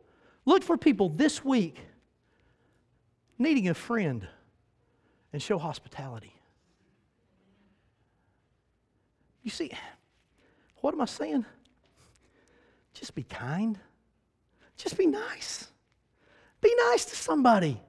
look 0.47 0.63
for 0.63 0.79
people 0.79 1.11
this 1.11 1.45
week 1.45 1.79
needing 3.39 3.69
a 3.69 3.75
friend 3.75 4.27
and 5.31 5.43
show 5.43 5.59
hospitality. 5.59 6.34
You 9.45 9.51
see, 9.51 9.71
what 10.81 10.95
am 10.95 11.01
I 11.01 11.05
saying? 11.05 11.45
Just 12.95 13.15
be 13.15 13.23
kind. 13.23 13.79
Just 14.77 14.99
be 14.99 15.07
nice. 15.07 15.69
Be 16.61 16.75
nice 16.89 17.05
to 17.05 17.17
somebody. 17.17 17.81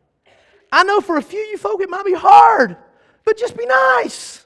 I 0.71 0.83
know 0.83 0.99
for 0.99 1.17
a 1.17 1.21
few 1.21 1.39
you 1.39 1.57
folk 1.57 1.81
it 1.81 1.89
might 1.89 2.05
be 2.05 2.13
hard, 2.13 2.75
but 3.23 3.37
just 3.37 3.57
be 3.57 3.65
nice. 3.65 4.45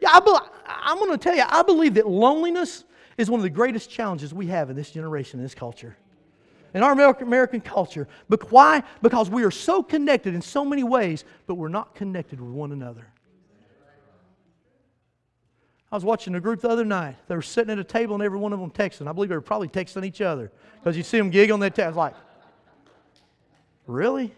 Yeah, 0.00 0.10
I 0.12 0.20
be, 0.20 0.32
I'm 0.66 0.98
going 0.98 1.10
to 1.10 1.18
tell 1.18 1.34
you, 1.34 1.44
I 1.46 1.62
believe 1.62 1.94
that 1.94 2.08
loneliness 2.08 2.84
is 3.18 3.28
one 3.28 3.40
of 3.40 3.44
the 3.44 3.50
greatest 3.50 3.90
challenges 3.90 4.32
we 4.32 4.46
have 4.46 4.70
in 4.70 4.76
this 4.76 4.90
generation, 4.92 5.40
in 5.40 5.44
this 5.44 5.54
culture. 5.54 5.96
In 6.74 6.82
our 6.82 6.92
American 6.92 7.60
culture. 7.60 8.08
But 8.28 8.50
why? 8.50 8.82
Because 9.02 9.28
we 9.28 9.44
are 9.44 9.50
so 9.50 9.82
connected 9.82 10.34
in 10.34 10.40
so 10.40 10.64
many 10.64 10.84
ways, 10.84 11.24
but 11.46 11.56
we're 11.56 11.68
not 11.68 11.94
connected 11.94 12.40
with 12.40 12.50
one 12.50 12.72
another. 12.72 13.11
I 15.92 15.94
was 15.94 16.06
watching 16.06 16.34
a 16.34 16.40
group 16.40 16.62
the 16.62 16.70
other 16.70 16.86
night. 16.86 17.16
They 17.28 17.36
were 17.36 17.42
sitting 17.42 17.70
at 17.70 17.78
a 17.78 17.84
table 17.84 18.14
and 18.14 18.24
every 18.24 18.38
one 18.38 18.54
of 18.54 18.60
them 18.60 18.70
texting. 18.70 19.06
I 19.06 19.12
believe 19.12 19.28
they 19.28 19.34
were 19.34 19.42
probably 19.42 19.68
texting 19.68 20.06
each 20.06 20.22
other 20.22 20.50
because 20.80 20.96
you 20.96 21.02
see 21.02 21.18
them 21.18 21.28
giggle 21.28 21.54
and 21.54 21.62
they 21.62 21.68
text. 21.68 21.98
like, 21.98 22.14
really? 23.86 24.34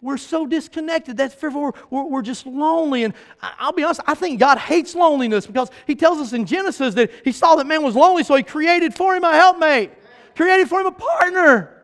We're 0.00 0.16
so 0.16 0.46
disconnected. 0.46 1.16
That's 1.16 1.34
we're, 1.42 1.72
we're, 1.90 2.04
we're 2.04 2.22
just 2.22 2.46
lonely. 2.46 3.02
And 3.02 3.14
I'll 3.42 3.72
be 3.72 3.82
honest, 3.82 4.00
I 4.06 4.14
think 4.14 4.38
God 4.38 4.58
hates 4.58 4.94
loneliness 4.94 5.44
because 5.44 5.70
He 5.88 5.96
tells 5.96 6.18
us 6.18 6.32
in 6.32 6.46
Genesis 6.46 6.94
that 6.94 7.10
He 7.24 7.32
saw 7.32 7.56
that 7.56 7.66
man 7.66 7.82
was 7.82 7.96
lonely, 7.96 8.22
so 8.22 8.36
He 8.36 8.44
created 8.44 8.94
for 8.94 9.16
him 9.16 9.24
a 9.24 9.32
helpmate, 9.32 9.90
created 10.36 10.68
for 10.68 10.78
him 10.78 10.86
a 10.86 10.92
partner. 10.92 11.82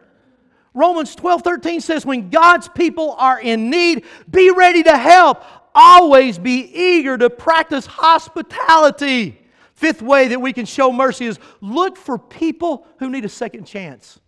Romans 0.74 1.16
12 1.16 1.42
13 1.42 1.80
says, 1.80 2.06
When 2.06 2.30
God's 2.30 2.68
people 2.68 3.16
are 3.18 3.40
in 3.40 3.68
need, 3.68 4.04
be 4.30 4.52
ready 4.52 4.84
to 4.84 4.96
help 4.96 5.42
always 5.74 6.38
be 6.38 6.70
eager 6.72 7.18
to 7.18 7.28
practice 7.30 7.86
hospitality. 7.86 9.40
Fifth 9.74 10.02
way 10.02 10.28
that 10.28 10.40
we 10.40 10.52
can 10.52 10.66
show 10.66 10.92
mercy 10.92 11.26
is 11.26 11.38
look 11.60 11.96
for 11.96 12.18
people 12.18 12.86
who 12.98 13.10
need 13.10 13.24
a 13.24 13.28
second 13.28 13.64
chance. 13.64 14.20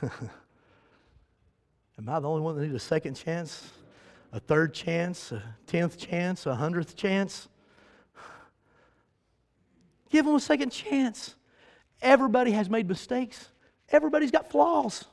Am 0.02 0.30
I 2.08 2.20
the 2.20 2.28
only 2.28 2.40
one 2.40 2.56
that 2.56 2.62
needs 2.62 2.74
a 2.74 2.78
second 2.78 3.14
chance? 3.14 3.70
A 4.32 4.40
third 4.40 4.72
chance? 4.72 5.32
A 5.32 5.42
tenth 5.66 5.98
chance? 5.98 6.46
A 6.46 6.54
hundredth 6.54 6.96
chance? 6.96 7.48
Give 10.08 10.24
them 10.24 10.34
a 10.34 10.40
second 10.40 10.70
chance. 10.70 11.34
Everybody 12.02 12.52
has 12.52 12.70
made 12.70 12.88
mistakes, 12.88 13.50
everybody's 13.90 14.30
got 14.30 14.50
flaws. 14.50 15.04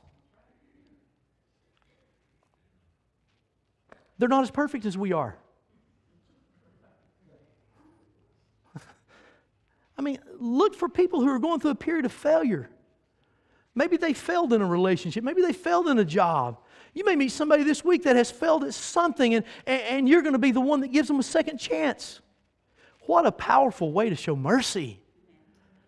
They're 4.17 4.29
not 4.29 4.43
as 4.43 4.51
perfect 4.51 4.85
as 4.85 4.97
we 4.97 5.13
are. 5.13 5.37
I 9.97 10.01
mean, 10.01 10.19
look 10.39 10.75
for 10.75 10.89
people 10.89 11.21
who 11.21 11.29
are 11.29 11.39
going 11.39 11.59
through 11.59 11.71
a 11.71 11.75
period 11.75 12.05
of 12.05 12.11
failure. 12.11 12.69
Maybe 13.75 13.97
they 13.97 14.13
failed 14.13 14.53
in 14.53 14.61
a 14.61 14.65
relationship. 14.65 15.23
Maybe 15.23 15.43
they 15.43 15.53
failed 15.53 15.87
in 15.87 15.99
a 15.99 16.05
job. 16.05 16.57
You 16.95 17.05
may 17.05 17.15
meet 17.15 17.31
somebody 17.31 17.61
this 17.61 17.85
week 17.85 18.03
that 18.03 18.15
has 18.15 18.31
failed 18.31 18.63
at 18.63 18.73
something, 18.73 19.35
and, 19.35 19.45
and 19.67 20.09
you're 20.09 20.23
going 20.23 20.33
to 20.33 20.39
be 20.39 20.51
the 20.51 20.61
one 20.61 20.81
that 20.81 20.87
gives 20.87 21.07
them 21.07 21.19
a 21.19 21.23
second 21.23 21.59
chance. 21.59 22.21
What 23.01 23.27
a 23.27 23.31
powerful 23.31 23.91
way 23.91 24.09
to 24.09 24.15
show 24.15 24.35
mercy. 24.35 24.99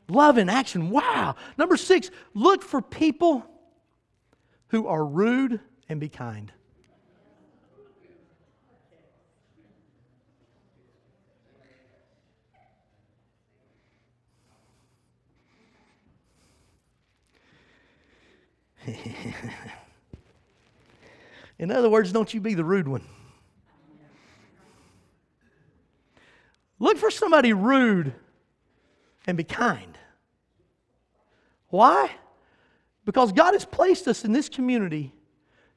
Love 0.08 0.38
in 0.38 0.50
action. 0.50 0.92
Wow. 0.92 1.36
Number 1.58 1.78
six, 1.78 2.12
look 2.36 2.62
for 2.62 2.80
people 2.82 3.44
who 4.68 4.86
are 4.86 5.04
rude 5.04 5.60
and 5.88 6.00
be 6.00 6.10
kind. 6.10 6.52
In 21.60 21.72
other 21.72 21.90
words, 21.90 22.12
don't 22.12 22.34
you 22.34 22.40
be 22.40 22.54
the 22.54 22.64
rude 22.64 22.88
one. 22.88 23.04
Look 26.80 26.98
for 26.98 27.12
somebody 27.12 27.52
rude 27.52 28.14
and 29.28 29.38
be 29.38 29.44
kind. 29.44 29.98
Why? 31.68 32.10
Because 33.06 33.32
God 33.34 33.54
has 33.54 33.66
placed 33.66 34.08
us 34.08 34.24
in 34.24 34.32
this 34.32 34.48
community 34.50 35.14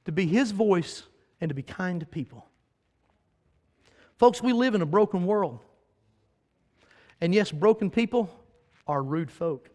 to 0.05 0.13
be 0.13 0.27
His 0.27 0.53
voice 0.53 1.03
and 1.41 1.49
to 1.49 1.55
be 1.55 1.63
kind 1.63 1.99
to 2.01 2.07
people. 2.07 2.47
Folks, 4.17 4.41
we 4.41 4.53
live 4.53 4.77
in 4.77 4.83
a 4.83 4.87
broken 4.87 5.27
world. 5.27 5.59
And 7.21 7.35
yes, 7.35 7.51
broken 7.51 7.91
people 7.91 8.31
are 8.87 9.03
rude 9.03 9.31
folk. 9.31 9.69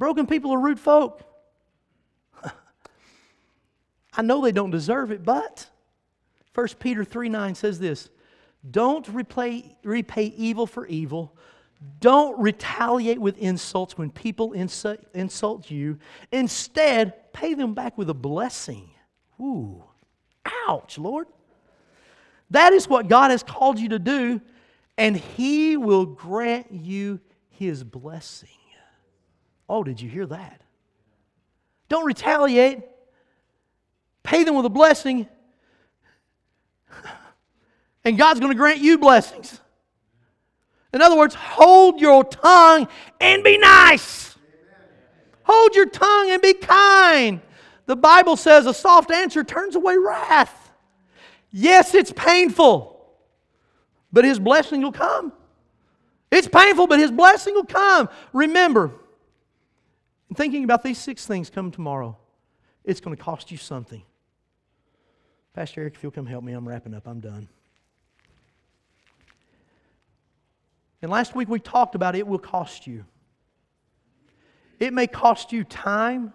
Broken 0.00 0.26
people 0.26 0.50
are 0.52 0.58
rude 0.58 0.80
folk. 0.80 1.22
I 4.14 4.22
know 4.22 4.40
they 4.40 4.50
don't 4.50 4.70
deserve 4.70 5.12
it, 5.12 5.22
but 5.22 5.68
1 6.54 6.68
Peter 6.80 7.04
3 7.04 7.28
9 7.28 7.54
says 7.54 7.78
this 7.78 8.08
Don't 8.68 9.06
repay, 9.08 9.76
repay 9.84 10.24
evil 10.38 10.66
for 10.66 10.86
evil. 10.86 11.36
Don't 12.00 12.40
retaliate 12.40 13.18
with 13.18 13.36
insults 13.36 13.98
when 13.98 14.10
people 14.10 14.54
insult, 14.54 15.00
insult 15.12 15.70
you. 15.70 15.98
Instead, 16.32 17.30
pay 17.34 17.52
them 17.52 17.74
back 17.74 17.98
with 17.98 18.08
a 18.08 18.14
blessing. 18.14 18.88
Ooh, 19.38 19.84
ouch, 20.66 20.96
Lord. 20.96 21.26
That 22.48 22.72
is 22.72 22.88
what 22.88 23.08
God 23.08 23.30
has 23.32 23.42
called 23.42 23.78
you 23.78 23.90
to 23.90 23.98
do, 23.98 24.40
and 24.96 25.14
He 25.14 25.76
will 25.76 26.06
grant 26.06 26.72
you 26.72 27.20
His 27.50 27.84
blessing. 27.84 28.48
Oh, 29.70 29.84
did 29.84 30.00
you 30.00 30.08
hear 30.08 30.26
that? 30.26 30.60
Don't 31.88 32.04
retaliate. 32.04 32.80
Pay 34.24 34.42
them 34.42 34.56
with 34.56 34.66
a 34.66 34.70
blessing, 34.70 35.28
and 38.04 38.18
God's 38.18 38.40
going 38.40 38.50
to 38.50 38.58
grant 38.58 38.80
you 38.80 38.98
blessings. 38.98 39.60
In 40.92 41.00
other 41.00 41.16
words, 41.16 41.36
hold 41.36 42.00
your 42.00 42.24
tongue 42.24 42.88
and 43.20 43.44
be 43.44 43.58
nice. 43.58 44.34
Hold 45.44 45.76
your 45.76 45.86
tongue 45.86 46.32
and 46.32 46.42
be 46.42 46.54
kind. 46.54 47.40
The 47.86 47.94
Bible 47.94 48.36
says 48.36 48.66
a 48.66 48.74
soft 48.74 49.12
answer 49.12 49.44
turns 49.44 49.76
away 49.76 49.96
wrath. 49.96 50.72
Yes, 51.52 51.94
it's 51.94 52.12
painful, 52.12 53.08
but 54.12 54.24
His 54.24 54.40
blessing 54.40 54.82
will 54.82 54.92
come. 54.92 55.32
It's 56.32 56.48
painful, 56.48 56.88
but 56.88 56.98
His 56.98 57.12
blessing 57.12 57.54
will 57.54 57.64
come. 57.64 58.08
Remember, 58.32 58.99
thinking 60.36 60.64
about 60.64 60.82
these 60.82 60.98
six 60.98 61.26
things 61.26 61.50
come 61.50 61.70
tomorrow, 61.70 62.16
it's 62.84 63.00
going 63.00 63.16
to 63.16 63.22
cost 63.22 63.50
you 63.50 63.56
something. 63.56 64.02
Pastor 65.54 65.80
Eric, 65.82 65.94
if 65.96 66.02
you'll 66.02 66.12
come 66.12 66.26
help 66.26 66.44
me, 66.44 66.52
I'm 66.52 66.68
wrapping 66.68 66.94
up. 66.94 67.06
I'm 67.06 67.20
done. 67.20 67.48
And 71.02 71.10
last 71.10 71.34
week 71.34 71.48
we 71.48 71.58
talked 71.58 71.94
about 71.94 72.14
it 72.14 72.26
will 72.26 72.38
cost 72.38 72.86
you. 72.86 73.04
It 74.78 74.92
may 74.92 75.06
cost 75.06 75.52
you 75.52 75.64
time. 75.64 76.32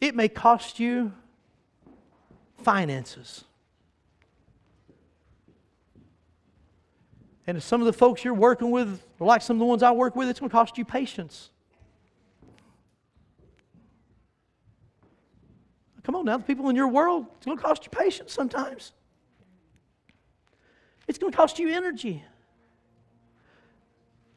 It 0.00 0.14
may 0.14 0.28
cost 0.28 0.78
you 0.78 1.12
finances. 2.58 3.44
And 7.46 7.56
if 7.56 7.62
some 7.62 7.80
of 7.80 7.86
the 7.86 7.92
folks 7.92 8.24
you're 8.24 8.34
working 8.34 8.70
with 8.70 9.02
are 9.20 9.26
like 9.26 9.40
some 9.40 9.56
of 9.56 9.60
the 9.60 9.66
ones 9.66 9.82
I 9.82 9.92
work 9.92 10.16
with, 10.16 10.28
it's 10.28 10.40
going 10.40 10.50
to 10.50 10.52
cost 10.52 10.76
you 10.76 10.84
patience. 10.84 11.50
Come 16.06 16.14
on 16.14 16.24
now, 16.24 16.36
the 16.36 16.44
people 16.44 16.68
in 16.68 16.76
your 16.76 16.86
world, 16.86 17.26
it's 17.36 17.46
going 17.46 17.58
to 17.58 17.64
cost 17.64 17.84
you 17.84 17.90
patience 17.90 18.32
sometimes. 18.32 18.92
It's 21.08 21.18
going 21.18 21.32
to 21.32 21.36
cost 21.36 21.58
you 21.58 21.68
energy. 21.68 22.22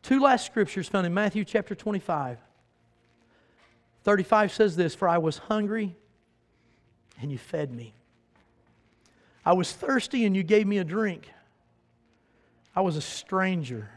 Two 0.02 0.20
last 0.20 0.48
scriptures 0.48 0.88
found 0.88 1.06
in 1.06 1.14
Matthew 1.14 1.46
chapter 1.46 1.76
25. 1.76 2.40
35 4.04 4.52
says 4.52 4.76
this 4.76 4.96
For 4.96 5.08
I 5.08 5.20
was 5.20 5.38
hungry 5.38 5.96
and 7.22 7.32
you 7.32 7.38
fed 7.38 7.72
me. 7.72 7.94
I 9.46 9.54
was 9.54 9.72
thirsty 9.72 10.26
and 10.26 10.36
you 10.36 10.42
gave 10.42 10.66
me 10.66 10.80
a 10.80 10.84
drink. 10.84 11.30
I 12.76 12.82
was 12.82 12.96
a 12.96 13.02
stranger 13.02 13.92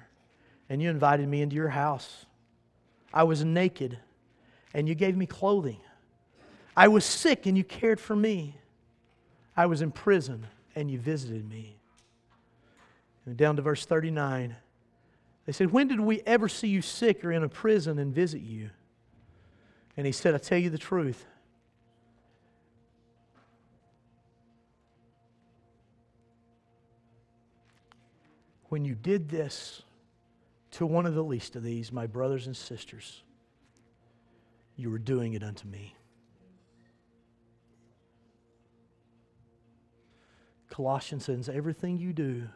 and 0.68 0.82
you 0.82 0.90
invited 0.90 1.26
me 1.26 1.40
into 1.40 1.56
your 1.56 1.70
house. 1.70 2.26
I 3.14 3.22
was 3.22 3.42
naked 3.42 3.98
and 4.74 4.86
you 4.86 4.94
gave 4.94 5.16
me 5.16 5.24
clothing. 5.24 5.80
I 6.76 6.88
was 6.88 7.04
sick 7.04 7.46
and 7.46 7.56
you 7.56 7.64
cared 7.64 8.00
for 8.00 8.16
me. 8.16 8.56
I 9.56 9.66
was 9.66 9.82
in 9.82 9.90
prison 9.90 10.46
and 10.74 10.90
you 10.90 10.98
visited 10.98 11.48
me. 11.48 11.76
And 13.26 13.36
down 13.36 13.56
to 13.56 13.62
verse 13.62 13.84
39. 13.84 14.56
They 15.44 15.52
said, 15.52 15.70
When 15.70 15.88
did 15.88 16.00
we 16.00 16.22
ever 16.24 16.48
see 16.48 16.68
you 16.68 16.82
sick 16.82 17.24
or 17.24 17.32
in 17.32 17.42
a 17.42 17.48
prison 17.48 17.98
and 17.98 18.14
visit 18.14 18.40
you? 18.40 18.70
And 19.96 20.06
he 20.06 20.12
said, 20.12 20.34
I 20.34 20.38
tell 20.38 20.58
you 20.58 20.70
the 20.70 20.78
truth. 20.78 21.26
When 28.68 28.86
you 28.86 28.94
did 28.94 29.28
this 29.28 29.82
to 30.72 30.86
one 30.86 31.04
of 31.04 31.14
the 31.14 31.22
least 31.22 31.56
of 31.56 31.62
these, 31.62 31.92
my 31.92 32.06
brothers 32.06 32.46
and 32.46 32.56
sisters, 32.56 33.22
you 34.76 34.90
were 34.90 34.98
doing 34.98 35.34
it 35.34 35.42
unto 35.42 35.68
me. 35.68 35.94
Colossians 40.72 41.26
says, 41.26 41.48
Everything 41.48 41.98
you 41.98 42.12
do, 42.12 42.48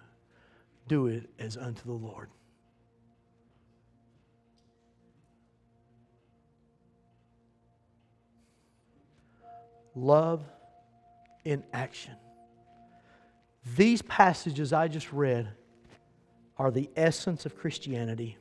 do 0.89 1.07
it 1.07 1.31
as 1.39 1.57
unto 1.57 1.85
the 1.85 1.93
Lord. 1.93 2.29
love 9.97 10.45
in 11.45 11.65
action. 11.73 12.15
These 13.77 14.03
passages 14.03 14.73
I 14.73 14.87
just 14.87 15.13
read 15.13 15.49
are 16.59 16.71
the 16.71 16.89
essence 16.95 17.47
of 17.47 17.57
Christianity. 17.57 18.37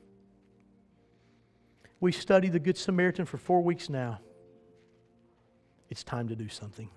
We 1.99 2.11
studied 2.11 2.51
the 2.51 2.59
Good 2.59 2.77
Samaritan 2.77 3.25
for 3.25 3.37
four 3.37 3.63
weeks 3.63 3.89
now. 3.89 4.19
It's 5.89 6.03
time 6.03 6.27
to 6.27 6.35
do 6.35 6.49
something. 6.49 6.89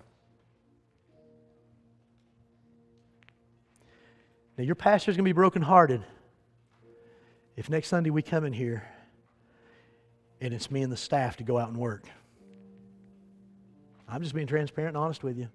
Now, 4.59 4.65
your 4.65 4.75
pastor's 4.75 5.15
going 5.15 5.23
to 5.23 5.29
be 5.29 5.31
brokenhearted 5.31 6.03
if 7.55 7.69
next 7.69 7.87
Sunday 7.87 8.09
we 8.09 8.21
come 8.21 8.43
in 8.43 8.51
here 8.51 8.85
and 10.41 10.53
it's 10.53 10.69
me 10.69 10.81
and 10.81 10.91
the 10.91 10.97
staff 10.97 11.37
to 11.37 11.45
go 11.45 11.57
out 11.57 11.69
and 11.69 11.77
work. 11.77 12.03
I'm 14.05 14.21
just 14.21 14.35
being 14.35 14.47
transparent 14.47 14.97
and 14.97 15.01
honest 15.05 15.23
with 15.23 15.37
you. 15.37 15.47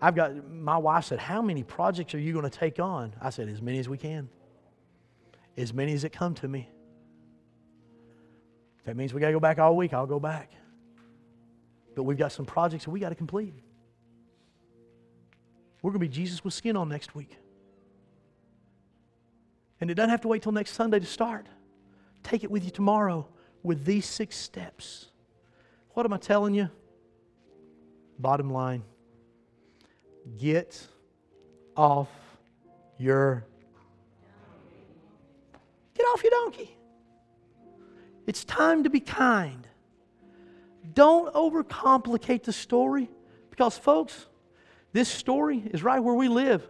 I've 0.00 0.14
got, 0.14 0.50
my 0.50 0.78
wife 0.78 1.04
said, 1.04 1.18
How 1.18 1.42
many 1.42 1.62
projects 1.62 2.14
are 2.14 2.18
you 2.18 2.32
going 2.32 2.48
to 2.48 2.58
take 2.58 2.80
on? 2.80 3.12
I 3.20 3.28
said, 3.28 3.46
As 3.46 3.60
many 3.60 3.78
as 3.78 3.90
we 3.90 3.98
can. 3.98 4.30
As 5.58 5.74
many 5.74 5.92
as 5.92 6.02
it 6.02 6.10
come 6.10 6.34
to 6.36 6.48
me. 6.48 6.66
If 8.78 8.86
that 8.86 8.96
means 8.96 9.12
we 9.12 9.20
got 9.20 9.26
to 9.26 9.34
go 9.34 9.40
back 9.40 9.58
all 9.58 9.76
week, 9.76 9.92
I'll 9.92 10.06
go 10.06 10.18
back. 10.18 10.50
But 11.94 12.04
we've 12.04 12.16
got 12.16 12.32
some 12.32 12.46
projects 12.46 12.84
that 12.84 12.90
we 12.90 13.00
got 13.00 13.10
to 13.10 13.14
complete. 13.14 13.52
We're 15.82 15.90
going 15.90 16.00
to 16.00 16.08
be 16.08 16.14
Jesus 16.14 16.42
with 16.42 16.54
skin 16.54 16.74
on 16.74 16.88
next 16.88 17.14
week. 17.14 17.36
And 19.80 19.90
it 19.90 19.94
doesn't 19.94 20.10
have 20.10 20.22
to 20.22 20.28
wait 20.28 20.42
till 20.42 20.52
next 20.52 20.72
Sunday 20.72 20.98
to 20.98 21.06
start. 21.06 21.46
Take 22.22 22.44
it 22.44 22.50
with 22.50 22.64
you 22.64 22.70
tomorrow 22.70 23.28
with 23.62 23.84
these 23.84 24.06
six 24.06 24.36
steps. 24.36 25.06
What 25.90 26.04
am 26.04 26.12
I 26.12 26.18
telling 26.18 26.54
you? 26.54 26.68
Bottom 28.18 28.50
line 28.50 28.82
get 30.36 30.86
off 31.76 32.08
your 32.98 33.44
get 35.94 36.04
off 36.04 36.22
your 36.22 36.30
donkey. 36.30 36.76
It's 38.26 38.44
time 38.44 38.84
to 38.84 38.90
be 38.90 39.00
kind. 39.00 39.66
Don't 40.92 41.32
overcomplicate 41.34 42.42
the 42.42 42.52
story 42.52 43.08
because, 43.50 43.78
folks, 43.78 44.26
this 44.92 45.08
story 45.08 45.62
is 45.72 45.82
right 45.82 46.00
where 46.00 46.14
we 46.14 46.28
live. 46.28 46.66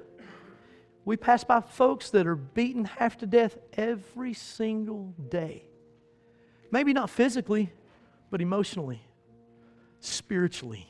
We 1.09 1.17
pass 1.17 1.43
by 1.43 1.63
folks 1.63 2.11
that 2.11 2.27
are 2.27 2.37
beaten 2.37 2.85
half 2.85 3.17
to 3.21 3.27
death 3.27 3.57
every 3.73 4.35
single 4.35 5.15
day. 5.31 5.65
Maybe 6.71 6.93
not 6.93 7.09
physically, 7.09 7.73
but 8.31 8.43
emotionally, 8.43 9.01
spiritually. 10.01 10.87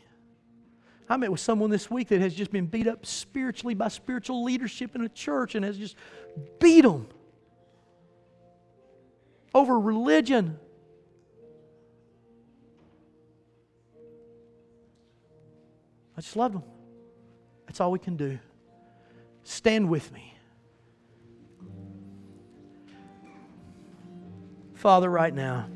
I 1.08 1.16
met 1.18 1.30
with 1.30 1.38
someone 1.38 1.70
this 1.70 1.88
week 1.88 2.08
that 2.08 2.20
has 2.20 2.34
just 2.34 2.50
been 2.50 2.66
beat 2.66 2.88
up 2.88 3.06
spiritually 3.06 3.74
by 3.74 3.86
spiritual 3.86 4.42
leadership 4.42 4.96
in 4.96 5.02
a 5.02 5.08
church 5.08 5.54
and 5.54 5.64
has 5.64 5.78
just 5.78 5.94
beat 6.58 6.80
them 6.80 7.06
over 9.54 9.78
religion. 9.78 10.58
I 16.16 16.22
just 16.22 16.34
loved 16.34 16.56
them. 16.56 16.64
That's 17.68 17.80
all 17.80 17.92
we 17.92 18.00
can 18.00 18.16
do. 18.16 18.40
Stand 19.44 19.88
with 19.88 20.12
me. 20.12 20.34
Father, 24.74 25.10
right 25.10 25.34
now, 25.34 25.68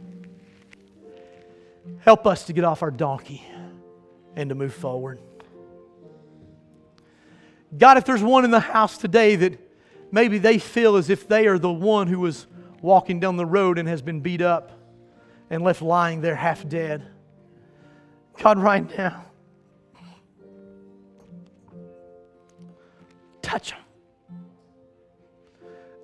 help 2.00 2.26
us 2.26 2.44
to 2.44 2.52
get 2.52 2.64
off 2.64 2.82
our 2.82 2.90
donkey 2.90 3.44
and 4.36 4.48
to 4.48 4.54
move 4.54 4.72
forward. 4.72 5.20
God, 7.76 7.96
if 7.96 8.04
there's 8.04 8.22
one 8.22 8.44
in 8.44 8.50
the 8.50 8.60
house 8.60 8.98
today 8.98 9.34
that 9.36 9.58
maybe 10.12 10.38
they 10.38 10.58
feel 10.58 10.96
as 10.96 11.10
if 11.10 11.26
they 11.26 11.46
are 11.46 11.58
the 11.58 11.72
one 11.72 12.06
who 12.06 12.20
was 12.20 12.46
walking 12.80 13.18
down 13.18 13.36
the 13.36 13.46
road 13.46 13.78
and 13.78 13.88
has 13.88 14.02
been 14.02 14.20
beat 14.20 14.42
up 14.42 14.72
and 15.50 15.62
left 15.62 15.82
lying 15.82 16.20
there 16.20 16.36
half 16.36 16.68
dead, 16.68 17.04
God, 18.40 18.58
right 18.58 18.96
now, 18.96 19.24
touch 23.52 23.70
them. 23.70 23.80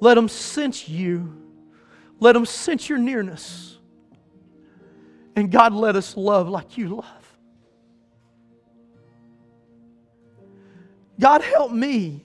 Let 0.00 0.14
them 0.14 0.28
sense 0.28 0.88
you. 0.88 1.34
Let 2.20 2.32
them 2.32 2.44
sense 2.44 2.88
your 2.88 2.98
nearness. 2.98 3.78
And 5.34 5.50
God, 5.50 5.72
let 5.72 5.96
us 5.96 6.16
love 6.16 6.48
like 6.48 6.76
you 6.76 6.96
love. 6.96 7.38
God, 11.18 11.42
help 11.42 11.72
me 11.72 12.24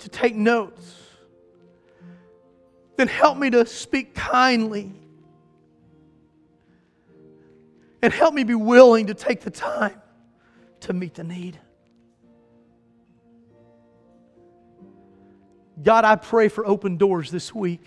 to 0.00 0.08
take 0.08 0.34
notes. 0.34 0.96
Then 2.96 3.08
help 3.08 3.38
me 3.38 3.50
to 3.50 3.64
speak 3.64 4.14
kindly. 4.14 4.92
And 8.02 8.12
help 8.12 8.34
me 8.34 8.44
be 8.44 8.54
willing 8.54 9.06
to 9.06 9.14
take 9.14 9.40
the 9.40 9.50
time 9.50 10.00
to 10.84 10.92
meet 10.92 11.14
the 11.14 11.24
need. 11.24 11.58
God, 15.82 16.04
I 16.04 16.16
pray 16.16 16.48
for 16.48 16.66
open 16.66 16.96
doors 16.96 17.30
this 17.30 17.54
week. 17.54 17.84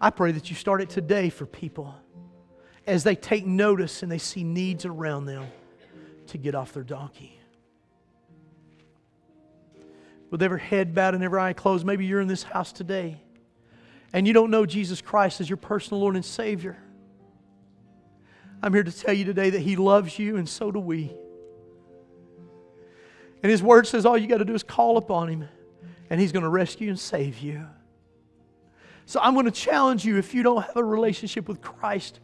I 0.00 0.10
pray 0.10 0.32
that 0.32 0.48
you 0.48 0.56
start 0.56 0.80
it 0.80 0.90
today 0.90 1.28
for 1.28 1.46
people 1.46 1.94
as 2.86 3.04
they 3.04 3.14
take 3.14 3.46
notice 3.46 4.02
and 4.02 4.10
they 4.10 4.18
see 4.18 4.42
needs 4.42 4.84
around 4.84 5.26
them 5.26 5.46
to 6.28 6.38
get 6.38 6.54
off 6.54 6.72
their 6.72 6.82
donkey. 6.82 7.38
With 10.30 10.42
every 10.42 10.60
head 10.60 10.94
bowed 10.94 11.14
and 11.14 11.22
every 11.22 11.40
eye 11.40 11.52
closed, 11.52 11.84
maybe 11.84 12.06
you're 12.06 12.20
in 12.20 12.28
this 12.28 12.42
house 12.42 12.72
today 12.72 13.20
and 14.12 14.26
you 14.26 14.32
don't 14.32 14.50
know 14.50 14.66
Jesus 14.66 15.00
Christ 15.00 15.40
as 15.40 15.48
your 15.48 15.56
personal 15.56 16.00
Lord 16.00 16.14
and 16.14 16.24
Savior. 16.24 16.76
I'm 18.62 18.72
here 18.72 18.84
to 18.84 18.92
tell 18.92 19.14
you 19.14 19.24
today 19.24 19.50
that 19.50 19.60
He 19.60 19.74
loves 19.76 20.18
you, 20.18 20.36
and 20.36 20.48
so 20.48 20.70
do 20.70 20.78
we. 20.78 21.12
And 23.42 23.50
His 23.50 23.62
Word 23.62 23.86
says 23.86 24.06
all 24.06 24.16
you 24.16 24.26
got 24.26 24.38
to 24.38 24.44
do 24.44 24.54
is 24.54 24.62
call 24.62 24.96
upon 24.96 25.28
Him, 25.28 25.48
and 26.10 26.20
He's 26.20 26.32
going 26.32 26.44
to 26.44 26.48
rescue 26.48 26.88
and 26.88 26.98
save 26.98 27.38
you. 27.38 27.66
So 29.06 29.20
I'm 29.20 29.34
going 29.34 29.46
to 29.46 29.50
challenge 29.50 30.04
you 30.04 30.18
if 30.18 30.34
you 30.34 30.42
don't 30.42 30.62
have 30.62 30.76
a 30.76 30.84
relationship 30.84 31.48
with 31.48 31.60
Christ 31.60 32.20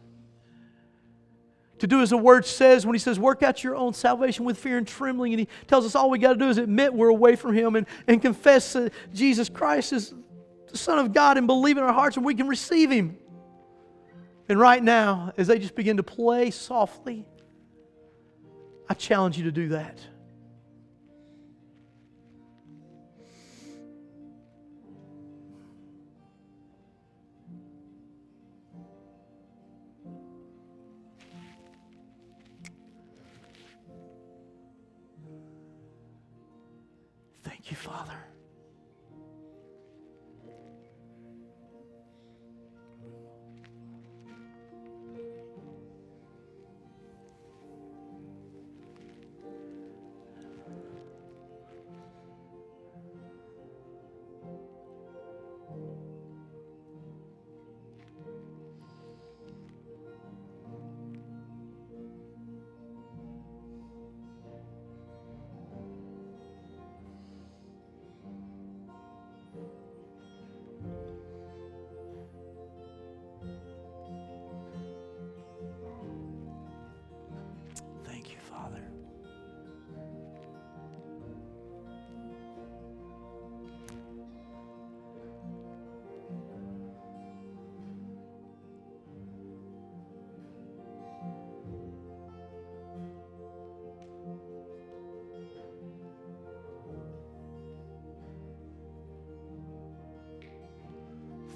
to 1.79 1.87
do 1.87 2.01
as 2.01 2.09
the 2.09 2.17
word 2.17 2.45
says 2.45 2.85
when 2.85 2.93
he 2.93 2.99
says, 2.99 3.19
work 3.19 3.41
out 3.41 3.63
your 3.63 3.75
own 3.75 3.93
salvation 3.93 4.45
with 4.45 4.57
fear 4.57 4.77
and 4.77 4.87
trembling. 4.87 5.33
And 5.33 5.39
he 5.41 5.47
tells 5.67 5.85
us 5.85 5.95
all 5.95 6.09
we 6.09 6.19
got 6.19 6.33
to 6.33 6.39
do 6.39 6.49
is 6.49 6.57
admit 6.57 6.93
we're 6.93 7.09
away 7.09 7.35
from 7.35 7.53
him 7.53 7.75
and, 7.75 7.87
and 8.07 8.21
confess 8.21 8.73
that 8.73 8.93
Jesus 9.13 9.49
Christ 9.49 9.93
is 9.93 10.13
the 10.69 10.77
Son 10.77 10.99
of 10.99 11.13
God 11.13 11.37
and 11.37 11.47
believe 11.47 11.77
in 11.77 11.83
our 11.83 11.93
hearts 11.93 12.17
and 12.17 12.25
we 12.25 12.35
can 12.35 12.47
receive 12.47 12.91
him. 12.91 13.17
And 14.47 14.59
right 14.59 14.83
now, 14.83 15.31
as 15.37 15.47
they 15.47 15.59
just 15.59 15.75
begin 15.75 15.97
to 15.97 16.03
play 16.03 16.51
softly, 16.51 17.25
I 18.89 18.93
challenge 18.93 19.37
you 19.37 19.45
to 19.45 19.51
do 19.51 19.69
that. 19.69 19.99
You, 37.71 37.77
Father. 37.77 38.28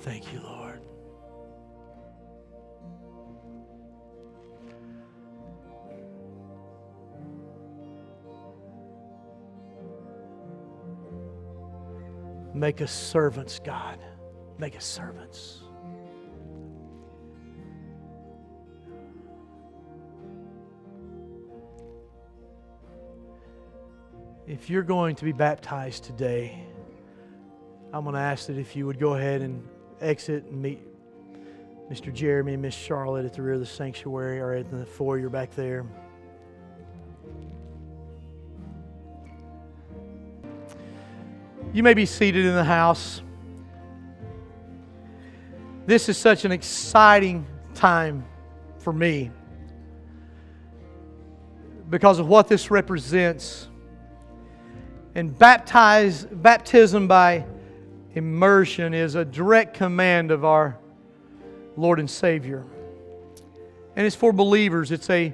Thank 0.04 0.34
you, 0.34 0.42
Lord. 0.42 0.82
Make 12.54 12.82
us 12.82 12.92
servants, 12.92 13.60
God. 13.64 13.98
Make 14.58 14.76
us 14.76 14.84
servants. 14.84 15.62
If 24.46 24.70
you're 24.70 24.84
going 24.84 25.16
to 25.16 25.24
be 25.24 25.32
baptized 25.32 26.04
today, 26.04 26.62
I'm 27.94 28.04
going 28.04 28.16
to 28.16 28.20
ask 28.20 28.48
that 28.48 28.58
if 28.58 28.76
you 28.76 28.86
would 28.86 29.00
go 29.00 29.14
ahead 29.14 29.42
and 29.42 29.66
exit 30.02 30.46
and 30.46 30.62
meet 30.62 30.80
Mr. 31.90 32.14
Jeremy 32.14 32.54
and 32.54 32.62
Miss 32.62 32.74
Charlotte 32.74 33.26
at 33.26 33.34
the 33.34 33.42
rear 33.42 33.54
of 33.54 33.60
the 33.60 33.66
sanctuary 33.66 34.40
or 34.40 34.54
at 34.54 34.70
the 34.72 34.86
foyer 34.86 35.30
back 35.30 35.54
there. 35.56 35.86
You 41.74 41.84
may 41.84 41.94
be 41.94 42.06
seated 42.06 42.46
in 42.46 42.56
the 42.56 42.64
house. 42.64 43.22
This 45.86 46.08
is 46.08 46.18
such 46.18 46.46
an 46.46 46.52
exciting 46.52 47.46
time 47.74 48.26
for 48.78 48.94
me 48.94 49.32
because 51.90 52.20
of 52.20 52.28
what 52.28 52.48
this 52.48 52.72
represents. 52.72 53.68
And 55.16 55.38
baptize, 55.38 56.26
baptism 56.26 57.08
by 57.08 57.46
immersion 58.16 58.94
is 58.94 59.16
a 59.16 59.26
direct 59.26 59.76
command 59.76 60.32
of 60.32 60.46
our 60.46 60.78
Lord 61.76 62.00
and 62.00 62.10
Savior. 62.10 62.64
And 63.96 64.06
it's 64.06 64.16
for 64.16 64.32
believers. 64.32 64.92
It's 64.92 65.10
a, 65.10 65.34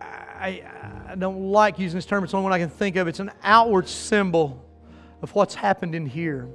I, 0.00 0.62
I 1.08 1.14
don't 1.16 1.50
like 1.50 1.78
using 1.78 1.98
this 1.98 2.06
term, 2.06 2.24
it's 2.24 2.32
the 2.32 2.36
only 2.36 2.44
one 2.44 2.52
I 2.52 2.58
can 2.58 2.70
think 2.70 2.96
of. 2.96 3.08
It's 3.08 3.20
an 3.20 3.32
outward 3.42 3.88
symbol 3.88 4.64
of 5.22 5.34
what's 5.34 5.54
happened 5.54 5.94
in 5.94 6.06
here. 6.06 6.48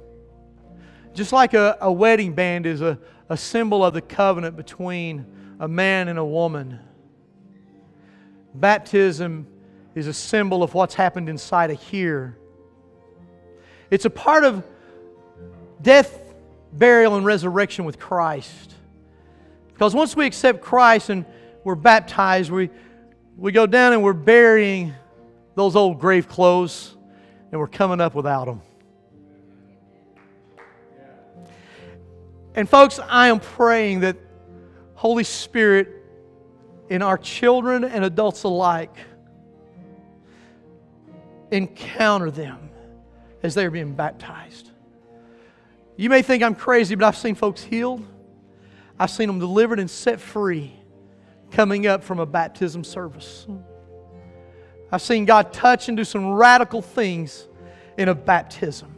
Just 1.12 1.32
like 1.32 1.54
a, 1.54 1.76
a 1.80 1.90
wedding 1.90 2.34
band 2.34 2.66
is 2.66 2.80
a, 2.80 2.98
a 3.28 3.36
symbol 3.36 3.84
of 3.84 3.94
the 3.94 4.00
covenant 4.00 4.56
between 4.56 5.26
a 5.58 5.68
man 5.68 6.08
and 6.08 6.18
a 6.18 6.24
woman, 6.24 6.78
baptism 8.54 9.46
is 9.94 10.06
a 10.06 10.14
symbol 10.14 10.62
of 10.62 10.72
what's 10.72 10.94
happened 10.94 11.28
inside 11.28 11.70
of 11.70 11.82
here 11.82 12.36
it's 13.90 14.04
a 14.04 14.10
part 14.10 14.44
of 14.44 14.64
death, 15.82 16.34
burial, 16.72 17.16
and 17.16 17.26
resurrection 17.26 17.84
with 17.84 17.98
Christ. 17.98 18.74
Because 19.68 19.94
once 19.94 20.14
we 20.14 20.26
accept 20.26 20.60
Christ 20.60 21.10
and 21.10 21.24
we're 21.64 21.74
baptized, 21.74 22.50
we, 22.50 22.70
we 23.36 23.52
go 23.52 23.66
down 23.66 23.92
and 23.92 24.02
we're 24.02 24.12
burying 24.12 24.94
those 25.54 25.74
old 25.74 25.98
grave 25.98 26.28
clothes 26.28 26.96
and 27.50 27.60
we're 27.60 27.66
coming 27.66 28.00
up 28.00 28.14
without 28.14 28.44
them. 28.44 28.62
And 32.54 32.68
folks, 32.68 32.98
I 32.98 33.28
am 33.28 33.40
praying 33.40 34.00
that 34.00 34.16
Holy 34.94 35.24
Spirit 35.24 35.88
in 36.88 37.02
our 37.02 37.16
children 37.16 37.84
and 37.84 38.04
adults 38.04 38.42
alike 38.42 38.94
encounter 41.50 42.30
them 42.30 42.69
as 43.42 43.54
they 43.54 43.64
are 43.64 43.70
being 43.70 43.94
baptized. 43.94 44.70
You 45.96 46.08
may 46.08 46.22
think 46.22 46.42
I'm 46.42 46.54
crazy, 46.54 46.94
but 46.94 47.04
I've 47.06 47.16
seen 47.16 47.34
folks 47.34 47.62
healed. 47.62 48.04
I've 48.98 49.10
seen 49.10 49.26
them 49.26 49.38
delivered 49.38 49.78
and 49.78 49.90
set 49.90 50.20
free 50.20 50.72
coming 51.50 51.86
up 51.86 52.04
from 52.04 52.20
a 52.20 52.26
baptism 52.26 52.84
service. 52.84 53.46
I've 54.92 55.02
seen 55.02 55.24
God 55.24 55.52
touch 55.52 55.88
and 55.88 55.96
do 55.96 56.04
some 56.04 56.32
radical 56.32 56.82
things 56.82 57.46
in 57.96 58.08
a 58.08 58.14
baptism. 58.14 58.94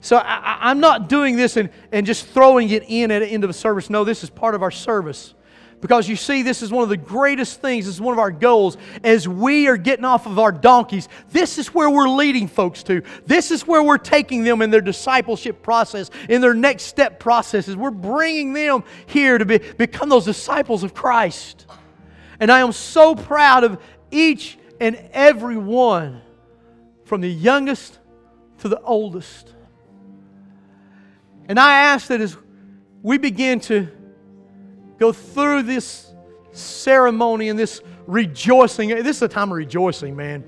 So 0.00 0.16
I, 0.18 0.70
am 0.70 0.80
not 0.80 1.08
doing 1.08 1.36
this 1.36 1.56
and, 1.56 1.70
and 1.90 2.04
just 2.04 2.26
throwing 2.26 2.68
it 2.70 2.84
in 2.88 3.10
at 3.10 3.20
the 3.20 3.26
end 3.26 3.42
of 3.42 3.50
a 3.50 3.54
service. 3.54 3.88
No, 3.88 4.04
this 4.04 4.22
is 4.22 4.30
part 4.30 4.54
of 4.54 4.62
our 4.62 4.70
service. 4.70 5.34
Because 5.84 6.08
you 6.08 6.16
see, 6.16 6.40
this 6.40 6.62
is 6.62 6.72
one 6.72 6.82
of 6.82 6.88
the 6.88 6.96
greatest 6.96 7.60
things, 7.60 7.84
this 7.84 7.96
is 7.96 8.00
one 8.00 8.14
of 8.14 8.18
our 8.18 8.30
goals 8.30 8.78
as 9.02 9.28
we 9.28 9.68
are 9.68 9.76
getting 9.76 10.06
off 10.06 10.24
of 10.24 10.38
our 10.38 10.50
donkeys. 10.50 11.10
This 11.30 11.58
is 11.58 11.74
where 11.74 11.90
we're 11.90 12.08
leading 12.08 12.48
folks 12.48 12.82
to. 12.84 13.02
This 13.26 13.50
is 13.50 13.66
where 13.66 13.82
we're 13.82 13.98
taking 13.98 14.44
them 14.44 14.62
in 14.62 14.70
their 14.70 14.80
discipleship 14.80 15.60
process, 15.60 16.10
in 16.30 16.40
their 16.40 16.54
next 16.54 16.84
step 16.84 17.20
processes. 17.20 17.76
We're 17.76 17.90
bringing 17.90 18.54
them 18.54 18.82
here 19.04 19.36
to 19.36 19.44
be, 19.44 19.58
become 19.58 20.08
those 20.08 20.24
disciples 20.24 20.84
of 20.84 20.94
Christ. 20.94 21.66
And 22.40 22.50
I 22.50 22.60
am 22.60 22.72
so 22.72 23.14
proud 23.14 23.62
of 23.62 23.78
each 24.10 24.56
and 24.80 24.96
every 25.12 25.58
one, 25.58 26.22
from 27.04 27.20
the 27.20 27.30
youngest 27.30 27.98
to 28.60 28.70
the 28.70 28.80
oldest. 28.80 29.52
And 31.46 31.60
I 31.60 31.74
ask 31.74 32.06
that 32.06 32.22
as 32.22 32.38
we 33.02 33.18
begin 33.18 33.60
to 33.60 33.93
go 34.98 35.12
through 35.12 35.64
this 35.64 36.12
ceremony 36.52 37.48
and 37.48 37.58
this 37.58 37.80
rejoicing, 38.06 38.90
this 38.90 39.16
is 39.16 39.22
a 39.22 39.28
time 39.28 39.50
of 39.50 39.56
rejoicing, 39.56 40.14
man. 40.16 40.44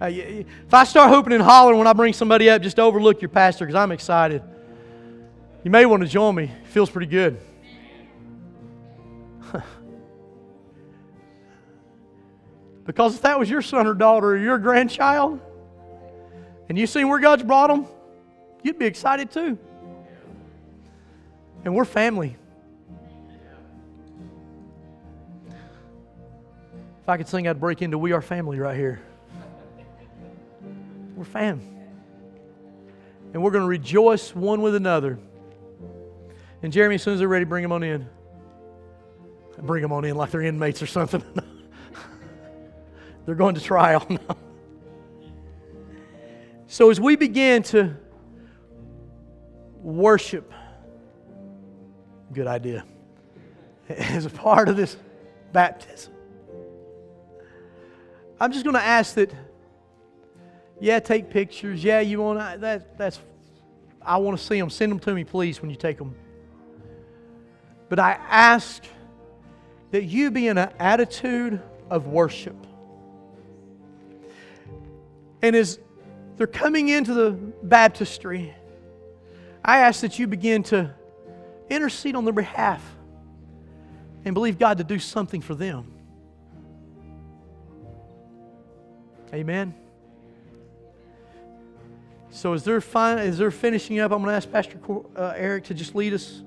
Uh, 0.00 0.06
if 0.10 0.74
I 0.74 0.84
start 0.84 1.10
hooping 1.10 1.32
and 1.32 1.42
hollering 1.42 1.78
when 1.78 1.86
I 1.86 1.92
bring 1.92 2.12
somebody 2.12 2.50
up, 2.50 2.60
just 2.62 2.80
overlook 2.80 3.22
your 3.22 3.28
pastor 3.28 3.64
because 3.64 3.76
I'm 3.76 3.92
excited. 3.92 4.42
You 5.62 5.70
may 5.70 5.86
want 5.86 6.02
to 6.02 6.08
join 6.08 6.34
me. 6.34 6.44
It 6.44 6.66
feels 6.66 6.90
pretty 6.90 7.06
good. 7.06 7.40
because 12.84 13.14
if 13.14 13.22
that 13.22 13.38
was 13.38 13.48
your 13.48 13.62
son 13.62 13.86
or 13.86 13.94
daughter 13.94 14.28
or 14.28 14.36
your 14.36 14.58
grandchild, 14.58 15.40
and 16.68 16.76
you 16.78 16.86
seen 16.86 17.08
where 17.08 17.18
God's 17.20 17.42
brought 17.42 17.68
them, 17.68 17.86
you'd 18.62 18.78
be 18.78 18.86
excited 18.86 19.30
too. 19.30 19.58
And 21.64 21.74
we're 21.74 21.84
family. 21.84 22.36
If 27.04 27.08
I 27.08 27.18
could 27.18 27.28
sing, 27.28 27.46
I'd 27.46 27.60
break 27.60 27.82
into 27.82 27.98
We 27.98 28.12
Are 28.12 28.22
Family 28.22 28.58
right 28.58 28.74
here. 28.74 29.00
We're 31.14 31.24
fam. 31.24 31.60
And 33.32 33.42
we're 33.42 33.50
going 33.50 33.62
to 33.62 33.68
rejoice 33.68 34.34
one 34.34 34.62
with 34.62 34.74
another. 34.74 35.18
And 36.62 36.72
Jeremy, 36.72 36.94
as 36.94 37.02
soon 37.02 37.12
as 37.12 37.20
they're 37.20 37.28
ready, 37.28 37.44
bring 37.44 37.62
them 37.62 37.72
on 37.72 37.82
in. 37.82 38.08
Bring 39.58 39.82
them 39.82 39.92
on 39.92 40.04
in 40.04 40.16
like 40.16 40.30
they're 40.30 40.40
inmates 40.40 40.82
or 40.82 40.86
something. 40.86 41.22
they're 43.26 43.34
going 43.36 43.54
to 43.54 43.60
trial 43.60 44.04
now. 44.08 44.36
so 46.66 46.90
as 46.90 46.98
we 46.98 47.14
begin 47.14 47.62
to 47.64 47.94
worship, 49.82 50.52
Good 52.34 52.46
idea. 52.48 52.84
As 53.88 54.26
a 54.26 54.30
part 54.30 54.68
of 54.68 54.76
this 54.76 54.96
baptism. 55.52 56.12
I'm 58.44 58.52
just 58.52 58.62
going 58.62 58.74
to 58.74 58.82
ask 58.82 59.14
that, 59.14 59.32
yeah, 60.78 60.98
take 60.98 61.30
pictures. 61.30 61.82
Yeah, 61.82 62.00
you 62.00 62.20
want 62.20 62.38
to, 62.38 62.58
that, 62.60 62.98
that's, 62.98 63.18
I 64.02 64.18
want 64.18 64.38
to 64.38 64.44
see 64.44 64.60
them. 64.60 64.68
Send 64.68 64.92
them 64.92 64.98
to 64.98 65.14
me, 65.14 65.24
please, 65.24 65.62
when 65.62 65.70
you 65.70 65.76
take 65.76 65.96
them. 65.96 66.14
But 67.88 67.98
I 67.98 68.18
ask 68.28 68.84
that 69.92 70.04
you 70.04 70.30
be 70.30 70.48
in 70.48 70.58
an 70.58 70.68
attitude 70.78 71.58
of 71.88 72.08
worship. 72.08 72.66
And 75.40 75.56
as 75.56 75.78
they're 76.36 76.46
coming 76.46 76.90
into 76.90 77.14
the 77.14 77.30
baptistry, 77.62 78.54
I 79.64 79.78
ask 79.78 80.02
that 80.02 80.18
you 80.18 80.26
begin 80.26 80.64
to 80.64 80.94
Intercede 81.70 82.14
on 82.14 82.26
their 82.26 82.34
behalf 82.34 82.84
and 84.26 84.34
believe 84.34 84.58
God 84.58 84.76
to 84.76 84.84
do 84.84 84.98
something 84.98 85.40
for 85.40 85.54
them. 85.54 85.93
Amen. 89.34 89.74
So 92.30 92.52
as 92.52 92.62
they're, 92.62 92.80
fin- 92.80 93.18
as 93.18 93.36
they're 93.36 93.50
finishing 93.50 93.98
up, 93.98 94.12
I'm 94.12 94.18
going 94.18 94.30
to 94.30 94.36
ask 94.36 94.50
Pastor 94.50 94.78
Cor- 94.78 95.06
uh, 95.16 95.32
Eric 95.36 95.64
to 95.64 95.74
just 95.74 95.96
lead 95.96 96.14
us 96.14 96.42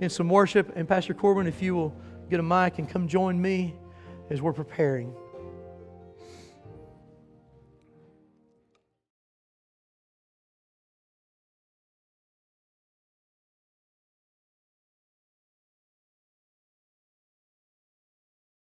in 0.00 0.08
some 0.08 0.30
worship. 0.30 0.72
And 0.74 0.88
Pastor 0.88 1.12
Corbin, 1.12 1.46
if 1.46 1.60
you 1.60 1.74
will 1.74 1.94
get 2.30 2.40
a 2.40 2.42
mic 2.42 2.78
and 2.78 2.88
come 2.88 3.06
join 3.06 3.40
me 3.40 3.74
as 4.30 4.40
we're 4.40 4.54
preparing. 4.54 5.14